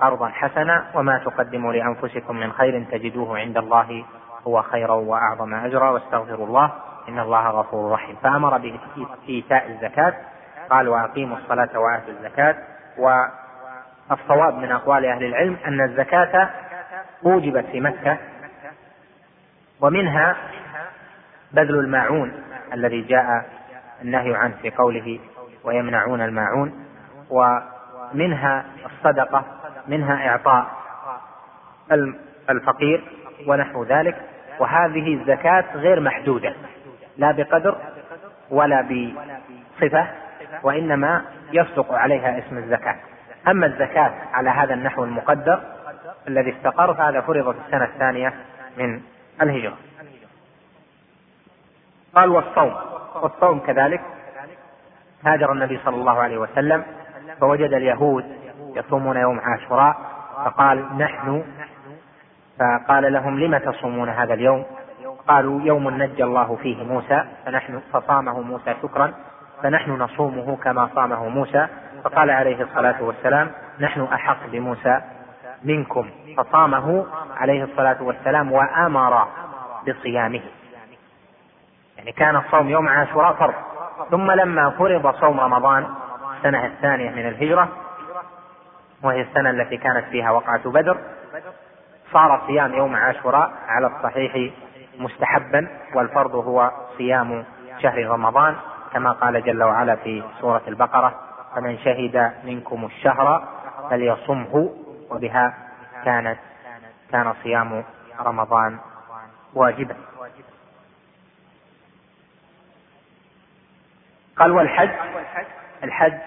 قرضا 0.00 0.28
حسنا 0.28 0.84
وما 0.94 1.18
تقدموا 1.18 1.72
لأنفسكم 1.72 2.36
من 2.36 2.52
خير 2.52 2.84
تجدوه 2.90 3.38
عند 3.38 3.56
الله 3.56 4.04
هو 4.46 4.62
خيرا 4.62 4.92
وأعظم 4.92 5.54
أجرا 5.54 5.90
واستغفروا 5.90 6.46
الله 6.46 6.72
إن 7.08 7.18
الله 7.18 7.50
غفور 7.50 7.92
رحيم. 7.92 8.16
فأمر 8.22 8.58
بإيتاء 8.58 9.70
الزكاة 9.70 10.14
قال 10.70 10.88
وأقيموا 10.88 11.36
الصلاة 11.36 11.78
وآتوا 11.78 12.12
الزكاة. 12.12 12.56
والصواب 12.98 14.54
من 14.54 14.72
أقوال 14.72 15.06
أهل 15.06 15.24
العلم 15.24 15.56
أن 15.66 15.80
الزكاة 15.80 16.50
أوجبت 17.26 17.64
في 17.66 17.80
مكة 17.80 18.16
ومنها 19.80 20.36
بذل 21.52 21.78
الماعون 21.78 22.32
الذي 22.72 23.00
جاء 23.00 23.44
النهي 24.02 24.34
عنه 24.34 24.54
في 24.62 24.70
قوله 24.70 25.20
ويمنعون 25.64 26.20
الماعون. 26.20 26.86
ومنها 27.30 28.64
الصدقة 28.86 29.44
منها 29.88 30.28
إعطاء 30.28 30.66
الفقير 32.50 33.04
ونحو 33.46 33.84
ذلك. 33.84 34.16
وهذه 34.58 35.14
الزكاة 35.14 35.64
غير 35.74 36.00
محدودة 36.00 36.54
لا 37.16 37.32
بقدر 37.32 37.76
ولا 38.50 38.82
بصفة. 38.82 40.06
وإنما 40.62 41.24
يصدق 41.52 41.92
عليها 41.92 42.38
اسم 42.38 42.58
الزكاة. 42.58 42.96
أما 43.48 43.66
الزكاة 43.66 44.12
على 44.32 44.50
هذا 44.50 44.74
النحو 44.74 45.04
المقدر 45.04 45.60
الذي 46.28 46.56
استقر 46.56 46.94
فهذا 46.94 47.20
فرض 47.20 47.54
في 47.54 47.60
السنة 47.66 47.84
الثانية 47.84 48.34
من 48.76 49.00
الهجرة. 49.42 49.76
قال 52.14 52.30
والصوم. 52.30 52.74
والصوم 53.22 53.58
كذلك. 53.60 54.00
هاجر 55.24 55.52
النبي 55.52 55.80
صلى 55.84 55.96
الله 55.96 56.18
عليه 56.18 56.38
وسلم 56.38 56.84
فوجد 57.40 57.72
اليهود 57.72 58.24
يصومون 58.76 59.16
يوم 59.16 59.40
عاشوراء 59.40 59.96
فقال 60.44 60.98
نحن 60.98 61.44
فقال 62.58 63.12
لهم 63.12 63.40
لم 63.40 63.56
تصومون 63.58 64.08
هذا 64.08 64.34
اليوم؟ 64.34 64.64
قالوا 65.28 65.60
يوم 65.62 65.90
نجى 65.90 66.24
الله 66.24 66.56
فيه 66.56 66.84
موسى 66.84 67.24
فنحن 67.46 67.80
فصامه 67.92 68.40
موسى 68.40 68.74
شكرا. 68.82 69.12
فنحن 69.62 69.90
نصومه 69.90 70.56
كما 70.56 70.90
صامه 70.94 71.28
موسى 71.28 71.66
فقال 72.04 72.30
عليه 72.30 72.62
الصلاة 72.62 73.02
والسلام 73.02 73.50
نحن 73.80 74.00
أحق 74.00 74.46
بموسى 74.46 75.00
منكم. 75.64 76.10
فصامه 76.36 77.06
عليه 77.36 77.64
الصلاة 77.64 78.02
والسلام 78.02 78.52
وأمر 78.52 79.28
بصيامه. 79.88 80.40
يعني 81.98 82.12
كان 82.12 82.36
الصوم 82.36 82.68
يوم 82.68 82.88
عاشوراء 82.88 83.32
فرض. 83.32 83.54
ثم 84.10 84.30
لما 84.30 84.70
فرض 84.70 85.14
صوم 85.14 85.40
رمضان 85.40 85.86
السنة 86.36 86.66
الثانية 86.66 87.10
من 87.10 87.28
الهجرة 87.28 87.68
وهي 89.02 89.20
السنة 89.20 89.50
التي 89.50 89.76
كانت 89.76 90.04
فيها 90.04 90.30
وقعة 90.30 90.70
بدر 90.70 90.98
صار 92.12 92.42
صيام 92.46 92.74
يوم 92.74 92.96
عاشوراء 92.96 93.52
على 93.68 93.86
الصحيح 93.86 94.52
مستحبا 94.98 95.68
والفرض 95.94 96.34
هو 96.34 96.70
صيام 96.98 97.44
شهر 97.78 98.06
رمضان. 98.06 98.56
كما 98.92 99.12
قال 99.12 99.44
جل 99.44 99.62
وعلا 99.62 99.96
في 99.96 100.22
سورة 100.40 100.62
البقرة 100.68 101.20
فمن 101.54 101.78
شهد 101.78 102.32
منكم 102.44 102.84
الشهر 102.84 103.48
فليصمه 103.90 104.70
وبها 105.10 105.54
كانت 106.04 106.38
كان 107.12 107.34
صيام 107.42 107.84
رمضان 108.20 108.78
واجبا. 109.54 109.96
قال 114.36 114.50
والحج 114.50 114.90
الحج 115.84 116.18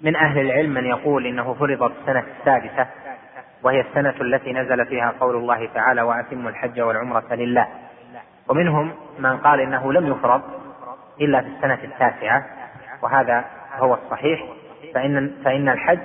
من 0.00 0.16
أهل 0.16 0.38
العلم 0.38 0.74
من 0.74 0.84
يقول 0.84 1.26
إنه 1.26 1.54
فرض 1.54 1.82
السنة 1.82 2.24
السادسة 2.38 2.86
وهي 3.62 3.80
السنة 3.80 4.14
التي 4.20 4.52
نزل 4.52 4.86
فيها 4.86 5.14
قول 5.20 5.36
الله 5.36 5.68
تعالى 5.74 6.02
وأتموا 6.02 6.50
الحج 6.50 6.80
والعمرة 6.80 7.34
لله. 7.34 7.68
ومنهم 8.48 8.92
من 9.18 9.36
قال 9.36 9.60
إنه 9.60 9.92
لم 9.92 10.06
يفرض 10.06 10.42
إلا 11.20 11.40
في 11.40 11.46
السنة 11.48 11.78
التاسعة 11.84 12.46
وهذا 13.02 13.44
هو 13.78 13.94
الصحيح. 13.94 14.44
فإن 14.94 15.36
فإن 15.44 15.68
الحج 15.68 15.98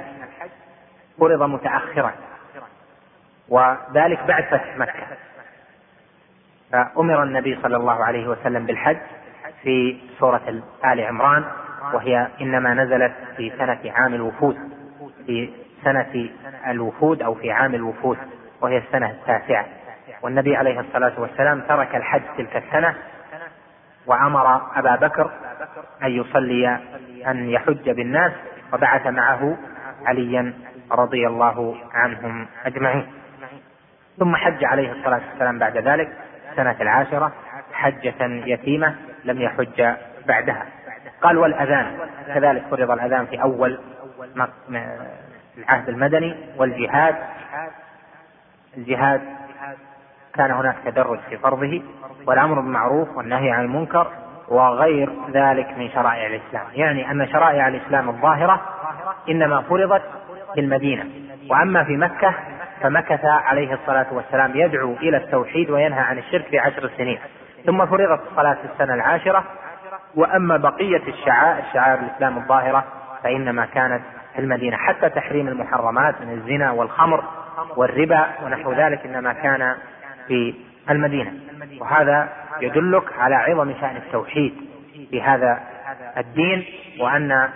فرض 1.19 1.43
متأخرا 1.43 2.11
وذلك 3.49 4.23
بعد 4.27 4.43
فتح 4.43 4.77
مكة. 4.77 5.07
فأمر 6.71 7.23
النبي 7.23 7.59
صلى 7.63 7.77
الله 7.77 8.03
عليه 8.03 8.27
وسلم 8.27 8.65
بالحج 8.65 8.97
في 9.63 9.97
سورة 10.19 10.61
آل 10.85 11.01
عمران 11.01 11.45
وهي 11.93 12.27
إنما 12.41 12.73
نزلت 12.73 13.13
في 13.37 13.51
سنة 13.57 13.79
عام 13.85 14.13
الوفود 14.13 14.57
في 15.25 15.49
سنة 15.83 16.29
الوفود 16.67 17.21
أو 17.21 17.35
في 17.35 17.51
عام 17.51 17.75
الوفود 17.75 18.17
وهي 18.61 18.77
السنة 18.77 19.09
التاسعة. 19.09 19.65
والنبي 20.21 20.55
عليه 20.55 20.79
الصلاة 20.79 21.19
والسلام 21.19 21.61
ترك 21.61 21.95
الحج 21.95 22.21
تلك 22.37 22.55
السنة 22.55 22.95
وأمر 24.05 24.61
أبا 24.75 24.95
بكر 24.95 25.31
أن 26.03 26.11
يصلي 26.11 26.79
أن 27.27 27.49
يحج 27.49 27.89
بالناس 27.89 28.31
وبعث 28.73 29.07
معه 29.07 29.57
عليا 30.05 30.53
رضي 30.91 31.27
الله 31.27 31.77
عنهم 31.93 32.47
أجمعين. 32.65 33.07
ثم 34.19 34.35
حج 34.35 34.65
عليه 34.65 34.91
الصلاة 34.91 35.21
والسلام 35.31 35.59
بعد 35.59 35.77
ذلك 35.77 36.09
السنة 36.51 36.75
العاشرة 36.81 37.31
حجة 37.73 38.23
يتيمة 38.45 38.95
لم 39.23 39.41
يحج 39.41 39.93
بعدها. 40.27 40.65
قال 41.21 41.37
والأذان 41.37 41.97
كذلك 42.27 42.63
فرض 42.71 42.91
الأذان 42.91 43.25
في 43.25 43.41
أول 43.41 43.79
العهد 45.57 45.89
المدني 45.89 46.35
والجهاد. 46.57 47.15
الجهاد 48.77 49.21
كان 50.37 50.51
هناك 50.51 50.75
تدرج 50.85 51.19
في 51.29 51.37
فرضه 51.37 51.81
والأمر 52.27 52.59
بالمعروف 52.59 53.17
والنهي 53.17 53.51
عن 53.51 53.65
المنكر 53.65 54.07
وغير 54.47 55.09
ذلك 55.31 55.77
من 55.77 55.89
شرائع 55.89 56.27
الإسلام. 56.27 56.65
يعني 56.73 57.11
أن 57.11 57.27
شرائع 57.27 57.67
الإسلام 57.67 58.09
الظاهرة 58.09 58.61
إنما 59.29 59.61
فرضت 59.61 60.01
في 60.53 60.59
المدينة. 60.59 61.05
وأما 61.49 61.83
في 61.83 61.97
مكة 61.97 62.33
فمكث 62.81 63.25
عليه 63.25 63.73
الصلاة 63.73 64.05
والسلام 64.11 64.51
يدعو 64.55 64.93
إلى 64.93 65.17
التوحيد 65.17 65.69
وينهى 65.69 65.99
عن 65.99 66.17
الشرك 66.17 66.45
في 66.45 66.59
عشر 66.59 66.89
سنين. 66.97 67.19
ثم 67.65 67.85
فرضت 67.85 68.21
الصلاة 68.31 68.53
في 68.53 68.67
السنة 68.73 68.93
العاشرة. 68.93 69.43
وأما 70.15 70.57
بقية 70.57 71.01
الشعائر 71.07 71.63
شعائر 71.73 71.99
الإسلام 71.99 72.37
الظاهرة 72.37 72.83
فإنما 73.23 73.65
كانت 73.65 74.01
في 74.33 74.41
المدينة. 74.41 74.77
حتى 74.77 75.09
تحريم 75.09 75.47
المحرمات 75.47 76.21
من 76.21 76.31
الزنا 76.33 76.71
والخمر 76.71 77.23
والربا 77.75 78.25
ونحو 78.43 78.73
ذلك 78.73 79.05
إنما 79.05 79.33
كان 79.33 79.75
في 80.27 80.53
المدينة. 80.89 81.33
وهذا 81.79 82.29
يدلك 82.61 83.19
على 83.19 83.35
عظم 83.35 83.73
شأن 83.81 83.95
التوحيد 83.95 84.53
في 85.11 85.21
هذا 85.21 85.59
الدين 86.17 86.65
وأن 86.99 87.49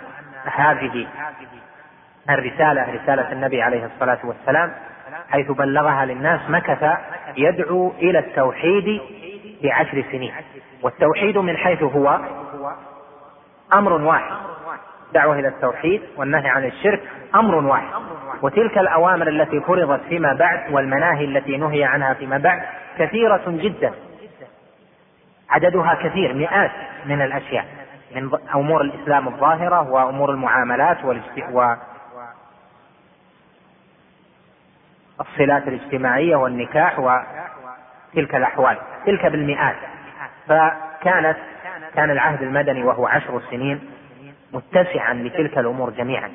هذه 0.44 1.06
الرسالة 2.30 2.86
رسالة 3.02 3.32
النبي 3.32 3.62
عليه 3.62 3.86
الصلاة 3.86 4.18
والسلام 4.24 4.72
حيث 5.30 5.50
بلغها 5.50 6.04
للناس 6.04 6.40
مكث 6.48 6.98
يدعو 7.36 7.92
إلى 7.98 8.18
التوحيد 8.18 9.00
في 9.60 9.70
عشر 9.70 10.04
سنين. 10.12 10.32
والتوحيد 10.82 11.38
من 11.38 11.56
حيث 11.56 11.82
هو 11.82 12.20
أمر 13.74 13.92
واحد. 13.92 14.51
دعوة 15.14 15.38
إلى 15.38 15.48
التوحيد 15.48 16.02
والنهي 16.16 16.48
عن 16.48 16.64
الشرك 16.64 17.00
أمر 17.34 17.54
واحد. 17.54 18.02
وتلك 18.42 18.78
الأوامر 18.78 19.28
التي 19.28 19.60
فرضت 19.60 20.00
فيما 20.08 20.34
بعد 20.34 20.72
والمناهي 20.72 21.24
التي 21.24 21.56
نهي 21.56 21.84
عنها 21.84 22.14
فيما 22.14 22.38
بعد 22.38 22.62
كثيرة 22.98 23.42
جدا. 23.46 23.92
عددها 25.50 25.94
كثير 25.94 26.34
مئات 26.34 26.70
من 27.06 27.22
الأشياء 27.22 27.64
من 28.14 28.30
أمور 28.54 28.80
الإسلام 28.80 29.28
الظاهرة 29.28 29.90
وأمور 29.90 30.30
المعاملات 30.30 31.04
والصلات 35.18 35.68
الاجتماعية 35.68 36.36
والنكاح 36.36 36.98
وتلك 36.98 38.34
الأحوال 38.34 38.76
تلك 39.06 39.26
بالمئات. 39.26 39.76
فكانت 40.48 41.36
كان 41.94 42.10
العهد 42.10 42.42
المدني 42.42 42.84
وهو 42.84 43.06
عشر 43.06 43.42
سنين 43.50 43.91
متسعا 44.52 45.14
لتلك 45.14 45.58
الأمور 45.58 45.90
جميعا. 45.90 46.30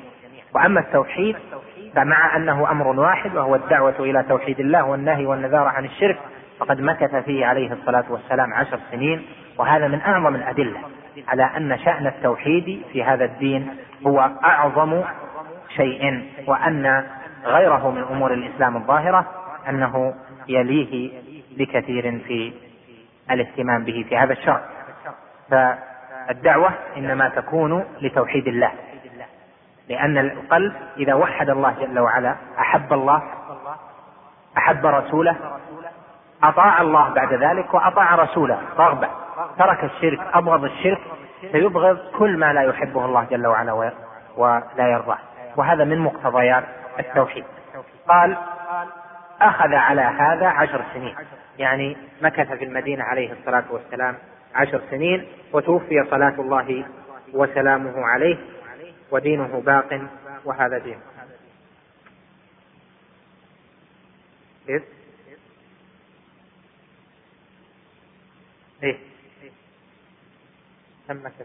وأما 0.54 0.80
التوحيد 0.80 1.36
فمع 1.94 2.36
أنه 2.36 2.70
أمر 2.70 2.86
واحد 3.00 3.36
وهو 3.36 3.54
الدعوة 3.54 3.94
إلى 4.00 4.22
توحيد 4.22 4.60
الله 4.60 4.84
والنهي 4.84 5.26
والنذار 5.26 5.66
عن 5.66 5.84
الشرك 5.84 6.18
فقد 6.58 6.80
مكث 6.80 7.14
فيه 7.16 7.46
عليه 7.46 7.72
الصلاة 7.72 8.04
والسلام 8.10 8.54
عشر 8.54 8.78
سنين. 8.90 9.26
وهذا 9.58 9.88
من 9.88 10.00
أعظم 10.00 10.34
الأدلة 10.34 10.78
على 11.28 11.42
أن 11.56 11.78
شأن 11.78 12.06
التوحيد 12.06 12.82
في 12.92 13.04
هذا 13.04 13.24
الدين 13.24 13.68
هو 14.06 14.30
أعظم 14.44 15.02
شيء 15.76 16.28
وأن 16.46 17.04
غيره 17.44 17.90
من 17.90 18.02
أمور 18.02 18.32
الإسلام 18.34 18.76
الظاهرة 18.76 19.26
أنه 19.68 20.14
يليه 20.48 21.10
بكثير 21.58 22.18
في 22.18 22.52
الاهتمام 23.30 23.84
به 23.84 24.04
في 24.08 24.16
هذا 24.16 24.32
الشرع. 24.32 24.60
فالدعوة 26.28 26.70
إنما 26.96 27.28
تكون 27.28 27.84
لتوحيد 28.00 28.46
الله. 28.46 28.72
لأن 29.88 30.18
القلب 30.18 30.72
إذا 30.96 31.14
وحد 31.14 31.50
الله 31.50 31.74
جل 31.80 31.98
وعلا 31.98 32.36
أحب 32.58 32.92
الله 32.92 33.22
أحب 34.58 34.86
رسوله 34.86 35.36
أطاع 36.42 36.80
الله 36.80 37.08
بعد 37.14 37.32
ذلك 37.32 37.74
وأطاع 37.74 38.14
رسوله 38.14 38.58
رغبة. 38.78 39.08
ترك 39.58 39.84
الشرك 39.84 40.20
أبغض 40.34 40.64
الشرك 40.64 41.00
فيبغض 41.52 41.98
كل 42.18 42.36
ما 42.36 42.52
لا 42.52 42.62
يحبه 42.62 43.04
الله 43.04 43.26
جل 43.30 43.46
وعلا 43.46 43.72
ولا 44.36 44.62
يرضاه. 44.78 45.18
وهذا 45.56 45.84
من 45.84 45.98
مقتضيات 45.98 46.64
التوحيد. 46.98 47.44
قال 48.08 48.36
أخذ 49.40 49.74
على 49.74 50.02
هذا 50.02 50.48
عشر 50.48 50.82
سنين. 50.94 51.14
يعني 51.58 51.96
مكث 52.22 52.52
في 52.52 52.64
المدينة 52.64 53.04
عليه 53.04 53.32
الصلاة 53.32 53.64
والسلام 53.70 54.16
عشر 54.54 54.82
سنين 54.90 55.26
وتوفي 55.52 56.04
صلاة 56.10 56.40
الله 56.40 56.84
وسلامه 57.32 58.06
عليه 58.06 58.36
ودينه 59.10 59.60
باق 59.60 60.00
وهذا 60.44 60.78
كم 71.08 71.16
مكة 71.16 71.44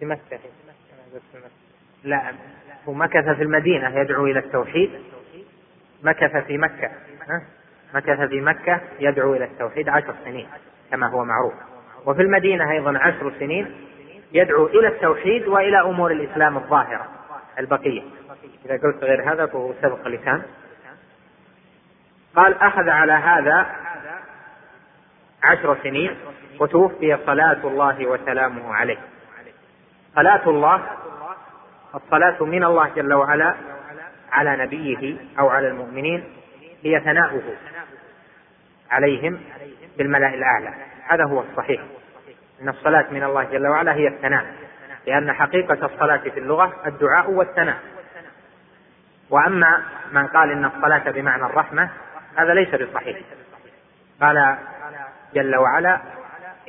في 0.00 0.04
مكة 0.06 0.36
في 0.36 0.38
مكة 0.38 0.40
لا 2.04 2.34
هو 2.88 2.92
مكث 2.92 3.24
في 3.36 3.42
المدينة 3.42 3.98
يدعو 3.98 4.26
إلى 4.26 4.38
التوحيد. 4.38 4.90
مكث 6.02 6.36
في 6.36 6.58
مكة. 6.58 6.90
ها؟ 7.28 7.46
مكث 7.96 8.28
في 8.28 8.40
مكة 8.40 8.80
يدعو 9.00 9.34
إلى 9.34 9.44
التوحيد 9.44 9.88
عشر 9.88 10.14
سنين 10.24 10.48
كما 10.90 11.06
هو 11.06 11.24
معروف. 11.24 11.54
وفي 12.06 12.22
المدينة 12.22 12.70
أيضا 12.70 12.98
عشر 12.98 13.32
سنين 13.38 13.74
يدعو 14.32 14.66
إلى 14.66 14.88
التوحيد 14.88 15.48
وإلى 15.48 15.80
أمور 15.80 16.10
الإسلام 16.10 16.56
الظاهرة 16.56 17.08
البقية. 17.58 18.02
إذا 18.64 18.74
قلت 18.74 19.04
غير 19.04 19.32
هذا 19.32 19.46
فهو 19.46 19.72
سبق 19.82 20.08
لسان. 20.08 20.42
قال 22.36 22.58
أخذ 22.58 22.88
على 22.88 23.12
هذا 23.12 23.66
عشر 25.42 25.76
سنين 25.82 26.16
وتوفي 26.60 27.18
صلاة 27.26 27.66
الله 27.66 28.06
وسلامه 28.06 28.74
عليه. 28.74 28.98
صلاة 30.14 30.48
الله 30.48 30.82
الصلاة 31.94 32.44
من 32.44 32.64
الله 32.64 32.88
جل 32.96 33.14
وعلا 33.14 33.54
على 34.32 34.56
نبيه 34.56 35.16
أو 35.38 35.48
على 35.48 35.68
المؤمنين 35.68 36.24
هي 36.84 37.00
ثناؤه 37.00 37.42
عليهم 38.90 39.40
بالملأ 39.98 40.34
الأعلى. 40.34 40.74
هذا 41.08 41.24
هو 41.24 41.40
الصحيح. 41.40 41.80
أن 42.62 42.68
الصلاة 42.68 43.06
من 43.10 43.22
الله 43.22 43.44
جل 43.44 43.66
وعلا 43.66 43.94
هي 43.94 44.08
الثناء 44.08 44.46
لأن 45.06 45.32
حقيقة 45.32 45.86
الصلاة 45.86 46.16
في 46.16 46.38
اللغة 46.38 46.72
الدعاء 46.86 47.30
والثناء. 47.30 47.78
وأما 49.30 49.82
من 50.12 50.26
قال 50.26 50.50
إن 50.50 50.64
الصلاة 50.64 51.10
بمعنى 51.10 51.44
الرحمة 51.44 51.90
هذا 52.36 52.54
ليس 52.54 52.74
بصحيح. 52.74 53.18
قال 54.20 54.56
جل 55.34 55.56
وعلا 55.56 56.00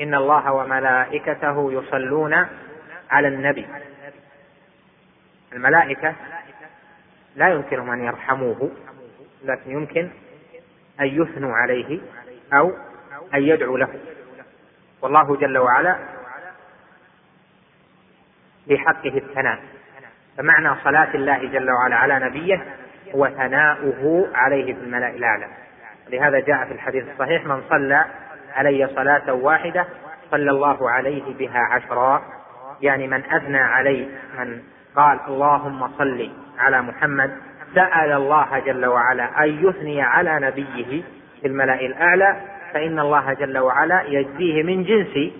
إن 0.01 0.15
الله 0.15 0.51
وملائكته 0.51 1.71
يصلون 1.73 2.47
على 3.11 3.27
النبي. 3.27 3.67
الملائكة 5.53 6.15
لا 7.35 7.49
يمكنهم 7.49 7.89
أن 7.89 8.03
يرحموه 8.03 8.71
لكن 9.43 9.71
يمكن 9.71 10.09
أن 11.01 11.05
يثنوا 11.05 11.55
عليه 11.55 11.99
أو 12.53 12.71
أن 13.33 13.41
يدعوا 13.41 13.77
له. 13.77 13.89
والله 15.01 15.35
جل 15.35 15.57
وعلا 15.57 15.97
في 18.67 18.77
حقه 18.77 19.17
الثناء. 19.17 19.59
فمعنى 20.37 20.75
صلاة 20.83 21.15
الله 21.15 21.37
جل 21.37 21.71
وعلا 21.71 21.95
على 21.95 22.19
نبيه 22.19 22.65
هو 23.15 23.29
ثناؤه 23.29 24.27
عليه 24.33 24.73
في 24.73 24.79
الملأ 24.79 25.09
الأعلى. 25.09 25.47
لهذا 26.09 26.39
جاء 26.39 26.65
في 26.65 26.73
الحديث 26.73 27.05
الصحيح 27.09 27.45
من 27.45 27.61
صلى 27.69 28.05
علي 28.53 28.89
صلاة 28.95 29.33
واحدة 29.33 29.85
صلى 30.31 30.51
الله 30.51 30.89
عليه 30.89 31.37
بها 31.37 31.59
عشرا. 31.59 32.21
يعني 32.81 33.07
من 33.07 33.23
أثنى 33.31 33.59
علي 33.59 34.09
من 34.39 34.63
قال 34.95 35.19
اللهم 35.27 35.97
صل 35.97 36.31
على 36.57 36.81
محمد 36.81 37.37
سأل 37.77 38.11
الله 38.11 38.59
جل 38.59 38.85
وعلا 38.85 39.43
أن 39.43 39.67
يثني 39.67 40.01
على 40.01 40.39
نبيه 40.39 41.03
في 41.41 41.47
الملأ 41.47 41.81
الأعلى 41.81 42.41
فإن 42.73 42.99
الله 42.99 43.33
جل 43.33 43.57
وعلا 43.57 44.01
يجزيه 44.01 44.63
من 44.63 44.83
جنس 44.83 45.33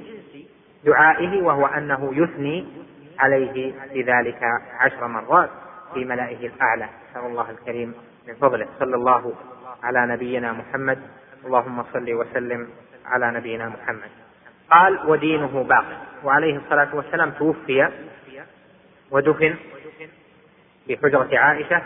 دعائه 0.86 1.42
وهو 1.42 1.66
أنه 1.66 2.12
يثني 2.14 2.68
عليه 3.20 3.74
بذلك 3.94 4.40
عشر 4.80 5.08
مرات 5.08 5.50
في 5.94 6.06
ملائه 6.06 6.48
الأعلى. 6.48 6.90
نسأل 7.12 7.26
الله 7.26 7.50
الكريم 7.50 7.94
من 8.28 8.34
فضله. 8.34 8.68
صلى 8.80 8.96
الله 8.96 9.34
على 9.84 10.08
نبينا 10.08 10.54
محمد. 10.54 11.00
اللهم 11.46 11.84
صل 11.94 12.14
وسلم 12.14 12.70
على 13.06 13.32
نبينا 13.32 13.70
محمد. 13.70 14.10
قال 14.72 15.00
ودينه 15.10 15.64
باق. 15.70 15.86
وعليه 16.24 16.58
الصلاة 16.58 16.96
والسلام 16.96 17.30
توفي 17.30 17.90
ودفن 19.12 19.56
في 20.88 20.98
حجرة 20.98 21.38
عائشة. 21.38 21.82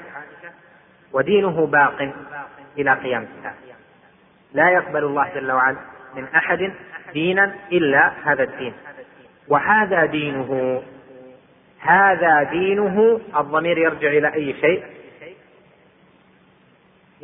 ودينه 1.14 1.68
باق 1.68 2.14
إلى 2.78 2.94
قيام 2.94 3.28
الساعة. 3.38 3.56
لا 4.54 4.70
يقبل 4.70 5.04
الله 5.04 5.30
جل 5.36 5.52
وعلا 5.52 5.78
من 6.16 6.28
أحد 6.36 6.74
دينا 7.14 7.56
إلا 7.72 8.12
هذا 8.24 8.44
الدين. 8.44 8.74
وهذا 9.48 10.06
دينه 10.06 10.82
هذا 11.80 12.44
دينه 12.44 13.22
الضمير 13.38 13.78
يرجع 13.78 14.08
إلى 14.08 14.34
أي 14.34 14.54
شيء؟ 14.62 14.84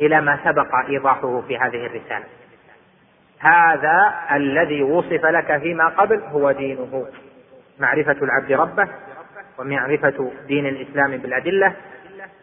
إلى 0.00 0.20
ما 0.20 0.38
سبق 0.44 0.74
إيضاحه 0.88 1.40
في 1.40 1.58
هذه 1.58 1.86
الرسالة. 1.86 2.24
هذا 3.38 4.14
الذي 4.32 4.82
وصف 4.82 5.24
لك 5.24 5.58
فيما 5.58 5.88
قبل 5.88 6.20
هو 6.20 6.52
دينه. 6.52 7.06
معرفة 7.78 8.16
العبد 8.22 8.52
ربه 8.52 8.88
ومعرفة 9.58 10.32
دين 10.46 10.66
الإسلام 10.66 11.16
بالأدلة 11.16 11.74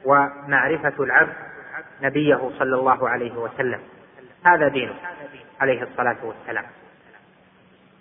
ومعرفة 0.06 1.04
العبد 1.04 1.34
نبيه 2.02 2.50
صلى 2.60 2.76
الله 2.76 3.10
عليه 3.10 3.34
وسلم. 3.34 3.80
هذا 4.46 4.68
دينه 4.68 4.94
عليه 5.62 5.84
الصلاة 5.84 6.18
والسلام. 6.24 6.64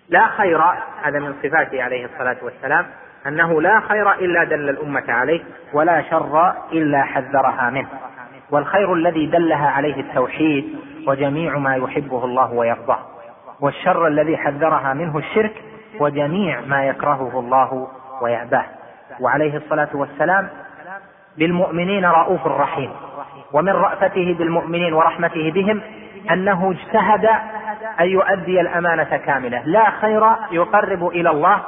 لا 0.08 0.26
خير 0.26 0.62
هذا 1.02 1.18
من 1.18 1.34
صفاته 1.42 1.82
عليه 1.82 2.04
الصلاة 2.04 2.36
والسلام 2.42 2.86
أنه 3.26 3.62
لا 3.62 3.80
خير 3.80 4.12
إلا 4.12 4.44
دل 4.44 4.68
الأمة 4.68 5.04
عليه 5.08 5.42
ولا 5.72 6.02
شر 6.02 6.54
إلا 6.72 7.02
حذرها 7.02 7.70
منه. 7.70 7.88
والخير 8.50 8.94
الذي 8.94 9.26
دلها 9.26 9.70
عليه 9.70 10.00
التوحيد 10.00 10.78
وجميع 11.06 11.58
ما 11.58 11.76
يحبه 11.76 12.24
الله 12.24 12.52
ويرضاه. 12.52 13.06
والشر 13.60 14.06
الذي 14.06 14.36
حذرها 14.36 14.94
منه 14.94 15.18
الشرك 15.18 15.62
وجميع 16.00 16.60
ما 16.60 16.86
يكرهه 16.86 17.40
الله 17.40 17.88
ويأباه. 18.20 18.64
وعليه 19.20 19.56
الصلاة 19.56 19.88
والسلام 19.94 20.48
بالمؤمنين 21.38 22.04
رؤوف 22.04 22.46
رحيم. 22.46 22.90
ومن 23.52 23.72
رأفته 23.72 24.34
بالمؤمنين 24.38 24.92
ورحمته 24.92 25.50
بهم 25.50 25.80
أنه 26.30 26.70
اجتهد 26.70 27.24
أن 28.00 28.06
يؤدي 28.06 28.60
الأمانة 28.60 29.16
كاملة. 29.16 29.62
لا 29.64 29.90
خير 29.90 30.22
يقرب 30.50 31.06
إلى 31.06 31.30
الله 31.30 31.62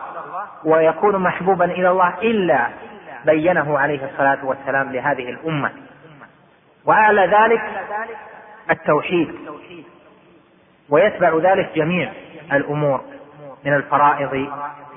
ويكون 0.65 1.17
محبوبا 1.17 1.65
إلى 1.65 1.91
الله 1.91 2.15
إلا 2.23 2.67
بينه 3.25 3.79
عليه 3.79 4.05
الصلاة 4.05 4.39
والسلام 4.45 4.93
لهذه 4.93 5.31
الأمة. 5.31 5.71
وأعلى 6.85 7.27
ذلك 7.27 7.63
التوحيد. 8.71 9.35
ويتبع 10.91 11.53
ذلك 11.53 11.71
جميع 11.75 12.13
الأمور 12.53 13.01
من 13.65 13.75
الفرائض 13.75 14.49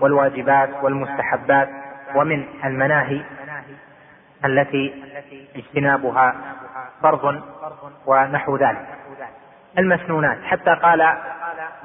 والواجبات 0.02 0.70
والمستحبات 0.82 1.70
ومن 2.16 2.44
المناهي 2.66 3.22
التي 4.46 5.04
اجتنابها 5.56 6.36
فرض 7.02 7.42
ونحو 8.06 8.58
ذلك. 8.58 8.88
المسنونات. 9.78 10.44
حتى 10.44 10.76
قال 10.76 11.18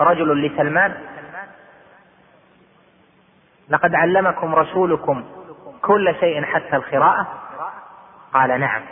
رجل 0.01 0.47
لسلمان 0.47 0.95
لقد 3.69 3.95
علمكم 3.95 4.55
رسولكم 4.55 5.25
كل 5.83 6.15
شيء 6.21 6.45
حتى 6.45 6.77
القراءة؟ 6.77 7.27
قال 8.35 8.61
نعم. 8.61 8.83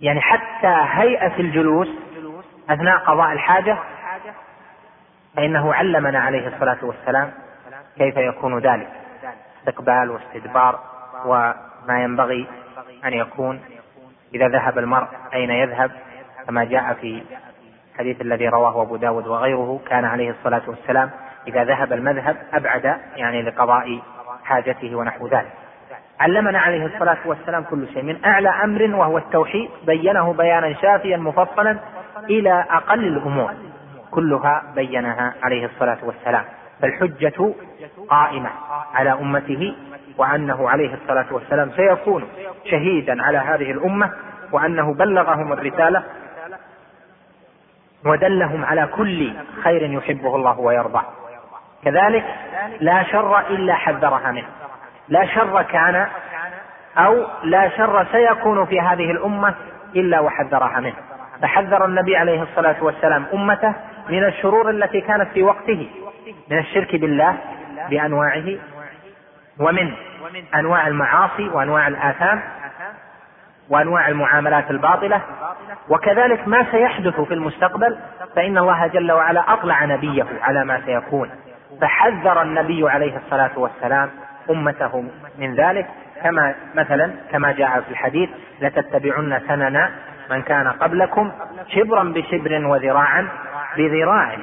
يعني 0.00 0.20
حتى 0.20 0.84
هيئة 0.88 1.40
الجلوس 1.40 1.88
أثناء 2.70 2.98
قضاء 2.98 3.32
الحاجة 3.32 3.78
فإنه 5.36 5.74
علمنا 5.74 6.18
عليه 6.20 6.48
الصلاة 6.48 6.78
والسلام 6.82 7.32
كيف 7.98 8.16
يكون 8.16 8.58
ذلك. 8.58 8.88
استقبال 9.58 10.10
واستدبار. 10.10 10.80
وما 11.24 12.02
ينبغي 12.02 12.46
أن 13.04 13.12
يكون 13.12 13.60
إذا 14.34 14.48
ذهب 14.48 14.78
المرء 14.78 15.06
أين 15.34 15.50
يذهب؟ 15.50 15.90
كما 16.46 16.64
جاء 16.64 16.94
في 17.00 17.22
الحديث 17.94 18.20
الذي 18.20 18.48
رواه 18.48 18.82
أبو 18.82 18.96
داود 18.96 19.26
وغيره 19.26 19.80
كان 19.88 20.04
عليه 20.04 20.30
الصلاة 20.30 20.62
والسلام 20.66 21.10
إذا 21.46 21.64
ذهب 21.64 21.92
المذهب 21.92 22.36
أبعد 22.52 22.96
يعني 23.16 23.42
لقضاء 23.42 24.00
حاجته 24.44 24.96
ونحو 24.96 25.26
ذلك. 25.26 25.52
علمنا 26.20 26.58
عليه 26.58 26.86
الصلاة 26.86 27.18
والسلام 27.26 27.64
كل 27.64 27.88
شيء 27.94 28.02
من 28.02 28.24
أعلى 28.24 28.48
أمر 28.48 28.82
وهو 28.82 29.18
التوحيد 29.18 29.70
بينه 29.86 30.32
بيانا 30.32 30.74
شافيا 30.74 31.16
مفصلا 31.16 31.78
إلى 32.30 32.64
أقل 32.70 33.04
الأمور. 33.04 33.52
كلها 34.10 34.62
بينها 34.74 35.34
عليه 35.42 35.64
الصلاة 35.64 35.98
والسلام. 36.02 36.44
فالحجة 36.82 37.54
قائمة 38.08 38.50
على 38.94 39.12
أمته 39.12 39.74
وأنه 40.18 40.70
عليه 40.70 40.94
الصلاة 40.94 41.26
والسلام 41.30 41.70
سيكون 41.76 42.28
شهيدا 42.64 43.22
على 43.22 43.38
هذه 43.38 43.70
الأمة 43.70 44.12
وأنه 44.52 44.94
بلغهم 44.94 45.52
الرسالة 45.52 46.02
ودلهم 48.06 48.64
على 48.64 48.86
كل 48.86 49.32
خير 49.62 49.82
يحبه 49.82 50.36
الله 50.36 50.60
ويرضاه. 50.60 51.04
كذلك 51.84 52.24
لا 52.80 53.02
شر 53.02 53.38
إلا 53.38 53.74
حذرها 53.74 54.30
منه. 54.30 54.48
لا 55.08 55.26
شر 55.26 55.62
كان 55.62 56.06
أو 56.98 57.26
لا 57.44 57.68
شر 57.68 58.06
سيكون 58.12 58.66
في 58.66 58.80
هذه 58.80 59.10
الأمة 59.10 59.54
إلا 59.96 60.20
وحذرها 60.20 60.80
منه. 60.80 60.96
فحذر 61.42 61.84
النبي 61.84 62.16
عليه 62.16 62.42
الصلاة 62.42 62.76
والسلام 62.80 63.26
أمته 63.34 63.74
من 64.08 64.24
الشرور 64.24 64.70
التي 64.70 65.00
كانت 65.00 65.28
في 65.28 65.42
وقته 65.42 65.90
من 66.50 66.58
الشرك 66.58 66.96
بالله 66.96 67.36
بأنواعه 67.90 68.58
ومن 69.60 69.92
أنواع 70.54 70.86
المعاصي 70.86 71.48
وأنواع 71.48 71.88
الآثام 71.88 72.42
وأنواع 73.68 74.08
المعاملات 74.08 74.70
الباطلة. 74.70 75.20
وكذلك 75.88 76.48
ما 76.48 76.66
سيحدث 76.70 77.20
في 77.20 77.34
المستقبل 77.34 77.98
فإن 78.36 78.58
الله 78.58 78.86
جل 78.86 79.12
وعلا 79.12 79.52
أطلع 79.52 79.84
نبيه 79.84 80.26
على 80.42 80.64
ما 80.64 80.80
سيكون. 80.86 81.30
فحذر 81.80 82.42
النبي 82.42 82.90
عليه 82.90 83.16
الصلاة 83.16 83.58
والسلام 83.58 84.10
أمته 84.50 85.04
من 85.38 85.54
ذلك. 85.54 85.86
كما 86.22 86.54
مثلا 86.74 87.12
كما 87.32 87.52
جاء 87.52 87.80
في 87.80 87.90
الحديث 87.90 88.30
لتتبعن 88.60 89.40
سنن 89.48 89.88
من 90.30 90.42
كان 90.42 90.68
قبلكم 90.68 91.32
شبرا 91.68 92.04
بشبر 92.04 92.66
وذراعا 92.66 93.28
بذراع 93.76 94.36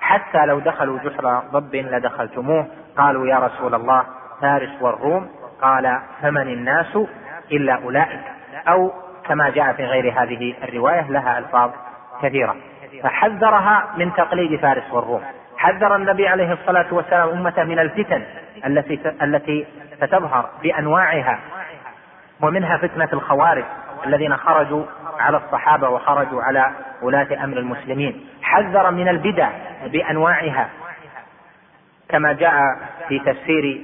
حتى 0.00 0.46
لو 0.46 0.58
دخلوا 0.58 0.98
جحر 0.98 1.42
ضب 1.52 1.74
لدخلتموه. 1.74 2.66
قالوا 2.96 3.26
يا 3.26 3.38
رسول 3.38 3.74
الله 3.74 4.04
فارس 4.42 4.70
والروم 4.80 5.28
قال 5.62 6.00
فمن 6.22 6.48
الناس 6.48 6.98
إلا 7.52 7.74
أولئك؟ 7.82 8.20
أو 8.68 8.92
كما 9.28 9.50
جاء 9.50 9.72
في 9.72 9.84
غير 9.84 10.22
هذه 10.22 10.54
الرواية 10.62 11.10
لها 11.10 11.38
ألفاظ 11.38 11.70
كثيرة. 12.22 12.56
فحذرها 13.02 13.86
من 13.96 14.12
تقليد 14.14 14.60
فارس 14.60 14.92
والروم. 14.92 15.22
حذر 15.56 15.96
النبي 15.96 16.28
عليه 16.28 16.52
الصلاة 16.52 16.86
والسلام 16.90 17.28
أمته 17.28 17.64
من 17.64 17.78
الفتن 17.78 18.22
التي 18.66 19.00
التي 19.22 19.66
ستظهر 19.96 20.50
بأنواعها 20.62 21.38
ومنها 22.40 22.76
فتنة 22.76 23.08
الخوارج 23.12 23.64
الذين 24.06 24.36
خرجوا 24.36 24.84
على 25.18 25.36
الصحابة 25.36 25.88
وخرجوا 25.88 26.42
على 26.42 26.70
ولاة 27.02 27.44
أمر 27.44 27.56
المسلمين. 27.58 28.26
حذر 28.42 28.90
من 28.90 29.08
البدع 29.08 29.48
بأنواعها 29.86 30.68
كما 32.08 32.32
جاء 32.32 32.78
في 33.08 33.18
تفسير 33.18 33.80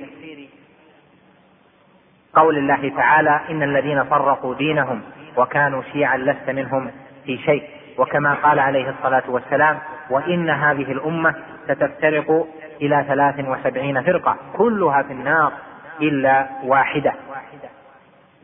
قول 2.34 2.58
الله 2.58 2.92
تعالى 2.96 3.40
إن 3.50 3.62
الذين 3.62 4.04
فرقوا 4.04 4.54
دينهم 4.54 5.02
وكانوا 5.36 5.82
شيعا 5.82 6.16
لست 6.16 6.50
منهم 6.50 6.90
في 7.24 7.38
شيء. 7.38 7.62
وكما 7.98 8.34
قال 8.34 8.58
عليه 8.58 8.90
الصلاة 8.90 9.22
والسلام 9.28 9.78
وإن 10.10 10.50
هذه 10.50 10.92
الأمة 10.92 11.34
ستفترق 11.68 12.46
إلى 12.82 13.04
ثلاث 13.08 13.34
وسبعين 13.48 14.02
فرقة 14.02 14.36
كلها 14.56 15.02
في 15.02 15.12
النار 15.12 15.52
إلا 16.00 16.46
واحدة. 16.64 17.12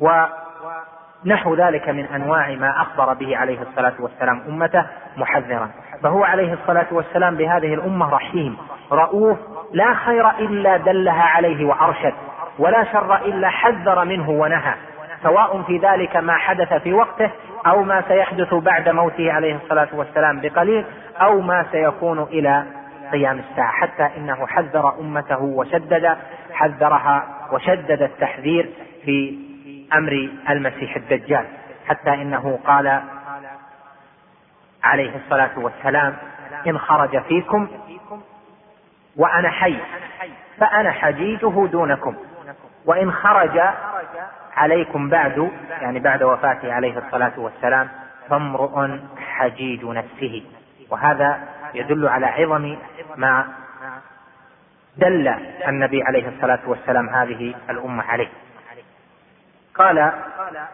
ونحو 0.01 1.55
ذلك 1.55 1.89
من 1.89 2.05
أنواع 2.05 2.51
ما 2.55 2.83
أخبر 2.83 3.15
به 3.15 3.37
عليه 3.37 3.63
الصلاة 3.63 3.95
والسلام 4.01 4.43
أمته 4.49 4.87
محذرا. 5.17 5.71
فهو 6.03 6.25
عليه 6.25 6.53
الصلاة 6.53 6.87
والسلام 6.91 7.37
بهذه 7.37 7.75
الأمة 7.75 8.11
رحيم 8.11 8.57
رؤوف 8.93 9.39
لا 9.73 9.95
خير 9.95 10.31
إلا 10.31 10.77
دلها 10.77 11.23
عليه 11.23 11.65
وأرشد. 11.65 12.15
ولا 12.59 12.85
شر 12.85 13.17
إلا 13.17 13.49
حذر 13.49 14.05
منه 14.05 14.31
ونهى 14.31 14.75
سواء 15.23 15.63
في 15.63 15.79
ذلك 15.79 16.17
ما 16.17 16.37
حدث 16.37 16.75
في 16.75 16.93
وقته 16.93 17.31
أو 17.67 17.83
ما 17.83 18.03
سيحدث 18.09 18.55
بعد 18.55 18.89
موته 18.89 19.33
عليه 19.33 19.57
الصلاة 19.57 19.89
والسلام 19.93 20.41
بقليل 20.41 20.85
أو 21.21 21.41
ما 21.41 21.67
سيكون 21.73 22.23
إلى 22.23 22.65
قيام 23.13 23.39
الساعة 23.39 23.73
حتى 23.73 24.09
إنه 24.17 24.47
حذر 24.47 24.99
أمته 25.01 25.43
وشدد 25.43 26.17
حذرها 26.53 27.27
وشدد 27.53 28.03
التحذير 28.03 28.71
في 29.05 29.39
أمر 29.95 30.31
المسيح 30.51 30.97
الدجال 30.97 31.45
حتى 31.87 32.15
إنه 32.15 32.59
قال 32.67 33.03
عليه 34.85 35.17
الصلاة 35.17 35.51
والسلام 35.57 36.17
إن 36.67 36.79
خرج 36.79 37.23
فيكم 37.23 37.69
وأنا 39.17 39.51
حي 39.51 39.77
فأنا 40.59 40.91
حجيجه 40.91 41.67
دونكم. 41.67 42.15
وإن 42.87 43.13
خرج 43.13 43.61
عليكم 44.57 45.09
بعد 45.09 45.51
يعني 45.81 45.99
بعد 45.99 46.23
وفاته 46.23 46.73
عليه 46.73 46.99
الصلاة 46.99 47.33
والسلام 47.37 47.89
فامرؤ 48.29 48.89
حجيج 49.19 49.85
نفسه. 49.85 50.43
وهذا 50.91 51.39
يدل 51.75 52.09
على 52.09 52.27
عظم 52.27 52.77
ما 53.17 53.47
دل 54.97 55.29
النبي 55.69 56.03
عليه 56.03 56.29
الصلاة 56.29 56.61
والسلام 56.67 57.09
هذه 57.09 57.55
الأمة 57.71 58.03
عليه. 58.03 58.29
قال 59.75 60.13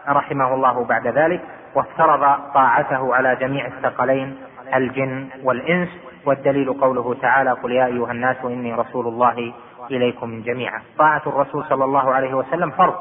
رحمه 0.09 0.55
الله 0.55 0.85
بعد 0.85 1.07
ذلك 1.07 1.41
وافترض 1.75 2.53
طاعته 2.55 3.15
على 3.15 3.37
جميع 3.37 3.67
الثقلين 3.67 4.37
الجن 4.75 5.29
والإنس 5.43 5.89
والدليل 6.25 6.73
قوله 6.73 7.15
تعالى 7.23 7.51
قل 7.53 7.73
يا 7.73 7.87
أيها 7.87 8.13
الناس 8.13 8.37
إني 8.45 8.75
رسول 8.75 9.07
الله 9.07 9.53
إليكم 9.91 10.43
جميعا. 10.43 10.83
طاعة 10.99 11.23
الرسول 11.27 11.65
صلى 11.65 11.85
الله 11.85 12.15
عليه 12.15 12.35
وسلم 12.35 12.71
فرض 12.71 12.95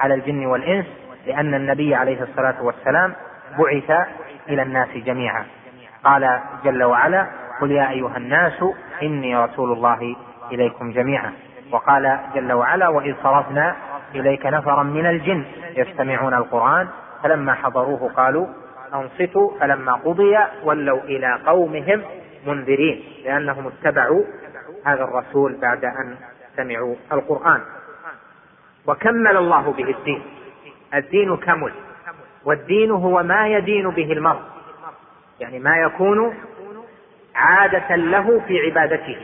على 0.00 0.14
الجن 0.14 0.46
والإنس 0.46 0.86
لأن 1.26 1.54
النبي 1.54 1.94
عليه 1.94 2.22
الصلاة 2.22 2.62
والسلام 2.62 3.14
بعث 3.58 4.08
إلى 4.48 4.62
الناس 4.62 4.88
جميعا. 4.88 5.44
قال 6.04 6.40
جل 6.64 6.84
وعلا 6.84 7.26
قل 7.60 7.70
يا 7.70 7.90
أيها 7.90 8.16
الناس 8.16 8.64
إني 9.02 9.36
رسول 9.36 9.72
الله 9.72 10.16
إليكم 10.52 10.92
جميعا. 10.92 11.32
وقال 11.72 12.18
جل 12.34 12.52
وعلا 12.52 12.88
وإذ 12.88 13.14
صرفنا 13.22 13.76
إليك 14.14 14.46
نفرا 14.46 14.82
من 14.82 15.06
الجن 15.06 15.44
يستمعون 15.76 16.34
القرآن 16.34 16.88
فلما 17.22 17.54
حضروه 17.54 18.12
قالوا 18.16 18.46
أنصتوا. 18.94 19.50
فلما 19.60 19.92
قضي 19.92 20.38
ولوا 20.64 21.00
إلى 21.00 21.38
قومهم 21.46 22.02
منذرين 22.46 23.02
لأنهم 23.24 23.66
اتبعوا 23.66 24.24
هذا 24.84 25.04
الرسول 25.04 25.56
بعد 25.60 25.84
أن 25.84 26.16
سمعوا 26.56 26.94
القرآن. 27.12 27.60
وكمل 28.86 29.36
الله 29.36 29.72
به 29.72 29.90
الدين. 29.90 30.22
الدين 30.94 31.36
كمل. 31.36 31.72
والدين 32.44 32.90
هو 32.90 33.22
ما 33.22 33.48
يدين 33.48 33.90
به 33.90 34.12
المرء. 34.12 34.40
يعني 35.40 35.58
ما 35.58 35.76
يكون 35.76 36.38
عادة 37.34 37.96
له 37.96 38.40
في 38.40 38.60
عبادته. 38.60 39.16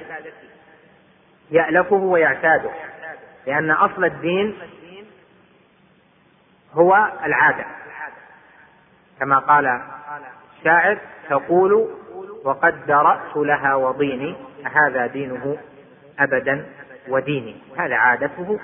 يألفه 1.51 1.97
ويعتاده. 1.97 2.71
لأن 3.47 3.71
أصل 3.71 4.05
الدين 4.05 4.59
هو 6.73 7.13
العادة. 7.25 7.65
كما 9.21 9.39
قال 9.39 9.81
الشاعر 10.59 10.99
تقول 11.31 11.89
وقد 12.45 12.87
درأت 12.87 13.37
لها 13.37 13.75
وضيني 13.75 14.37
هذا 14.65 15.07
دينه 15.07 15.57
أبدا. 16.19 16.67
وديني. 17.09 17.57
هذا 17.79 17.95
عادته 17.95 18.59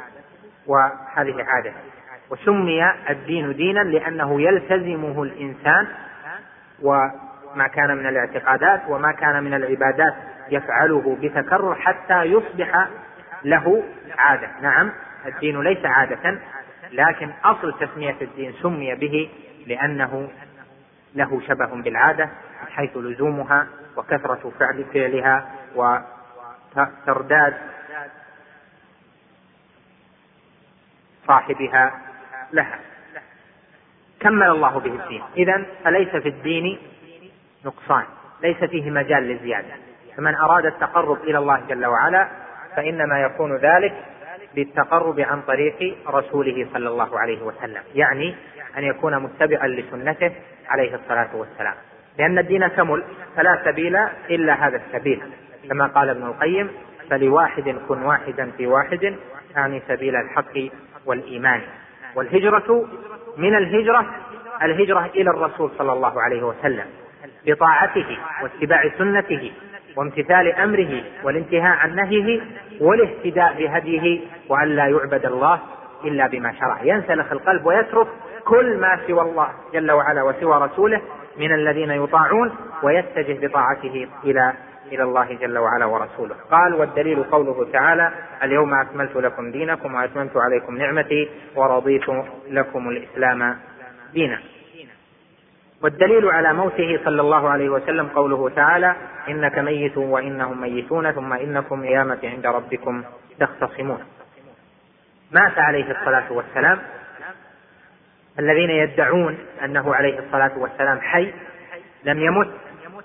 وهذه 0.66 1.44
عادته 1.48 1.80
وسمي 2.30 2.90
الدين 3.10 3.52
دينا 3.56 3.80
لأنه 3.80 4.40
يلتزمه 4.40 5.22
الإنسان 5.22 5.86
وما 6.82 7.66
كان 7.74 7.96
من 7.96 8.06
الاعتقادات 8.06 8.80
وما 8.88 9.12
كان 9.12 9.44
من 9.44 9.54
العبادات 9.54 10.14
يفعله 10.50 11.16
بتكرر 11.22 11.74
حتى 11.74 12.22
يصبح 12.22 12.86
له 13.44 13.82
عادة. 14.18 14.48
نعم 14.62 14.92
الدين 15.26 15.60
ليس 15.60 15.84
عادة 15.84 16.38
لكن 16.92 17.30
أصل 17.44 17.78
تسمية 17.78 18.16
الدين 18.22 18.52
سمي 18.62 18.94
به 18.94 19.30
لأنه 19.66 20.28
له 21.14 21.40
شبه 21.48 21.82
بالعادة 21.82 22.24
من 22.24 22.68
حيث 22.68 22.96
لزومها 22.96 23.66
وكثرة 23.96 24.52
فعل 24.58 24.84
فعلها 24.94 25.46
وترداد 26.76 27.54
صاحبها 31.26 31.92
لها. 32.52 32.78
كمل 34.20 34.50
الله 34.50 34.78
به 34.78 34.90
الدين. 35.04 35.22
إذا 35.36 35.64
فليس 35.84 36.08
في 36.08 36.28
الدين 36.28 36.78
نقصان. 37.64 38.04
ليس 38.42 38.64
فيه 38.64 38.90
مجال 38.90 39.22
للزيادة 39.22 39.74
فمن 40.16 40.34
أراد 40.34 40.66
التقرب 40.66 41.22
إلى 41.22 41.38
الله 41.38 41.60
جل 41.68 41.86
وعلا 41.86 42.28
فإنما 42.76 43.20
يكون 43.22 43.56
ذلك 43.56 43.92
بالتقرب 44.54 45.20
عن 45.20 45.42
طريق 45.42 45.96
رسوله 46.08 46.68
صلى 46.72 46.88
الله 46.88 47.18
عليه 47.18 47.42
وسلم. 47.42 47.82
يعني 47.94 48.34
أن 48.78 48.84
يكون 48.84 49.18
متبعا 49.18 49.66
لسنته 49.66 50.32
عليه 50.68 50.94
الصلاة 50.94 51.36
والسلام. 51.36 51.74
لأن 52.18 52.38
الدين 52.38 52.68
كمل 52.68 53.04
فلا 53.36 53.62
سبيل 53.64 53.96
إلا 54.30 54.66
هذا 54.66 54.76
السبيل. 54.76 55.22
كما 55.68 55.86
قال 55.86 56.08
ابن 56.08 56.22
القيم 56.22 56.70
فلواحد 57.10 57.76
كن 57.88 58.02
واحدا 58.02 58.50
في 58.56 58.66
واحد 58.66 59.16
يعني 59.56 59.82
سبيل 59.88 60.16
الحق 60.16 60.58
والإيمان. 61.06 61.60
والهجرة 62.16 62.86
من 63.36 63.54
الهجرة 63.54 64.06
الهجرة 64.62 65.10
إلى 65.14 65.30
الرسول 65.30 65.70
صلى 65.78 65.92
الله 65.92 66.22
عليه 66.22 66.42
وسلم 66.42 66.86
بطاعته 67.46 68.18
واتباع 68.42 68.90
سنته 68.98 69.52
وامتثال 69.96 70.52
أمره 70.52 71.02
والانتهاء 71.24 71.76
عن 71.76 71.96
نهيه 71.96 72.40
والاهتداء 72.80 73.54
بهديه 73.58 74.20
وأن 74.48 74.68
لا 74.68 74.86
يعبد 74.86 75.26
الله 75.26 75.60
إلا 76.04 76.26
بما 76.26 76.52
شرع. 76.52 76.78
ينسلخ 76.82 77.32
القلب 77.32 77.66
ويترك 77.66 78.06
كل 78.44 78.76
ما 78.76 79.00
سوى 79.06 79.22
الله 79.22 79.48
جل 79.72 79.90
وعلا 79.90 80.22
وسوى 80.22 80.64
رسوله 80.64 81.00
من 81.36 81.52
الذين 81.52 81.90
يطاعون 81.90 82.54
ويتجه 82.82 83.46
بطاعته 83.46 84.08
إلى 84.24 84.52
إلى 84.94 85.02
الله 85.02 85.34
جل 85.34 85.58
وعلا 85.58 85.84
ورسوله. 85.84 86.34
قال 86.50 86.74
والدليل 86.74 87.24
قوله 87.24 87.72
تعالى 87.72 88.12
اليوم 88.42 88.74
أكملت 88.74 89.16
لكم 89.16 89.50
دينكم 89.50 89.94
وأتممت 89.94 90.36
عليكم 90.36 90.76
نعمتي 90.76 91.30
ورضيت 91.56 92.04
لكم 92.48 92.88
الإسلام 92.88 93.58
دينا. 94.12 94.38
والدليل 95.82 96.26
على 96.26 96.52
موته 96.52 97.00
صلى 97.04 97.20
الله 97.20 97.48
عليه 97.48 97.68
وسلم 97.68 98.08
قوله 98.08 98.48
تعالى 98.48 98.96
إنك 99.28 99.58
ميت 99.58 99.96
وإنهم 99.96 100.60
ميتون 100.60 101.12
ثم 101.12 101.32
إنكم 101.32 101.82
قيامة 101.82 102.18
عند 102.24 102.46
ربكم 102.46 103.04
تختصمون. 103.40 104.04
مات 105.32 105.58
عليه 105.58 105.90
الصلاة 105.90 106.32
والسلام. 106.32 106.78
الذين 108.38 108.70
يدعون 108.70 109.38
أنه 109.64 109.94
عليه 109.94 110.18
الصلاة 110.18 110.58
والسلام 110.58 111.00
حي 111.00 111.32
لم 112.04 112.18
يمت. 112.18 112.50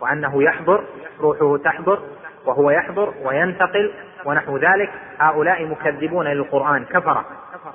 وأنه 0.01 0.43
يحضر 0.43 0.83
روحه 1.19 1.57
تحضر 1.57 1.99
وهو 2.45 2.69
يحضر 2.71 3.13
وينتقل 3.23 3.91
ونحو 4.25 4.57
ذلك. 4.57 4.89
هؤلاء 5.19 5.65
مكذبون 5.65 6.27
للقرآن 6.27 6.85
كفرة 6.85 7.25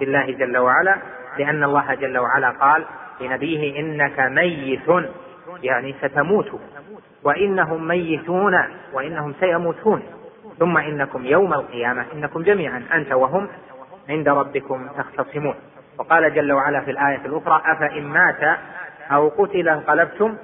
بالله 0.00 0.30
جل 0.30 0.58
وعلا 0.58 0.96
لأن 1.38 1.64
الله 1.64 1.94
جل 1.94 2.18
وعلا 2.18 2.50
قال 2.50 2.84
لنبيه 3.20 3.80
إنك 3.80 4.20
ميت 4.20 5.10
يعني 5.62 5.94
ستموت 6.02 6.60
وإنهم 7.24 7.88
ميتون 7.88 8.58
وإنهم 8.92 9.34
سيموتون. 9.40 10.02
ثم 10.58 10.78
إنكم 10.78 11.26
يوم 11.26 11.54
القيامة 11.54 12.04
إنكم 12.12 12.42
جميعا 12.42 12.84
أنت 12.94 13.12
وهم 13.12 13.48
عند 14.08 14.28
ربكم 14.28 14.88
تختصمون. 14.98 15.54
وقال 15.98 16.34
جل 16.34 16.52
وعلا 16.52 16.80
في 16.80 16.90
الآية 16.90 17.26
الأخرى 17.26 17.62
أفإن 17.66 18.04
مات 18.04 18.58
أو 19.12 19.28
قتل 19.28 19.68
انقلبتم 19.68 20.36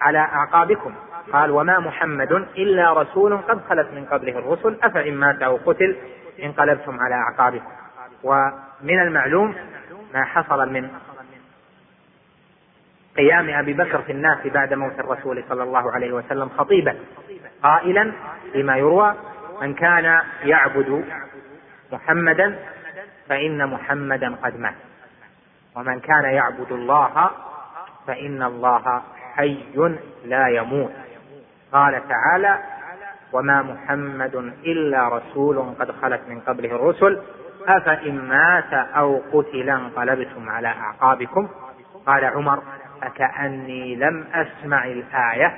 على 0.00 0.18
أعقابكم. 0.18 0.94
قال 1.32 1.50
وما 1.50 1.78
محمد 1.78 2.32
إلا 2.32 2.92
رسول 2.92 3.36
قد 3.36 3.60
خلت 3.68 3.88
من 3.94 4.04
قبله 4.04 4.38
الرسل 4.38 4.78
أفإن 4.82 5.14
مات 5.14 5.42
أو 5.42 5.58
قتل 5.66 5.96
انقلبتم 6.42 7.00
على 7.00 7.14
أعقابكم. 7.14 7.70
ومن 8.22 9.00
المعلوم 9.00 9.54
ما 10.14 10.24
حصل 10.24 10.72
من 10.72 10.88
قيام 13.16 13.50
أبي 13.50 13.72
بكر 13.72 14.02
في 14.02 14.12
الناس 14.12 14.46
بعد 14.46 14.74
موت 14.74 15.00
الرسول 15.00 15.44
صلى 15.48 15.62
الله 15.62 15.92
عليه 15.92 16.12
وسلم 16.12 16.48
خطيبا 16.48 16.96
قائلا 17.62 18.12
فيما 18.52 18.76
يروى 18.76 19.14
من 19.62 19.74
كان 19.74 20.20
يعبد 20.44 21.04
محمدا 21.92 22.58
فإن 23.28 23.66
محمدا 23.66 24.34
قد 24.42 24.60
مات 24.60 24.74
ومن 25.76 26.00
كان 26.00 26.24
يعبد 26.24 26.72
الله 26.72 27.30
فإن 28.06 28.42
الله 28.42 29.02
حي 29.34 29.58
لا 30.24 30.48
يموت. 30.48 30.92
قال 31.74 32.08
تعالى 32.08 32.58
وما 33.32 33.62
محمد 33.62 34.34
إلا 34.64 35.08
رسول 35.08 35.74
قد 35.80 35.90
خلت 35.90 36.20
من 36.28 36.40
قبله 36.40 36.76
الرسل 36.76 37.22
أفإن 37.68 38.28
مات 38.28 38.72
أو 38.72 39.22
قتل 39.32 39.70
انقلبتم 39.70 40.50
على 40.50 40.68
أعقابكم؟ 40.68 41.48
قال 42.06 42.24
عمر 42.24 42.62
فكأني 43.02 43.96
لم 43.96 44.26
أسمع 44.34 44.84
الآية 44.84 45.54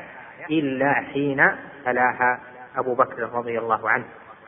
إلا 0.51 0.93
حين 0.93 1.51
تلاها 1.85 2.41
أبو 2.77 2.95
بكر 2.95 3.31
رضي 3.33 3.59
الله 3.59 3.91
عنه. 3.91 4.05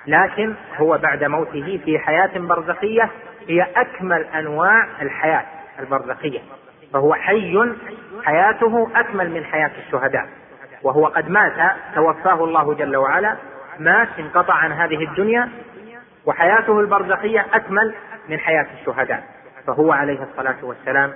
لكن 0.06 0.54
هو 0.76 0.98
بعد 0.98 1.24
موته 1.24 1.80
في 1.84 1.98
حياة 1.98 2.38
برزخية 2.38 3.10
هي 3.48 3.66
أكمل 3.76 4.24
أنواع 4.24 4.86
الحياة 5.02 5.44
البرزخية 5.78 6.40
فهو 6.92 7.14
حي 7.14 7.72
حياته 8.24 8.90
أكمل 8.94 9.30
من 9.30 9.44
حياة 9.44 9.70
الشهداء. 9.86 10.28
وهو 10.82 11.06
قد 11.06 11.28
مات 11.28 11.76
توفاه 11.94 12.44
الله 12.44 12.74
جل 12.74 12.96
وعلا 12.96 13.36
مات 13.78 14.08
انقطع 14.18 14.54
عن 14.54 14.72
هذه 14.72 15.04
الدنيا 15.04 15.48
وحياته 16.26 16.80
البرزخية 16.80 17.46
أكمل 17.52 17.94
من 18.28 18.38
حياة 18.38 18.66
الشهداء. 18.80 19.24
فهو 19.66 19.92
عليه 19.92 20.22
الصلاة 20.22 20.56
والسلام 20.62 21.14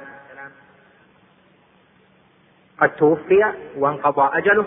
قد 2.79 2.91
توفي 2.91 3.53
وانقضى 3.77 4.39
أجله 4.39 4.67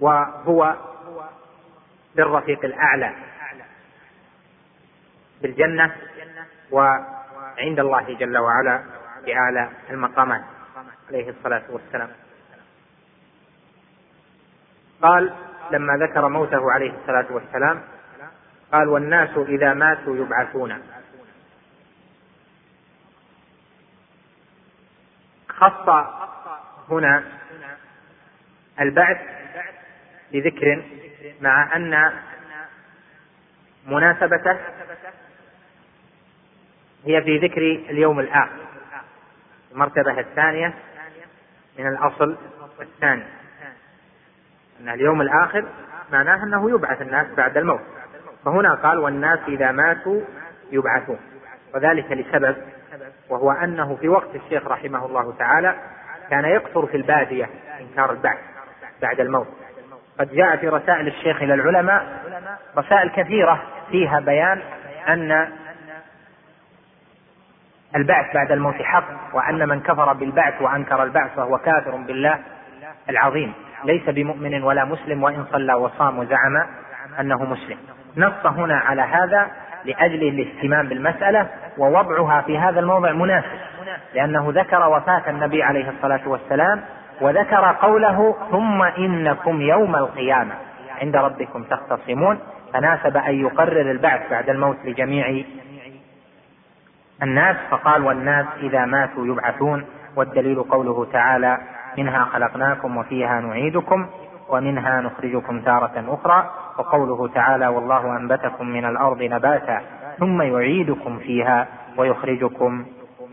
وهو 0.00 0.76
بالرفيق 2.16 2.64
الأعلى 2.64 3.14
بالجنة 5.42 5.96
وعند 6.70 7.78
الله 7.80 8.14
جل 8.14 8.38
وعلا 8.38 8.82
بأعلى 9.26 9.70
المقامات. 9.90 10.42
عليه 11.10 11.30
الصلاة 11.30 11.62
والسلام. 11.70 12.08
قال 15.02 15.32
لما 15.70 15.96
ذكر 15.96 16.28
موته 16.28 16.72
عليه 16.72 16.92
الصلاة 17.00 17.26
والسلام 17.30 17.82
قال 18.72 18.88
والناس 18.88 19.30
إذا 19.36 19.74
ماتوا 19.74 20.16
يبعثون. 20.16 20.82
خص 25.48 25.88
هنا 26.90 27.24
البعث 28.80 29.18
بذكر 30.32 30.84
مع 31.40 31.76
أن 31.76 32.12
مناسبته 33.86 34.58
هي 37.04 37.22
في 37.22 37.38
ذكر 37.38 37.62
اليوم 37.90 38.20
الآخر 38.20 38.66
المرتبة 39.72 40.20
الثانية 40.20 40.74
من 41.78 41.86
الأصل 41.86 42.36
الثاني. 42.80 43.24
أن 44.80 44.88
اليوم 44.88 45.20
الآخر 45.20 45.64
معناه 46.12 46.44
أنه 46.44 46.70
يبعث 46.70 47.02
الناس 47.02 47.26
بعد 47.36 47.56
الموت. 47.56 47.80
فهنا 48.44 48.74
قال 48.74 48.98
والناس 48.98 49.38
إذا 49.48 49.72
ماتوا 49.72 50.20
يبعثون. 50.72 51.18
وذلك 51.74 52.12
لسبب 52.12 52.56
وهو 53.28 53.52
أنه 53.52 53.96
في 53.96 54.08
وقت 54.08 54.34
الشيخ 54.34 54.66
رحمه 54.66 55.06
الله 55.06 55.32
تعالى 55.38 55.74
كان 56.30 56.44
يكثر 56.44 56.86
في 56.86 56.96
البادية 56.96 57.48
إنكار 57.80 58.10
البعث 58.10 58.38
بعد 59.02 59.20
الموت. 59.20 59.48
قد 60.20 60.32
جاء 60.32 60.56
في 60.56 60.68
رسائل 60.68 61.06
الشيخ 61.06 61.42
إلى 61.42 61.54
العلماء 61.54 62.06
رسائل 62.78 63.10
كثيرة 63.10 63.62
فيها 63.90 64.20
بيان 64.20 64.62
أن 65.08 65.48
البعث 67.96 68.34
بعد 68.34 68.52
الموت 68.52 68.74
حق 68.74 69.04
وأن 69.32 69.68
من 69.68 69.80
كفر 69.80 70.12
بالبعث 70.12 70.62
وأنكر 70.62 71.02
البعث 71.02 71.34
فهو 71.36 71.58
كافر 71.58 71.96
بالله 71.96 72.38
العظيم. 73.10 73.52
ليس 73.86 74.08
بمؤمن 74.08 74.62
ولا 74.62 74.84
مسلم 74.84 75.22
وإن 75.22 75.44
صلى 75.52 75.74
وصام 75.74 76.18
وزعم 76.18 76.66
أنه 77.20 77.44
مسلم. 77.44 77.76
نص 78.16 78.46
هنا 78.46 78.78
على 78.78 79.02
هذا 79.02 79.50
لأجل 79.84 80.22
الاهتمام 80.22 80.88
بالمسألة 80.88 81.48
ووضعها 81.78 82.40
في 82.40 82.58
هذا 82.58 82.80
الموضع 82.80 83.12
مناسب 83.12 83.58
لأنه 84.14 84.52
ذكر 84.54 84.88
وفاة 84.88 85.30
النبي 85.30 85.62
عليه 85.62 85.90
الصلاة 85.90 86.28
والسلام 86.28 86.80
وذكر 87.20 87.76
قوله 87.80 88.36
ثم 88.50 88.82
إنكم 88.82 89.60
يوم 89.60 89.96
القيامة 89.96 90.54
عند 91.02 91.16
ربكم 91.16 91.62
تختصمون. 91.62 92.38
فناسب 92.72 93.16
أن 93.16 93.40
يقرر 93.40 93.90
البعث 93.90 94.30
بعد 94.30 94.50
الموت 94.50 94.76
لجميع 94.84 95.44
الناس 97.22 97.56
فقال 97.70 98.04
والناس 98.04 98.46
إذا 98.62 98.84
ماتوا 98.84 99.26
يبعثون 99.26 99.84
والدليل 100.16 100.62
قوله 100.62 101.06
تعالى 101.12 101.58
منها 101.98 102.24
خلقناكم 102.24 102.96
وفيها 102.96 103.40
نعيدكم 103.40 104.06
ومنها 104.48 105.00
نخرجكم 105.00 105.60
تارة 105.60 106.04
أخرى 106.08 106.50
وقوله 106.78 107.28
تعالى 107.28 107.66
والله 107.66 108.16
أنبتكم 108.16 108.66
من 108.68 108.84
الأرض 108.84 109.22
نباتا 109.22 109.80
ثم 110.18 110.42
يعيدكم 110.42 111.18
فيها 111.18 111.66
ويخرجكم 111.96 112.84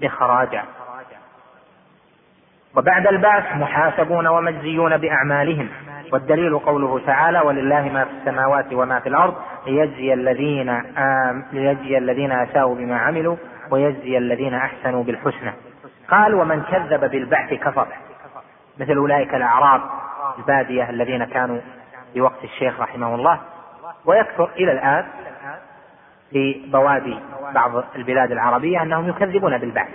إخراجا 0.03 0.63
وبعد 2.77 3.07
البعث 3.07 3.55
محاسبون 3.55 4.27
ومجزيون 4.27 4.97
بأعمالهم. 4.97 5.69
والدليل 6.13 6.59
قوله 6.59 6.99
تعالى 7.05 7.39
ولله 7.39 7.89
ما 7.89 8.05
في 8.05 8.11
السماوات 8.11 8.73
وما 8.73 8.99
في 8.99 9.09
الأرض 9.09 9.35
ليجزي 9.67 10.13
الذين 10.13 10.69
آم 10.97 11.45
ليجزي 11.51 11.97
الذين 11.97 12.31
أساءوا 12.31 12.75
بما 12.75 12.97
عملوا 12.97 13.35
ويجزي 13.71 14.17
الذين 14.17 14.53
أحسنوا 14.53 15.03
بالحسنى. 15.03 15.53
قال 16.09 16.33
ومن 16.33 16.61
كذب 16.61 17.11
بالبعث 17.11 17.53
كفر. 17.53 17.87
مثل 18.79 18.95
أولئك 18.95 19.35
الأعراب 19.35 19.81
البادية 20.39 20.89
الذين 20.89 21.25
كانوا 21.25 21.61
في 22.13 22.21
وقت 22.21 22.43
الشيخ 22.43 22.79
رحمه 22.79 23.15
الله 23.15 23.39
ويكثر 24.05 24.49
إلى 24.55 24.71
الآن 24.71 25.05
في 26.31 26.65
بوادي 26.67 27.19
بعض 27.53 27.83
البلاد 27.95 28.31
العربية 28.31 28.81
أنهم 28.81 29.09
يكذبون 29.09 29.57
بالبعث. 29.57 29.89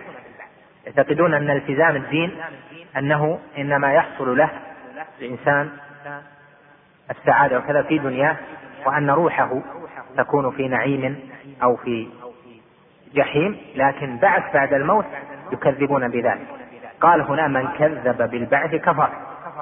يعتقدون 0.87 1.35
أن 1.35 1.51
التزام 1.51 1.97
الدين 1.97 2.37
أنه 2.97 3.39
إنما 3.59 3.93
يحصل 3.93 4.37
له 4.39 4.51
الإنسان 5.21 5.71
السعادة 7.11 7.59
وكذا 7.59 7.83
في 7.83 7.99
دنياه 7.99 8.37
وأن 8.87 9.11
روحه 9.11 9.61
تكون 10.17 10.51
في 10.51 10.69
نعيم 10.69 11.31
أو 11.63 11.77
في 11.77 12.09
جحيم 13.15 13.57
لكن 13.75 14.19
بعث 14.19 14.55
بعد 14.55 14.73
الموت 14.73 15.05
يكذبون 15.53 16.09
بذلك. 16.09 16.58
قال 17.01 17.21
هنا 17.21 17.49
من 17.49 17.69
كذب 17.69 18.31
بالبعث 18.31 18.75
كفر. 18.75 19.11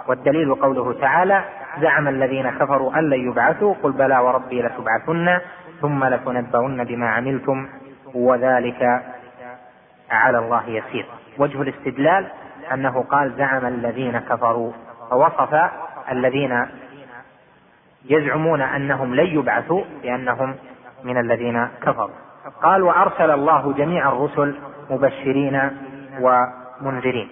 والدليل 0.08 0.54
قوله 0.54 0.92
تعالى 1.00 1.44
زعم 1.80 2.08
الذين 2.08 2.50
كفروا 2.50 2.98
أن 2.98 3.10
لن 3.10 3.28
يبعثوا 3.30 3.74
قل 3.82 3.92
بلى 3.92 4.18
وربي 4.18 4.62
لتبعثن 4.62 5.38
ثم 5.80 6.04
لتنبؤن 6.04 6.84
بما 6.84 7.08
عملتم 7.08 7.68
وذلك 8.14 9.02
على 10.10 10.38
الله 10.38 10.68
يسير. 10.68 11.06
وجه 11.38 11.62
الاستدلال 11.62 12.26
أنه 12.72 13.02
قال 13.02 13.32
زعم 13.32 13.66
الذين 13.66 14.18
كفروا 14.18 14.72
فوصف 15.10 15.70
الذين 16.12 16.66
يزعمون 18.04 18.60
أنهم 18.60 19.14
لن 19.14 19.26
يبعثوا 19.26 19.84
لأنهم 20.04 20.54
من 21.04 21.18
الذين 21.18 21.68
كفروا. 21.82 22.16
قال 22.62 22.82
وأرسل 22.82 23.30
الله 23.30 23.72
جميع 23.72 24.08
الرسل 24.08 24.54
مبشرين 24.90 25.70
ومنذرين 26.81 27.28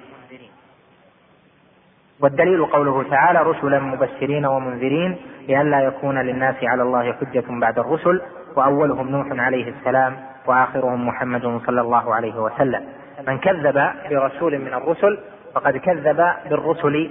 والدليل 2.21 2.67
قوله 2.67 3.05
تعالى 3.11 3.43
رسلا 3.43 3.79
مبشرين 3.81 4.47
ومنذرين 4.47 5.17
لئلا 5.49 5.81
يكون 5.81 6.19
للناس 6.19 6.55
على 6.63 6.83
الله 6.83 7.13
حجة 7.13 7.45
بعد 7.49 7.79
الرسل 7.79 8.21
وأولهم 8.57 9.09
نوح 9.09 9.27
عليه 9.31 9.69
السلام 9.69 10.17
وآخرهم 10.47 11.09
محمد 11.09 11.61
صلى 11.67 11.81
الله 11.81 12.15
عليه 12.15 12.35
وسلم. 12.35 12.85
من 13.29 13.39
كذب 13.39 13.91
برسول 14.11 14.59
من 14.59 14.75
الرسل 14.75 15.19
فقد 15.55 15.77
كذب 15.77 16.33
بالرسل 16.51 17.11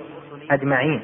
أجمعين. 0.51 1.01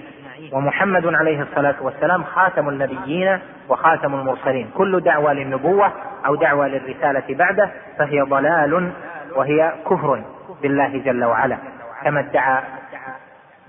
ومحمد 0.52 1.06
عليه 1.06 1.42
الصلاة 1.42 1.76
والسلام 1.82 2.24
خاتم 2.24 2.70
النبيين 2.70 3.40
وخاتم 3.70 4.16
المرسلين. 4.16 4.70
كل 4.78 5.00
دعوة 5.00 5.34
للنبوة 5.34 5.92
أو 6.26 6.36
دعوة 6.36 6.68
للرسالة 6.68 7.36
بعده 7.36 7.70
فهي 7.98 8.22
ضلال 8.22 8.92
وهي 9.36 9.74
كفر. 9.90 10.24
بالله 10.62 10.98
جل 10.98 11.26
وعلا. 11.26 11.58
كما 12.04 12.20
ادعى 12.20 12.64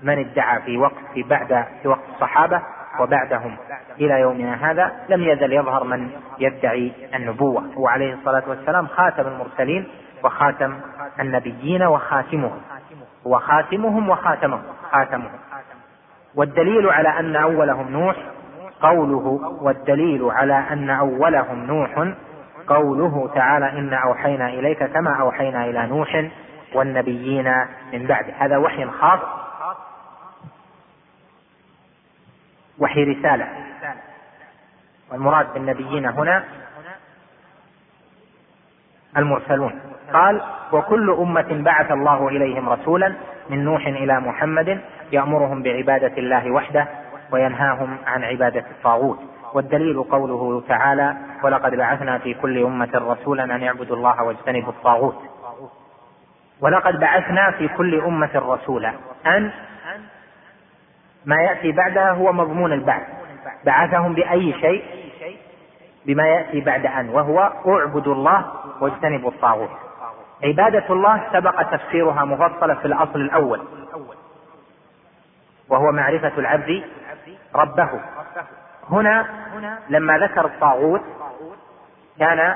من 0.03 0.19
ادعى 0.19 0.61
في 0.61 0.77
وقت 0.77 0.93
في 1.13 1.23
بعد 1.23 1.65
في 1.81 1.87
وقت 1.87 2.01
الصحابة 2.15 2.61
وبعدهم. 2.99 3.57
إلى 3.99 4.21
يومنا 4.21 4.71
هذا 4.71 4.91
لم 5.09 5.23
يزل 5.23 5.53
يظهر 5.53 5.83
من 5.83 6.09
يدعي 6.39 6.91
النبوة. 7.15 7.63
هو 7.77 7.87
عليه 7.87 8.13
الصلاة 8.13 8.43
والسلام 8.47 8.87
خاتم 8.87 9.27
المرسلين 9.27 9.87
وخاتم 10.23 10.79
النبيين 11.19 11.83
وخاتمهم. 11.83 12.61
وخاتمهم 13.25 14.09
وخاتمهم. 14.09 14.63
خاتمهم. 14.91 15.31
والدليل 16.35 16.89
على 16.89 17.09
أن 17.09 17.35
أولهم 17.35 17.91
نوح 17.91 18.15
قوله 18.81 19.39
والدليل 19.61 20.23
على 20.31 20.53
أن 20.53 20.89
أولهم 20.89 21.65
نوح 21.65 22.13
قوله 22.67 23.29
تعالى 23.35 23.79
إنا 23.79 23.97
أوحينا 23.97 24.49
إليك 24.49 24.83
كما 24.83 25.21
أوحينا 25.21 25.65
إلى 25.65 25.87
نوح 25.87 26.29
والنبيين 26.73 27.53
من 27.93 28.07
بعده. 28.07 28.33
هذا 28.37 28.57
وحي 28.57 28.85
خاص. 28.85 29.19
وحي 32.79 33.03
رسالة. 33.03 33.47
والمراد 35.11 35.53
بالنبيين 35.53 36.05
هنا 36.05 36.43
المرسلون. 39.17 39.79
قال 40.13 40.41
وكل 40.71 41.09
أمة 41.09 41.63
بعث 41.63 41.91
الله 41.91 42.27
إليهم 42.27 42.69
رسولا 42.69 43.15
من 43.49 43.65
نوح 43.65 43.87
إلى 43.87 44.19
محمد 44.19 44.81
يأمرهم 45.11 45.63
بعبادة 45.63 46.17
الله 46.17 46.51
وحده 46.51 46.87
وينهاهم 47.31 47.97
عن 48.05 48.23
عبادة 48.23 48.65
الطاغوت. 48.71 49.19
والدليل 49.53 50.03
قوله 50.03 50.63
تعالى 50.67 51.17
ولقد 51.43 51.75
بعثنا 51.75 52.17
في 52.17 52.33
كل 52.33 52.63
أمة 52.63 52.89
رسولا 52.95 53.43
أن 53.55 53.61
يعبدوا 53.61 53.95
الله 53.95 54.23
واجتنبوا 54.23 54.71
الطاغوت. 54.71 55.30
ولقد 56.61 56.99
بعثنا 56.99 57.51
في 57.51 57.67
كل 57.67 58.01
أمة 58.01 58.29
رسولا. 58.35 58.93
أن 59.25 59.51
ما 61.25 61.35
يأتي 61.35 61.71
بعدها 61.71 62.11
هو 62.11 62.33
مضمون 62.33 62.73
البعث. 62.73 63.07
بعثهم 63.65 64.13
بأي 64.13 64.53
شيء؟ 64.53 64.83
بما 66.05 66.27
يأتي 66.27 66.61
بعد 66.61 66.85
أن 66.85 67.09
وهو 67.09 67.39
اعبدوا 67.67 68.13
الله 68.13 68.45
واجتنبوا 68.81 69.31
الطاغوت. 69.31 69.69
عبادة 70.43 70.83
الله 70.89 71.21
سبق 71.33 71.61
تفسيرها 71.61 72.25
مفصلة 72.25 72.73
في 72.73 72.85
الأصل 72.85 73.21
الأول. 73.21 73.61
وهو 75.69 75.91
معرفة 75.91 76.31
العبد 76.37 76.83
ربه. 77.55 77.89
هنا 78.89 79.25
لما 79.89 80.17
ذكر 80.17 80.45
الطاغوت 80.45 81.01
كان 82.19 82.55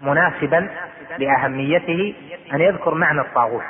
مناسبا 0.00 0.70
لأهميته 1.18 2.14
أن 2.52 2.60
يذكر 2.60 2.94
معنى 2.94 3.20
الطاغوت. 3.20 3.62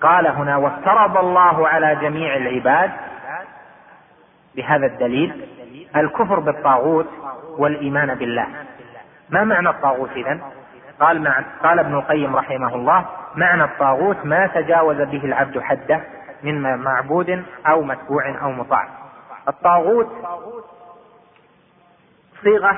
قال 0.00 0.26
هنا 0.26 0.56
وافترض 0.56 1.16
الله 1.16 1.68
على 1.68 1.96
جميع 1.96 2.36
العباد 2.36 2.90
بهذا 4.56 4.86
الدليل 4.86 5.48
الكفر 5.96 6.40
بالطاغوت 6.40 7.08
والإيمان 7.58 8.14
بالله. 8.14 8.46
ما 9.30 9.44
معنى 9.44 9.68
الطاغوت 9.68 10.10
إذن؟ 10.10 10.40
قال 11.00 11.34
قال 11.62 11.78
ابن 11.78 11.94
القيم 11.94 12.36
رحمه 12.36 12.74
الله 12.74 13.06
معنى 13.34 13.64
الطاغوت 13.64 14.16
ما 14.24 14.46
تجاوز 14.46 14.96
به 14.96 15.24
العبد 15.24 15.60
حده 15.60 16.00
من 16.42 16.78
معبود 16.78 17.44
أو 17.66 17.82
متبوع 17.82 18.42
أو 18.42 18.50
مطاع. 18.50 18.88
الطاغوت 19.48 20.12
صيغة 22.42 22.76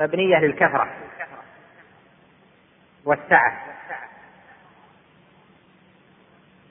مبنية 0.00 0.38
للكثرة 0.38 0.86
والسعة. 3.04 3.62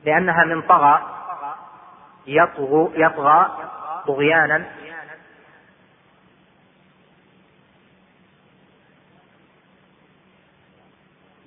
لأنها 0.05 0.43
من 0.45 0.61
طغى 0.61 1.01
يطغو 2.27 2.91
يطغى 2.95 3.69
طغيانا. 4.07 4.65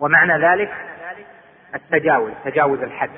ومعنى 0.00 0.46
ذلك 0.46 0.72
التجاوز 1.74 2.32
تجاوز 2.44 2.82
الحد. 2.82 3.10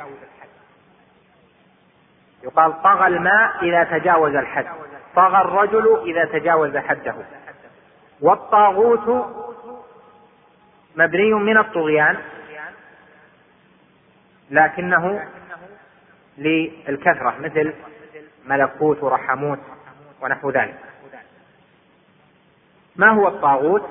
يقال 2.43 2.83
طغى 2.83 3.07
الماء 3.07 3.65
إذا 3.65 3.85
تجاوز 3.85 4.35
الحد. 4.35 4.67
طغى 5.17 5.41
الرجل 5.41 6.03
إذا 6.07 6.25
تجاوز 6.25 6.77
حده. 6.77 7.15
والطاغوت 8.21 9.35
مبني 10.97 11.33
من 11.35 11.59
الطغيان 11.59 12.17
لكنه 14.51 15.29
للكثرة 16.39 17.35
مثل 17.41 17.75
ملكوت 18.47 19.03
ورحموت 19.03 19.59
ونحو 20.21 20.51
ذلك. 20.51 20.79
ما 22.97 23.11
هو 23.11 23.29
الطاغوت؟ 23.29 23.89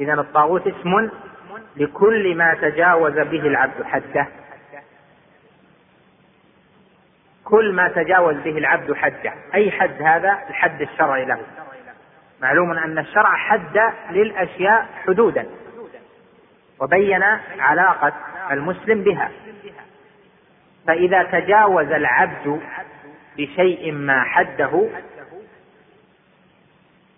إذا 0.00 0.14
الطاغوت 0.14 0.66
اسم 0.66 1.10
لكل 1.76 2.36
ما 2.36 2.54
تجاوز 2.54 3.12
به 3.12 3.40
العبد 3.40 3.82
حده 3.82 4.28
كل 7.44 7.72
ما 7.72 7.88
تجاوز 7.88 8.36
به 8.36 8.58
العبد 8.58 8.92
حده 8.92 9.32
أي 9.54 9.70
حد 9.70 10.02
هذا؟ 10.02 10.38
الحد 10.48 10.82
الشرعي 10.82 11.24
له. 11.24 11.40
معلوم 12.40 12.70
أن 12.70 12.98
الشرع 12.98 13.36
حد 13.36 13.80
للأشياء 14.10 14.88
حدودا. 15.06 15.46
وبين 16.82 17.22
علاقة 17.58 18.12
المسلم 18.50 19.02
بها. 19.02 19.30
فإذا 20.86 21.22
تجاوز 21.22 21.86
العبد 21.86 22.60
بشيء 23.36 23.92
ما 23.92 24.24
حده 24.24 24.88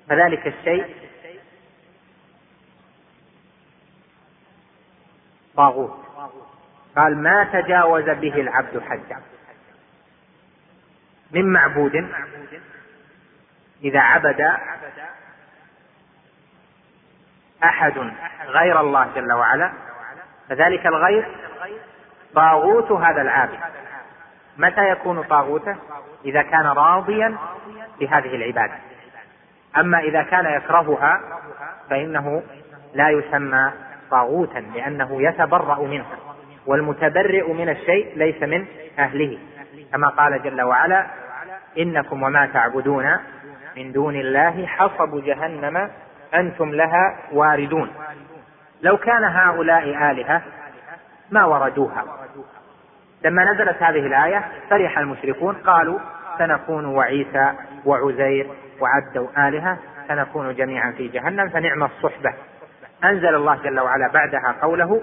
فذلك 0.09 0.47
الشيء 0.47 0.95
طاغوت. 5.57 6.05
قال 6.97 7.23
ما 7.23 7.45
تجاوز 7.45 8.05
به 8.05 8.35
العبد 8.41 8.83
حده 8.83 9.19
من 11.31 11.53
معبود 11.53 12.11
إذا 13.85 14.01
عبد 14.01 14.41
أحد 17.65 18.13
غير 18.47 18.81
الله 18.81 19.07
جل 19.15 19.33
وعلا 19.33 19.73
فذلك 20.49 20.87
الغير 20.87 21.27
طاغوت 22.35 22.93
هذا 22.93 23.23
العابد. 23.23 23.59
متى 24.57 24.91
يكون 24.91 25.23
طاغوته؟ 25.23 25.77
إذا 26.25 26.43
كان 26.43 26.67
راضيا 26.67 27.37
بهذه 28.01 28.35
العبادة. 28.37 28.75
أما 29.77 29.99
إذا 29.99 30.23
كان 30.23 30.47
يكرهها 30.47 31.21
فإنه 31.91 32.43
لا 32.95 33.11
يسمى 33.11 33.73
طاغوتا 34.11 34.59
لأنه 34.59 35.23
يتبرأ 35.23 35.81
منها 35.81 36.17
والمتبرئ 36.67 37.53
من 37.53 37.69
الشيء 37.69 38.13
ليس 38.17 38.43
من 38.43 38.67
أهله. 38.99 39.39
كما 39.93 40.09
قال 40.09 40.43
جل 40.43 40.63
وعلا 40.63 41.07
إنكم 41.79 42.23
وما 42.23 42.47
تعبدون 42.47 43.19
من 43.77 43.93
دون 43.93 44.17
الله 44.17 44.67
حصب 44.67 45.25
جهنم 45.25 45.91
أنتم 46.35 46.71
لها 46.71 47.17
واردون. 47.33 47.91
لو 48.83 48.97
كان 48.97 49.25
هؤلاء 49.25 50.11
آلهة 50.11 50.43
ما 51.31 51.45
وردوها. 51.45 52.05
لما 53.25 53.53
نزلت 53.53 53.83
هذه 53.83 54.07
الآية 54.07 54.45
فرح 54.71 54.99
المشركون 54.99 55.55
قالوا 55.55 55.99
سنكون 56.39 56.85
وعيسى 56.85 57.53
وعزير 57.85 58.51
وعدوا 58.81 59.49
آلهة 59.49 59.79
سنكون 60.09 60.55
جميعا 60.55 60.93
في 60.97 61.09
جهنم 61.09 61.49
فنعم 61.49 61.83
الصحبة. 61.85 62.35
أنزل 63.05 63.35
الله 63.35 63.55
جل 63.63 63.81
وعلا 63.81 64.09
بعدها 64.09 64.57
قوله 64.63 65.03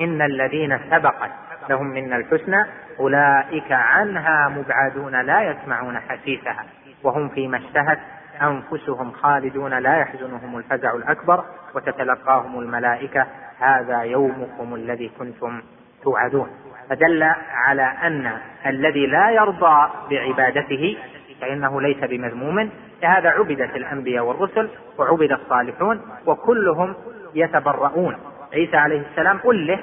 إن 0.00 0.22
الذين 0.22 0.80
سبقت 0.90 1.30
لهم 1.70 1.86
منا 1.86 2.16
الحسنى 2.16 2.66
أولئك 3.00 3.72
عنها 3.72 4.48
مبعدون 4.48 5.20
لا 5.20 5.42
يسمعون 5.42 6.00
حسيسها 6.00 6.64
وهم 7.02 7.28
فيما 7.28 7.56
اشتهت 7.56 7.98
أنفسهم 8.42 9.12
خالدون 9.12 9.78
لا 9.78 9.96
يحزنهم 9.96 10.58
الفزع 10.58 10.94
الأكبر 10.94 11.44
وتتلقاهم 11.74 12.58
الملائكة 12.58 13.26
هذا 13.58 14.00
يومكم 14.02 14.74
الذي 14.74 15.10
كنتم 15.18 15.62
توعدون. 16.02 16.50
فدل 16.90 17.22
على 17.52 17.82
أن 17.82 18.38
الذي 18.66 19.06
لا 19.06 19.30
يرضى 19.30 19.90
بعبادته 20.10 20.96
فإنه 21.40 21.80
ليس 21.80 22.04
بمذموم 22.04 22.70
لهذا 23.02 23.28
عبدت 23.28 23.76
الأنبياء 23.76 24.24
والرسل 24.24 24.70
وعبد 24.98 25.32
الصالحون 25.32 26.00
وكلهم 26.26 26.94
يتبرؤون. 27.34 28.16
عيسى 28.52 28.76
عليه 28.76 29.00
السلام 29.10 29.40
أله 29.44 29.78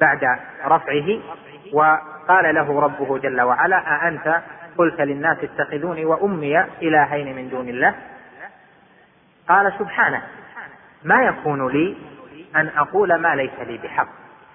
بعد 0.00 0.38
رفعه 0.64 1.18
وقال 1.72 2.54
له 2.54 2.80
ربه 2.80 3.18
جل 3.18 3.40
وعلا 3.40 3.76
أأنت 3.76 4.42
قلت 4.78 5.00
للناس 5.00 5.38
اتخذوني 5.42 6.04
وأمي 6.04 6.60
إلهين 6.82 7.36
من 7.36 7.48
دون 7.48 7.68
الله. 7.68 7.94
قال 9.48 9.72
سبحانه 9.78 10.22
ما 11.04 11.24
يكون 11.24 11.68
لي 11.68 11.96
أن 12.56 12.68
أقول 12.76 13.14
ما 13.14 13.34
ليس 13.34 13.58
لي 13.66 13.78
بحق. 13.78 14.08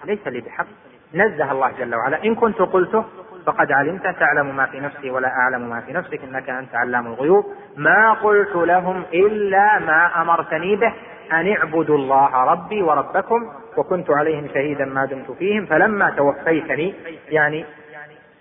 ليس 0.06 0.28
لي 0.28 0.42
بحق. 0.42 0.66
نزه 1.14 1.52
الله 1.52 1.72
جل 1.72 1.96
وعلا. 1.96 2.24
إن 2.24 2.36
كنت 2.36 2.62
قلته 2.62 3.06
فقد 3.46 3.72
علمت. 3.72 4.04
تعلم 4.04 4.56
ما 4.56 4.66
في 4.66 4.80
نفسي 4.80 5.10
ولا 5.10 5.28
أعلم 5.28 5.70
ما 5.70 5.82
في 5.82 5.94
نفسك. 5.94 6.24
إنك 6.24 6.50
أنت 6.50 6.76
علام 6.76 7.08
الغيوب. 7.08 7.46
ما 7.78 8.14
قلت 8.14 8.56
لهم 8.56 9.04
إلا 9.14 9.80
ما 9.80 10.22
أمرتني 10.22 10.76
به. 10.76 10.94
أن 11.32 11.52
اعبدوا 11.52 11.98
الله 11.98 12.44
ربي 12.44 12.82
وربكم. 12.82 13.54
وكنت 13.78 14.12
عليهم 14.12 14.48
شهيدا 14.54 14.86
ما 14.86 15.06
دمت 15.06 15.32
فيهم. 15.32 15.66
فلما 15.66 16.10
توفيتني 16.10 16.96
يعني 17.30 17.66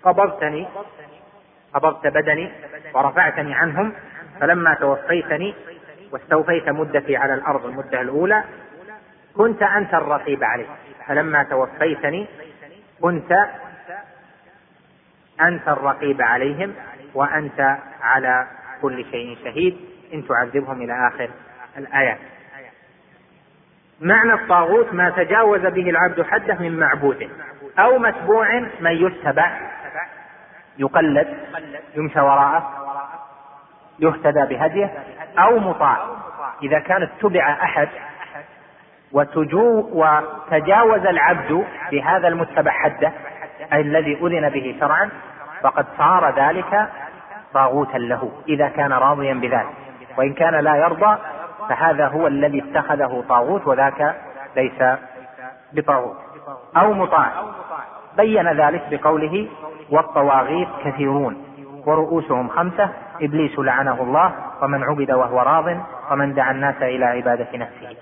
قبضتني 0.03 0.67
قبضت 1.77 2.07
بدني 2.07 2.51
ورفعتني 2.93 3.53
عنهم 3.53 3.93
فلما 4.41 4.73
توفيتني 4.73 5.55
واستوفيت 6.11 6.69
مدتي 6.69 7.17
على 7.17 7.33
الأرض 7.33 7.65
المدة 7.65 8.01
الأولى 8.01 8.43
كنت 9.35 9.63
أنت 9.63 9.93
الرقيب 9.93 10.43
عليه. 10.43 10.67
فلما 11.07 11.43
توفيتني 11.43 12.27
كنت 13.01 13.31
أنت 15.41 15.67
الرقيب 15.67 16.21
عليهم 16.21 16.73
وأنت 17.13 17.77
على 18.01 18.47
كل 18.81 19.05
شيء 19.11 19.37
شهيد. 19.43 19.77
إن 20.13 20.27
تعذبهم 20.27 20.81
إلى 20.81 21.07
آخر 21.07 21.29
الآيات. 21.77 22.17
معنى 24.01 24.33
الطاغوت 24.33 24.93
ما 24.93 25.09
تجاوز 25.09 25.61
به 25.61 25.89
العبد 25.89 26.21
حده 26.21 26.55
من 26.59 26.79
معبود 26.79 27.29
أو 27.79 27.97
متبوع 27.97 28.59
من 28.59 28.91
يتبع 28.91 29.51
يقلد 30.79 31.27
يمشى 31.95 32.19
وراءه 32.19 32.69
يهتدى 33.99 34.55
بهديه 34.55 34.93
أو 35.39 35.59
مطاع. 35.59 35.97
إذا 36.63 36.79
كان 36.79 37.03
اتبع 37.03 37.51
أحد 37.63 37.89
وتجو 39.11 39.89
وتجاوز 39.93 41.05
العبد 41.05 41.65
بهذا 41.91 42.27
المتبع 42.27 42.71
حده 42.71 43.11
أي 43.73 43.81
الذي 43.81 44.17
أذن 44.21 44.49
به 44.49 44.77
شرعا 44.79 45.09
فقد 45.61 45.85
صار 45.97 46.39
ذلك 46.39 46.89
طاغوتا 47.53 47.97
له 47.97 48.31
إذا 48.47 48.67
كان 48.67 48.93
راضيا 48.93 49.33
بذلك. 49.33 49.75
وإن 50.17 50.33
كان 50.33 50.55
لا 50.55 50.75
يرضى 50.75 51.17
فهذا 51.69 52.07
هو 52.07 52.27
الذي 52.27 52.63
اتخذه 52.63 53.23
طاغوت 53.29 53.67
وذاك 53.67 54.15
ليس 54.55 54.83
بطاغوت. 55.73 56.17
أو 56.77 56.93
مطاع. 56.93 57.31
بين 58.17 58.47
ذلك 58.61 58.83
بقوله 58.91 59.47
والطواغيت 59.89 60.67
كثيرون 60.83 61.43
ورؤوسهم 61.85 62.49
خمسة 62.49 62.89
إبليس 63.21 63.59
لعنه 63.59 64.01
الله 64.01 64.35
ومن 64.61 64.83
عبد 64.83 65.11
وهو 65.11 65.39
راض 65.39 65.77
ومن 66.11 66.33
دعا 66.33 66.51
الناس 66.51 66.75
إلى 66.81 67.05
عبادة 67.05 67.57
نفسه. 67.57 67.97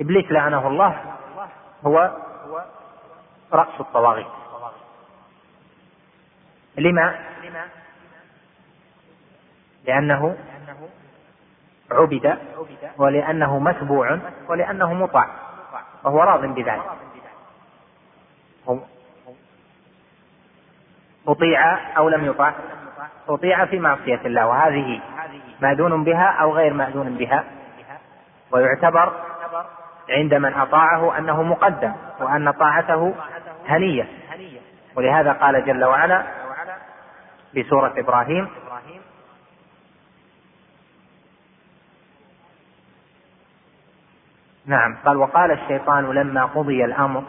إبليس 0.00 0.32
لعنه 0.32 0.68
الله 0.68 0.96
هو 1.86 2.10
رأس 3.52 3.80
الطواغيت. 3.80 4.26
لما؟ 6.76 7.14
لأنه 9.84 10.36
عبد 11.90 12.38
ولأنه 12.96 13.58
متبوع 13.58 14.18
ولأنه 14.48 14.94
مطاع 14.94 15.28
وهو 16.04 16.20
راض 16.20 16.44
بذلك. 16.44 16.82
أطيع 21.28 21.78
أو 21.96 22.08
لم 22.08 22.24
يطع 22.24 22.52
أطيع 23.28 23.64
في 23.64 23.78
معصية 23.78 24.20
الله 24.24 24.46
وهذه 24.46 25.00
مأذون 25.60 26.04
بها 26.04 26.26
أو 26.40 26.52
غير 26.52 26.72
مأذون 26.74 27.14
بها. 27.14 27.44
ويعتبر 28.50 29.12
عند 30.10 30.34
من 30.34 30.54
أطاعه 30.54 31.18
أنه 31.18 31.42
مقدم 31.42 31.92
وأن 32.20 32.50
طاعته 32.50 33.14
هنية. 33.68 34.08
ولهذا 34.96 35.32
قال 35.32 35.64
جل 35.64 35.84
وعلا 35.84 36.22
في 37.52 37.62
سورة 37.62 37.94
إبراهيم 37.96 38.48
نعم 44.66 44.96
قال 45.06 45.16
وقال 45.16 45.50
الشيطان 45.50 46.10
لما 46.10 46.44
قضي 46.44 46.84
الأمر 46.84 47.22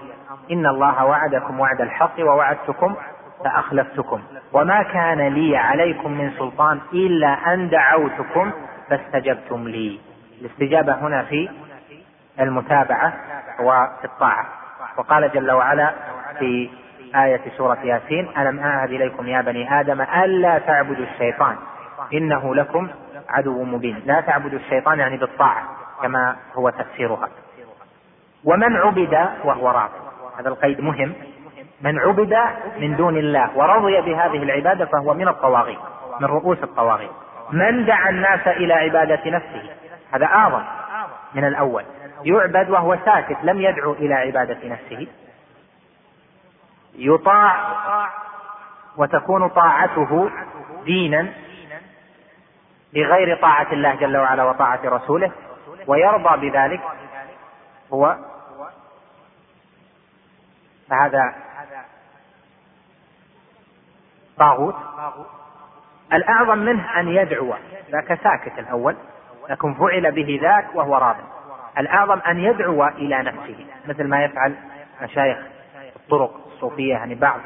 إن 0.52 0.66
الله 0.66 1.06
وعدكم 1.06 1.60
وعد 1.60 1.82
الحق 1.82 2.20
ووعدتكم 2.20 2.96
فأخلفتكم. 3.44 4.22
وما 4.54 4.84
كان 4.84 5.28
لي 5.28 5.58
عليكم 5.58 6.12
من 6.12 6.32
سلطان 6.32 6.80
إلا 6.94 7.54
أن 7.54 7.70
دعوتكم 7.70 8.52
فاستجبتم 8.90 9.68
لي. 9.68 10.00
الاستجابة 10.42 10.94
هنا 10.94 11.24
في 11.24 11.50
المتابعة 12.40 13.14
وفي 13.60 14.06
الطاعة. 14.06 14.46
وقال 14.98 15.32
جل 15.32 15.52
وعلا 15.52 15.94
في 16.40 16.70
آية 17.16 17.42
سورة 17.58 17.78
ياسين 17.84 18.30
ألم 18.38 18.60
أعهد 18.60 18.92
إليكم 18.92 19.28
يا 19.28 19.42
بني 19.42 19.80
آدم 19.80 20.02
ألا 20.02 20.60
تعبدوا 20.60 21.06
الشيطان؟ 21.06 21.56
إنه 22.14 22.56
لكم 22.56 22.90
عدو 23.30 23.64
مبين. 23.64 24.02
لا 24.06 24.22
تعبدوا 24.22 24.60
الشيطان 24.60 25.00
يعني 25.00 25.18
بالطاعة 25.18 25.64
كما 26.02 26.36
هو 26.56 26.70
تفسيرها. 26.70 27.30
ومن 28.44 28.76
عبد 28.76 29.30
وهو 29.44 29.70
راض. 29.70 29.90
هذا 30.40 30.50
القيد 30.50 30.82
مهم. 30.82 31.14
من 31.86 32.00
عبد 32.00 32.38
من 32.78 32.96
دون 32.96 33.18
الله 33.18 33.58
ورضي 33.58 34.02
بهذه 34.02 34.44
العبادة 34.44 34.86
فهو 34.86 35.14
من 35.14 35.28
الطواغيت 35.28 35.80
من 36.20 36.26
رؤوس 36.26 36.64
الطواغيت. 36.64 37.12
من 37.52 37.86
دعا 37.86 38.10
الناس 38.10 38.48
إلى 38.48 38.74
عبادة 38.74 39.30
نفسه 39.30 39.70
هذا 40.12 40.26
أعظم 40.26 40.64
من 41.34 41.46
الأول. 41.46 41.84
يعبد 42.24 42.70
وهو 42.70 42.98
ساكت 43.06 43.38
لم 43.44 43.62
يدعو 43.62 43.94
إلى 43.94 44.14
عبادة 44.14 44.58
نفسه. 44.68 45.08
يطاع 46.96 47.56
وتكون 48.98 49.48
طاعته 49.48 50.30
دينا 50.86 51.34
بغير 52.94 53.38
طاعة 53.42 53.68
الله 53.72 53.96
جل 53.96 54.18
وعلا 54.18 54.44
وطاعة 54.44 54.80
رسوله. 54.86 55.32
ويرضى 55.88 56.50
بذلك 56.50 56.82
هو 57.94 58.16
فهذا 60.90 61.45
طاغوت. 64.38 64.76
الأعظم 66.14 66.58
منه 66.58 67.00
أن 67.00 67.08
يدعو 67.08 67.54
ذاك 67.92 68.20
ساكت 68.24 68.60
الأول 68.60 68.96
لكن 69.50 69.74
فعل 69.74 70.12
به 70.12 70.40
ذاك 70.42 70.76
وهو 70.76 70.96
راض. 70.96 71.16
الأعظم 71.78 72.20
أن 72.20 72.38
يدعو 72.38 72.88
إلى 72.88 73.22
نفسه 73.22 73.66
مثل 73.88 74.08
ما 74.08 74.24
يفعل 74.24 74.56
مشايخ 75.02 75.38
الطرق 75.96 76.32
الصوفية 76.48 76.94
يعني 76.94 77.16
بعض 77.16 77.40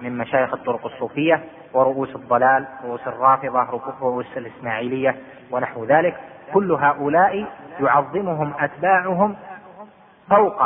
من 0.00 0.18
مشايخ 0.18 0.54
الطرق 0.54 0.86
الصوفية 0.86 1.44
ورؤوس 1.72 2.16
الضلال 2.16 2.66
رؤوس 2.84 3.06
الرافضة 3.06 3.80
رؤوس 4.00 4.36
الإسماعيلية 4.36 5.16
ونحو 5.50 5.84
ذلك. 5.84 6.20
كل 6.52 6.72
هؤلاء 6.72 7.46
يعظمهم 7.80 8.52
أتباعهم 8.58 9.36
فوق 10.30 10.62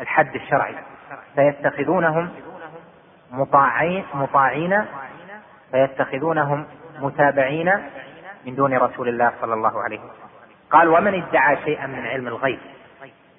الحد 0.00 0.34
الشرعي 0.34 0.74
فيتخذونهم 1.34 2.30
مطاعين 3.34 4.04
مطاعين 4.14 4.84
فيتخذونهم 5.70 6.66
متابعين 7.00 7.72
من 8.46 8.54
دون 8.54 8.74
رسول 8.74 9.08
الله 9.08 9.32
صلى 9.40 9.54
الله 9.54 9.82
عليه 9.82 9.98
وسلم. 9.98 10.28
قال 10.70 10.88
ومن 10.88 11.22
ادعى 11.22 11.56
شيئا 11.64 11.86
من 11.86 12.06
علم 12.06 12.28
الغيب 12.28 12.58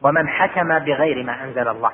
ومن 0.02 0.30
حكم 0.30 0.80
بغير 0.80 1.24
ما 1.24 1.44
أنزل 1.44 1.68
الله. 1.68 1.92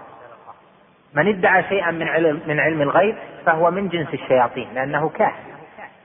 من 1.14 1.28
ادعى 1.28 1.64
شيئا 1.64 1.91
من 1.91 2.07
علم 2.07 2.41
من 2.48 2.60
علم 2.60 2.82
الغيب 2.82 3.15
فهو 3.45 3.72
من 3.72 3.90
جنس 3.90 4.14
الشياطين 4.14 4.73
لأنه 4.73 5.10
كاهن. 5.10 5.44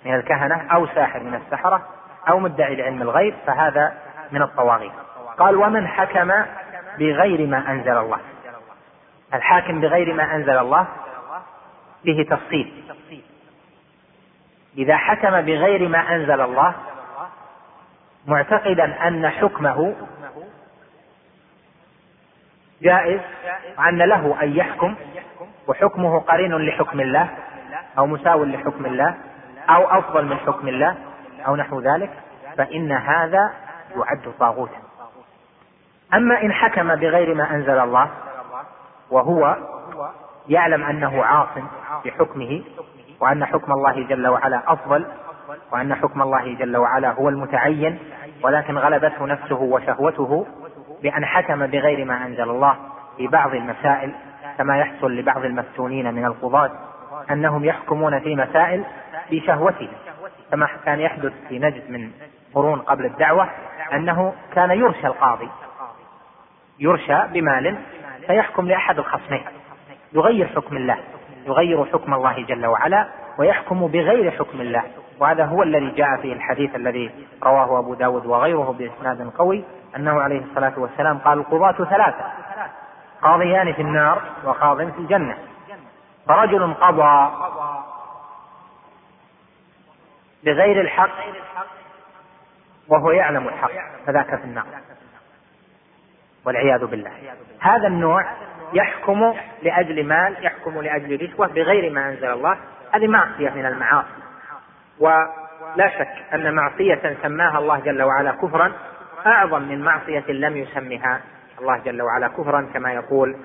من 0.04 0.14
الكهنة 0.14 0.66
أو 0.74 0.86
ساحر 0.86 1.20
من 1.20 1.34
السحرة 1.34 1.82
أو 2.28 2.38
مدعي 2.38 2.76
لعلم 2.76 3.02
الغيب 3.02 3.34
فهذا 3.46 3.94
من 4.32 4.42
الطواغيت. 4.42 4.92
قال 5.38 5.56
ومن 5.56 5.88
حكم 5.88 6.32
بغير 6.98 7.46
ما 7.46 7.70
أنزل 7.70 7.98
الله. 7.98 8.18
الحاكم 9.34 9.80
بغير 9.80 10.14
ما 10.14 10.34
أنزل 10.34 10.58
الله 10.58 10.86
فيه 12.06 12.22
تفصيل. 12.22 12.72
إذا 14.78 14.96
حكم 14.96 15.30
بغير 15.30 15.88
ما 15.88 16.14
أنزل 16.14 16.40
الله 16.40 16.74
معتقدا 18.26 19.08
أن 19.08 19.28
حكمه 19.28 19.94
جائز 22.82 23.20
وأن 23.78 23.98
له 23.98 24.42
أن 24.42 24.56
يحكم 24.56 24.94
وحكمه 25.68 26.20
قرين 26.20 26.56
لحكم 26.56 27.00
الله 27.00 27.28
أو 27.98 28.06
مساو 28.06 28.44
لحكم 28.44 28.86
الله 28.86 29.14
أو 29.68 29.98
أفضل 29.98 30.24
من 30.24 30.36
حكم 30.36 30.68
الله 30.68 30.96
أو 31.46 31.56
نحو 31.56 31.80
ذلك 31.80 32.10
فإن 32.56 32.92
هذا 32.92 33.52
يعد 33.96 34.32
طاغوتا. 34.40 34.80
أما 36.14 36.42
إن 36.42 36.52
حكم 36.52 36.94
بغير 36.94 37.34
ما 37.34 37.50
أنزل 37.50 37.78
الله 37.78 38.10
وهو 39.10 39.56
يعلم 40.48 40.82
أنه 40.82 41.24
عاص 41.24 41.48
بحكمه 42.04 42.62
وأن 43.20 43.44
حكم 43.44 43.72
الله 43.72 44.06
جل 44.06 44.26
وعلا 44.26 44.62
أفضل 44.72 45.06
وأن 45.72 45.94
حكم 45.94 46.22
الله 46.22 46.54
جل 46.54 46.76
وعلا 46.76 47.12
هو 47.12 47.28
المتعين 47.28 47.98
ولكن 48.42 48.78
غلبته 48.78 49.26
نفسه 49.26 49.60
وشهوته 49.60 50.46
بأن 51.02 51.24
حكم 51.24 51.66
بغير 51.66 52.04
ما 52.04 52.26
أنزل 52.26 52.50
الله 52.50 52.76
في 53.16 53.26
بعض 53.26 53.54
المسائل 53.54 54.14
كما 54.58 54.78
يحصل 54.78 55.12
لبعض 55.16 55.44
المفتونين 55.44 56.14
من 56.14 56.24
القضاة 56.24 56.70
أنهم 57.30 57.64
يحكمون 57.64 58.20
في 58.20 58.36
مسائل 58.36 58.84
بشهوتهم 59.30 59.88
كما 60.50 60.68
كان 60.84 61.00
يحدث 61.00 61.32
في 61.48 61.58
نجد 61.58 61.90
من 61.90 62.10
قرون 62.54 62.80
قبل 62.80 63.06
الدعوة 63.06 63.48
أنه 63.92 64.34
كان 64.54 64.70
يرشى 64.70 65.06
القاضي 65.06 65.48
يرشى 66.78 67.18
بمال 67.32 67.78
فيحكم 68.26 68.68
لأحد 68.68 68.98
الخصمين. 68.98 69.44
يغير 70.16 70.46
حكم 70.46 70.76
الله 70.76 70.98
يغير 71.46 71.84
حكم 71.84 72.14
الله 72.14 72.42
جل 72.42 72.66
وعلا 72.66 73.08
ويحكم 73.38 73.86
بغير 73.86 74.30
حكم 74.30 74.60
الله. 74.60 74.82
وهذا 75.20 75.44
هو 75.44 75.62
الذي 75.62 75.90
جاء 75.90 76.16
في 76.22 76.32
الحديث 76.32 76.76
الذي 76.76 77.10
رواه 77.42 77.78
أبو 77.78 77.94
داود 77.94 78.26
وغيره 78.26 78.74
بإسناد 78.78 79.30
قوي 79.38 79.64
أنه 79.96 80.20
عليه 80.20 80.42
الصلاة 80.42 80.72
والسلام 80.76 81.18
قال 81.18 81.38
القضاة 81.38 81.72
ثلاثة 81.72 82.32
قاضيان 83.22 83.72
في 83.72 83.82
النار 83.82 84.22
وقاض 84.44 84.76
في 84.76 84.98
الجنة. 84.98 85.38
فرجل 86.28 86.74
قضى 86.74 87.30
بغير 90.44 90.80
الحق 90.80 91.10
وهو 92.88 93.10
يعلم 93.10 93.48
الحق 93.48 93.70
فذاك 94.06 94.38
في 94.38 94.44
النار 94.44 94.66
والعياذ 96.44 96.86
بالله. 96.86 97.12
هذا 97.60 97.86
النوع 97.86 98.24
يحكم 98.74 99.34
لأجل 99.62 100.06
مال 100.06 100.44
يحكم 100.44 100.80
لأجل 100.80 101.22
رشوة 101.22 101.46
بغير 101.46 101.92
ما 101.92 102.08
أنزل 102.08 102.32
الله 102.32 102.58
هذه 102.94 103.06
معصية 103.06 103.50
من 103.50 103.66
المعاصي. 103.66 104.08
ولا 104.98 105.88
شك 105.98 106.34
أن 106.34 106.54
معصية 106.54 107.16
سماها 107.22 107.58
الله 107.58 107.80
جل 107.80 108.02
وعلا 108.02 108.32
كفرا 108.32 108.72
أعظم 109.26 109.62
من 109.62 109.80
معصية 109.80 110.24
لم 110.28 110.56
يسمها 110.56 111.20
الله 111.60 111.78
جل 111.78 112.02
وعلا 112.02 112.28
كفرا 112.28 112.68
كما 112.74 112.92
يقول 112.92 113.36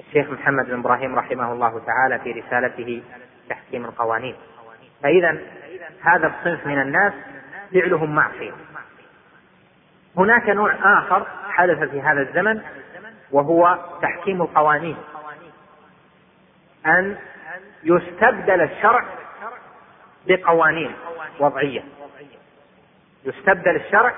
الشيخ 0.00 0.30
محمد 0.30 0.66
بن 0.66 0.78
إبراهيم 0.78 1.18
رحمه 1.18 1.52
الله 1.52 1.80
تعالى 1.86 2.18
في 2.18 2.32
رسالته 2.32 3.02
تحكيم 3.48 3.84
القوانين. 3.84 4.36
فإذا 5.02 5.38
هذا 6.02 6.26
الصنف 6.26 6.66
من 6.66 6.80
الناس 6.80 7.12
فعلهم 7.74 8.14
معصية. 8.14 8.52
هناك 10.16 10.48
نوع 10.48 10.74
آخر 10.82 11.26
حدث 11.58 11.90
في 11.90 12.00
هذا 12.00 12.20
الزمن 12.20 12.60
وهو 13.30 13.78
تحكيم 14.02 14.42
القوانين. 14.42 14.96
أن 16.86 17.16
يستبدل 17.84 18.60
الشرع 18.60 19.04
بقوانين 20.26 20.92
وضعية. 21.40 21.84
يستبدل 23.24 23.76
الشرع 23.76 24.14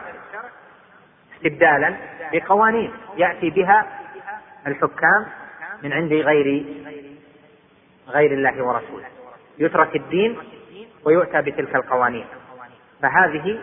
استبدالا 1.36 1.96
بقوانين. 2.32 2.92
يأتي 3.16 3.50
بها 3.50 3.86
الحكام 4.66 5.26
من 5.82 5.92
عند 5.92 6.12
غير 6.12 6.64
غير 8.08 8.32
الله 8.32 8.62
ورسوله. 8.62 9.06
يترك 9.58 9.96
الدين 9.96 10.38
ويؤتى 11.04 11.42
بتلك 11.42 11.74
القوانين. 11.74 12.26
فهذه 13.02 13.60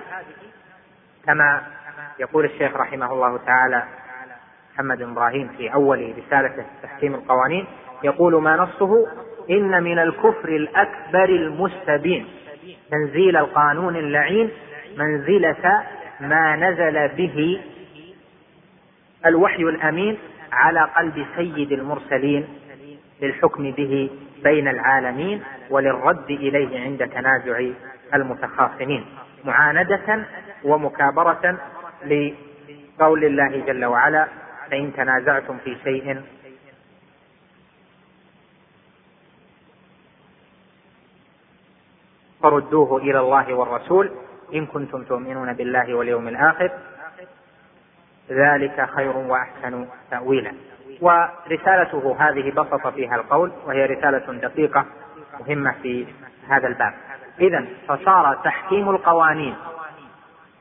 كما 1.26 1.77
يقول 2.20 2.46
الشيخ 2.46 2.76
رحمه 2.76 3.14
الله 3.14 3.38
تعالى 3.38 3.84
محمد 4.74 5.02
إبراهيم 5.02 5.48
في 5.58 5.74
أول 5.74 6.14
رسالته 6.18 6.66
تحكيم 6.84 7.16
القوانين 7.16 7.66
يقول 8.04 8.42
ما 8.42 8.56
نصه؟ 8.56 9.08
إن 9.50 9.84
من 9.84 10.00
الكفر 10.00 10.50
الأكبر 10.50 11.30
المستبين. 11.30 12.28
تنزيل 12.92 13.38
القانون 13.38 13.96
اللعين 13.96 14.52
منزلة 14.98 15.84
ما 16.20 16.56
نزل 16.56 17.08
به 17.08 17.62
الوحي 19.26 19.64
الأمين 19.64 20.18
على 20.52 20.90
قلب 20.98 21.26
سيد 21.36 21.72
المرسلين 21.72 22.48
للحكم 23.22 23.72
به 23.72 24.10
بين 24.44 24.68
العالمين 24.68 25.44
وللرد 25.70 26.30
إليه 26.30 26.80
عند 26.80 27.08
تنازع 27.08 27.70
المتخاصمين 28.14 29.06
معاندة 29.46 30.26
ومكابرة 30.64 31.58
لقول 32.08 33.26
الله 33.26 33.66
جل 33.66 33.86
وعلا 33.86 34.28
فإن 34.72 34.94
تنازعتم 34.94 35.58
في 35.58 35.78
شيء 35.84 36.22
فردوه 42.42 42.98
إلى 42.98 43.20
الله 43.20 43.54
والرسول 43.54 44.12
إن 44.54 44.66
كنتم 44.66 45.04
تؤمنون 45.04 45.54
بالله 45.54 45.96
واليوم 45.96 46.28
الآخر 46.28 46.72
ذلك 48.30 48.90
خير 48.96 49.18
وأحسن 49.18 49.88
تأويلا. 50.12 50.54
ورسالته 51.02 52.16
هذه 52.20 52.52
بسط 52.52 52.88
فيها 52.88 53.16
القول 53.16 53.52
وهي 53.66 53.86
رسالة 53.86 54.34
دقيقة 54.34 54.86
مهمة 55.40 55.76
في 55.82 56.08
هذا 56.48 56.68
الباب. 56.68 56.94
إذا 57.40 57.66
فصار 57.88 58.36
تحكيم 58.44 58.90
القوانين 58.90 59.56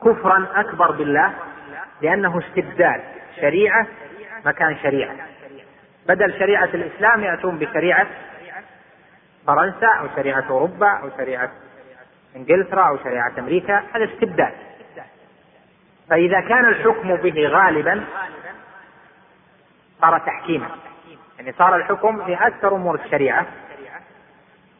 كفرا 0.06 0.46
أكبر 0.54 0.90
بالله 0.90 1.32
لأنه 2.02 2.38
استبدال. 2.38 3.02
شريعة 3.40 3.86
مكان 4.44 4.76
شريعة. 4.82 5.16
بدل 6.08 6.38
شريعة 6.38 6.64
الإسلام 6.64 7.20
يأتون 7.20 7.58
بشريعة 7.58 8.06
فرنسا 9.46 9.86
أو 9.86 10.06
شريعة 10.16 10.44
أوروبا 10.50 10.88
أو 10.88 11.10
شريعة 11.16 11.50
إنجلترا 12.36 12.82
أو 12.82 12.96
شريعة 12.96 13.32
أمريكا 13.38 13.82
هذا 13.92 14.04
استبدال. 14.04 14.52
فإذا 16.10 16.40
كان 16.40 16.68
الحكم 16.68 17.16
به 17.16 17.48
غالبا 17.48 18.04
صار 20.00 20.18
تحكيما. 20.18 20.68
يعني 21.38 21.52
صار 21.52 21.76
الحكم 21.76 22.24
في 22.24 22.34
أكثر 22.34 22.76
أمور 22.76 22.94
الشريعة. 22.94 23.46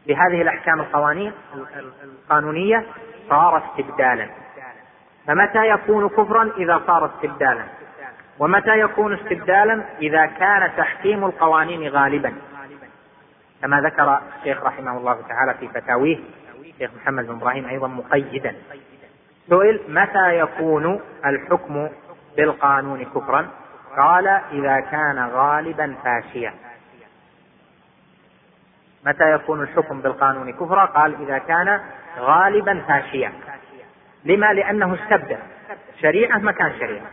بهذه 0.06 0.42
الأحكام 0.42 0.80
القوانين 0.80 1.32
القانونية 2.04 2.86
صار 3.28 3.62
استبدالا. 3.66 4.28
فمتى 5.26 5.68
يكون 5.68 6.08
كفرا 6.08 6.50
إذا 6.56 6.82
صار 6.86 7.06
استبدالا؟ 7.06 7.64
ومتى 8.38 8.80
يكون 8.80 9.14
استبدالا 9.14 9.84
إذا 10.02 10.26
كان 10.26 10.70
تحكيم 10.76 11.24
القوانين 11.24 11.88
غالبا؟ 11.88 12.34
كما 13.62 13.80
ذكر 13.80 14.20
الشيخ 14.38 14.64
رحمه 14.64 14.98
الله 14.98 15.22
تعالى 15.28 15.54
في 15.54 15.68
فتاويه 15.68 16.18
الشيخ 16.60 16.90
محمد 17.02 17.26
بن 17.26 17.34
إبراهيم 17.34 17.68
أيضا 17.68 17.88
مقيدا. 17.88 18.54
سئل 19.48 19.80
متى 19.88 20.38
يكون 20.38 21.00
الحكم 21.26 21.88
بالقانون 22.36 23.04
كفرا؟ 23.04 23.46
قال 23.96 24.28
إذا 24.28 24.80
كان 24.80 25.28
غالبا 25.28 25.94
فاشيا. 26.04 26.54
متى 29.06 29.32
يكون 29.32 29.62
الحكم 29.62 30.00
بالقانون 30.00 30.52
كفرا؟ 30.52 30.84
قال 30.84 31.22
إذا 31.22 31.38
كان 31.38 31.80
غالبا 32.18 32.82
فاشيا. 32.88 33.32
لما؟ 34.26 34.52
لأنه 34.52 34.94
استبدل. 34.94 35.38
شريعة 36.02 36.38
مكان 36.38 36.72
شريعة. 36.78 37.06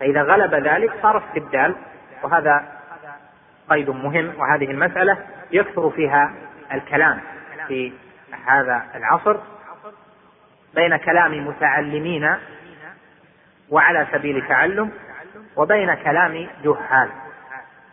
فإذا 0.00 0.22
غلب 0.22 0.54
ذلك 0.54 0.92
صار 1.02 1.24
استبدال. 1.24 1.76
وهذا 2.22 2.64
قيد 3.70 3.90
مهم. 3.90 4.32
وهذه 4.38 4.70
المسألة 4.70 5.18
يكثر 5.52 5.90
فيها 5.90 6.32
الكلام 6.72 7.20
في 7.68 7.92
هذا 8.46 8.82
العصر 8.94 9.36
بين 10.74 10.96
كلام 10.96 11.46
متعلمين 11.46 12.36
وعلى 13.70 14.06
سبيل 14.12 14.48
تعلم 14.48 14.90
وبين 15.56 15.94
كلام 15.94 16.46
جهال. 16.64 17.08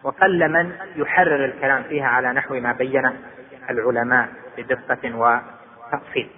وقل 0.04 0.50
من 0.50 0.72
يحرر 0.96 1.46
الكلام 1.46 1.84
فيها 1.84 2.08
على 2.08 2.34
نحو 2.34 2.60
ما 2.60 2.72
بينه 2.72 3.14
العلماء 3.70 4.30
بدقة 4.58 5.16
وتفصيل 5.16 6.30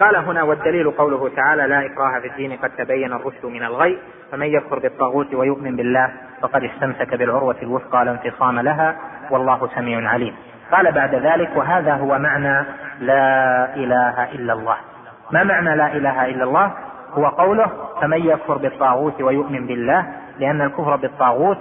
قال 0.00 0.16
هنا 0.16 0.42
والدليل 0.42 0.90
قوله 0.90 1.28
تعالى 1.36 1.66
لا 1.66 1.86
إكراه 1.86 2.20
في 2.20 2.26
الدين 2.26 2.56
قد 2.56 2.70
تبين 2.70 3.12
الرشد 3.12 3.46
من 3.46 3.62
الغي 3.62 3.98
فمن 4.32 4.46
يكفر 4.46 4.78
بالطاغوت 4.78 5.34
ويؤمن 5.34 5.76
بالله 5.76 6.12
فقد 6.42 6.64
استمسك 6.64 7.14
بالعروة 7.14 7.56
الوثقى 7.62 8.04
لا 8.04 8.10
انفصام 8.10 8.60
لها 8.60 8.96
والله 9.30 9.68
سميع 9.74 10.08
عليم. 10.08 10.36
قال 10.72 10.92
بعد 10.92 11.14
ذلك 11.14 11.50
وهذا 11.56 11.94
هو 11.94 12.18
معنى 12.18 12.66
لا 13.00 13.74
إله 13.74 14.32
إلا 14.32 14.52
الله. 14.52 14.76
ما 15.30 15.44
معنى 15.44 15.76
لا 15.76 15.92
إله 15.92 16.26
إلا 16.26 16.44
الله؟ 16.44 16.72
هو 17.12 17.26
قوله 17.26 17.70
فمن 18.00 18.26
يكفر 18.26 18.58
بالطاغوت 18.58 19.20
ويؤمن 19.20 19.66
بالله 19.66 20.06
لأن 20.38 20.60
الكفر 20.60 20.96
بالطاغوت 20.96 21.58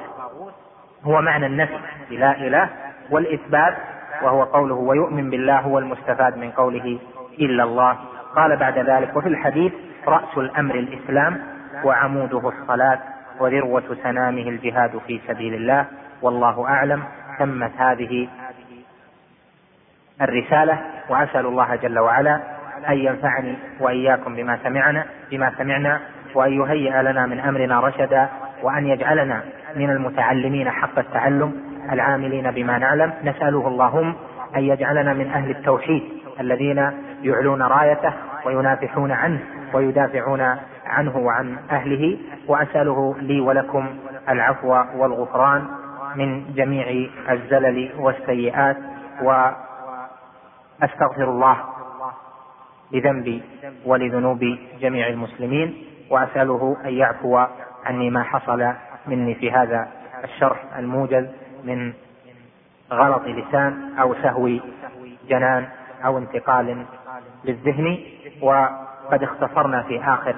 هو 1.04 1.22
معنى 1.22 1.46
النفي 1.46 1.78
لا 2.10 2.32
إله 2.32 2.70
والإثبات 3.12 3.76
وهو 4.24 4.44
قوله 4.44 4.76
ويؤمن 4.76 5.30
بالله 5.30 5.60
هو 5.60 5.80
المستفاد 5.80 6.38
من 6.38 6.52
قوله 6.52 7.00
إلا 7.40 7.64
الله. 7.64 7.98
قال 8.36 8.58
بعد 8.58 8.80
ذلك 8.80 9.16
وفي 9.16 9.30
الحديث 9.30 9.74
رأس 10.08 10.38
الأمر 10.38 10.76
الإسلام 10.76 11.38
وعموده 11.84 12.50
الصلاة 12.50 13.00
وذروة 13.40 13.98
سنامه 14.04 14.42
الجهاد 14.42 15.02
في 15.08 15.22
سبيل 15.28 15.54
الله 15.54 15.86
والله 16.22 16.68
أعلم. 16.68 17.04
تمت 17.40 17.72
هذه 17.78 18.28
الرسالة 20.22 20.80
وأسأل 21.10 21.46
الله 21.46 21.76
جل 21.76 22.00
وعلا 22.00 22.40
أن 22.90 22.98
ينفعني 22.98 23.56
وإياكم 23.80 24.36
بما 24.36 24.60
سمعنا 24.64 25.06
بما 25.32 25.52
سمعنا 25.58 26.00
وأن 26.36 26.54
يهيئ 26.54 27.02
لنا 27.02 27.26
من 27.26 27.40
أمرنا 27.40 27.80
رشدا 27.80 28.28
وأن 28.64 28.88
يجعلنا 28.88 29.44
من 29.76 29.90
المتعلمين 29.90 30.70
حق 30.70 31.00
التعلم 31.00 31.54
العاملين 31.92 32.52
بما 32.52 32.78
نعلم. 32.78 33.14
نسأله 33.24 33.68
اللهم 33.68 34.16
أن 34.56 34.64
يجعلنا 34.64 35.14
من 35.14 35.28
أهل 35.28 35.50
التوحيد 35.50 36.04
الذين 36.40 36.92
يعلون 37.26 37.62
رايته 37.62 38.14
وينافحون 38.46 39.12
عنه 39.12 39.40
ويدافعون 39.74 40.58
عنه 40.86 41.18
وعن 41.18 41.58
أهله 41.72 42.18
وأسأله 42.48 43.16
لي 43.20 43.42
ولكم 43.42 43.96
العفو 44.30 44.68
والغفران 44.96 45.68
من 46.16 46.54
جميع 46.54 47.10
الزلل 47.30 47.90
والسيئات 48.00 48.78
وأستغفر 50.82 51.24
الله 51.24 51.58
لذنبي 52.92 53.44
ولذنوب 53.86 54.58
جميع 54.80 55.08
المسلمين 55.08 55.84
وأسأله 56.10 56.78
أن 56.86 56.94
يعفو 56.94 57.46
عني 57.86 58.10
ما 58.10 58.24
حصل 58.24 58.74
مني 59.08 59.36
في 59.36 59.52
هذا 59.52 59.88
الشرح 60.24 60.64
الموجز 60.78 61.28
من 61.64 61.94
غلط 62.92 63.22
لسان 63.26 63.94
أو 64.00 64.14
سهو 64.14 64.50
جنان 65.30 65.68
أو 66.06 66.18
انتقال 66.18 66.86
للذهن 67.46 67.98
وقد 68.42 69.24
اختصرنا 69.24 69.84
في 69.84 70.04
آخر. 70.04 70.36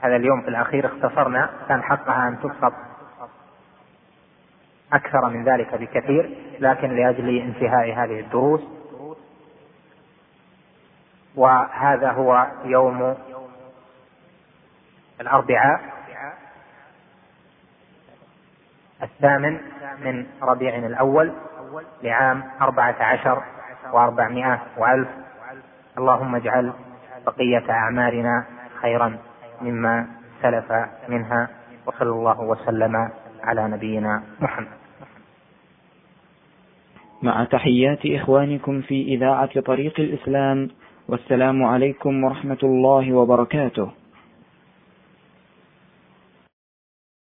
هذا 0.00 0.16
اليوم 0.16 0.42
في 0.42 0.48
الأخير 0.48 0.86
اختصرنا 0.86 1.50
كان 1.68 1.82
حقها 1.82 2.28
أن 2.28 2.38
تسقط 2.40 2.72
أكثر 4.92 5.30
من 5.30 5.44
ذلك 5.44 5.74
بكثير 5.74 6.30
لكن 6.60 6.96
لأجل 6.96 7.38
انتهاء 7.38 7.92
هذه 7.92 8.20
الدروس. 8.20 8.60
وهذا 11.34 12.10
هو 12.10 12.46
يوم 12.64 13.16
الأربعاء 15.20 15.80
الثامن 19.02 19.60
من 20.04 20.26
ربيع 20.42 20.76
الأول 20.76 21.32
لعام 22.02 22.44
أربعة 22.60 22.96
عشر 23.00 23.42
وأربعمائة 23.92 24.60
وألف 24.76 25.08
اللهم 25.98 26.34
اجعل 26.34 26.72
بقية 27.26 27.70
أعمالنا 27.70 28.44
خيرا 28.82 29.18
مما 29.62 30.06
سلف 30.42 30.72
منها 31.08 31.48
وصلى 31.86 32.10
الله 32.10 32.40
وسلم 32.40 33.10
على 33.44 33.68
نبينا 33.68 34.22
محمد. 34.40 34.66
مع 37.22 37.44
تحيات 37.44 38.06
إخوانكم 38.06 38.80
في 38.80 39.02
إذاعة 39.02 39.60
طريق 39.60 40.00
الإسلام 40.00 40.70
والسلام 41.08 41.64
عليكم 41.64 42.24
ورحمة 42.24 42.58
الله 42.62 43.12
وبركاته. 43.12 44.01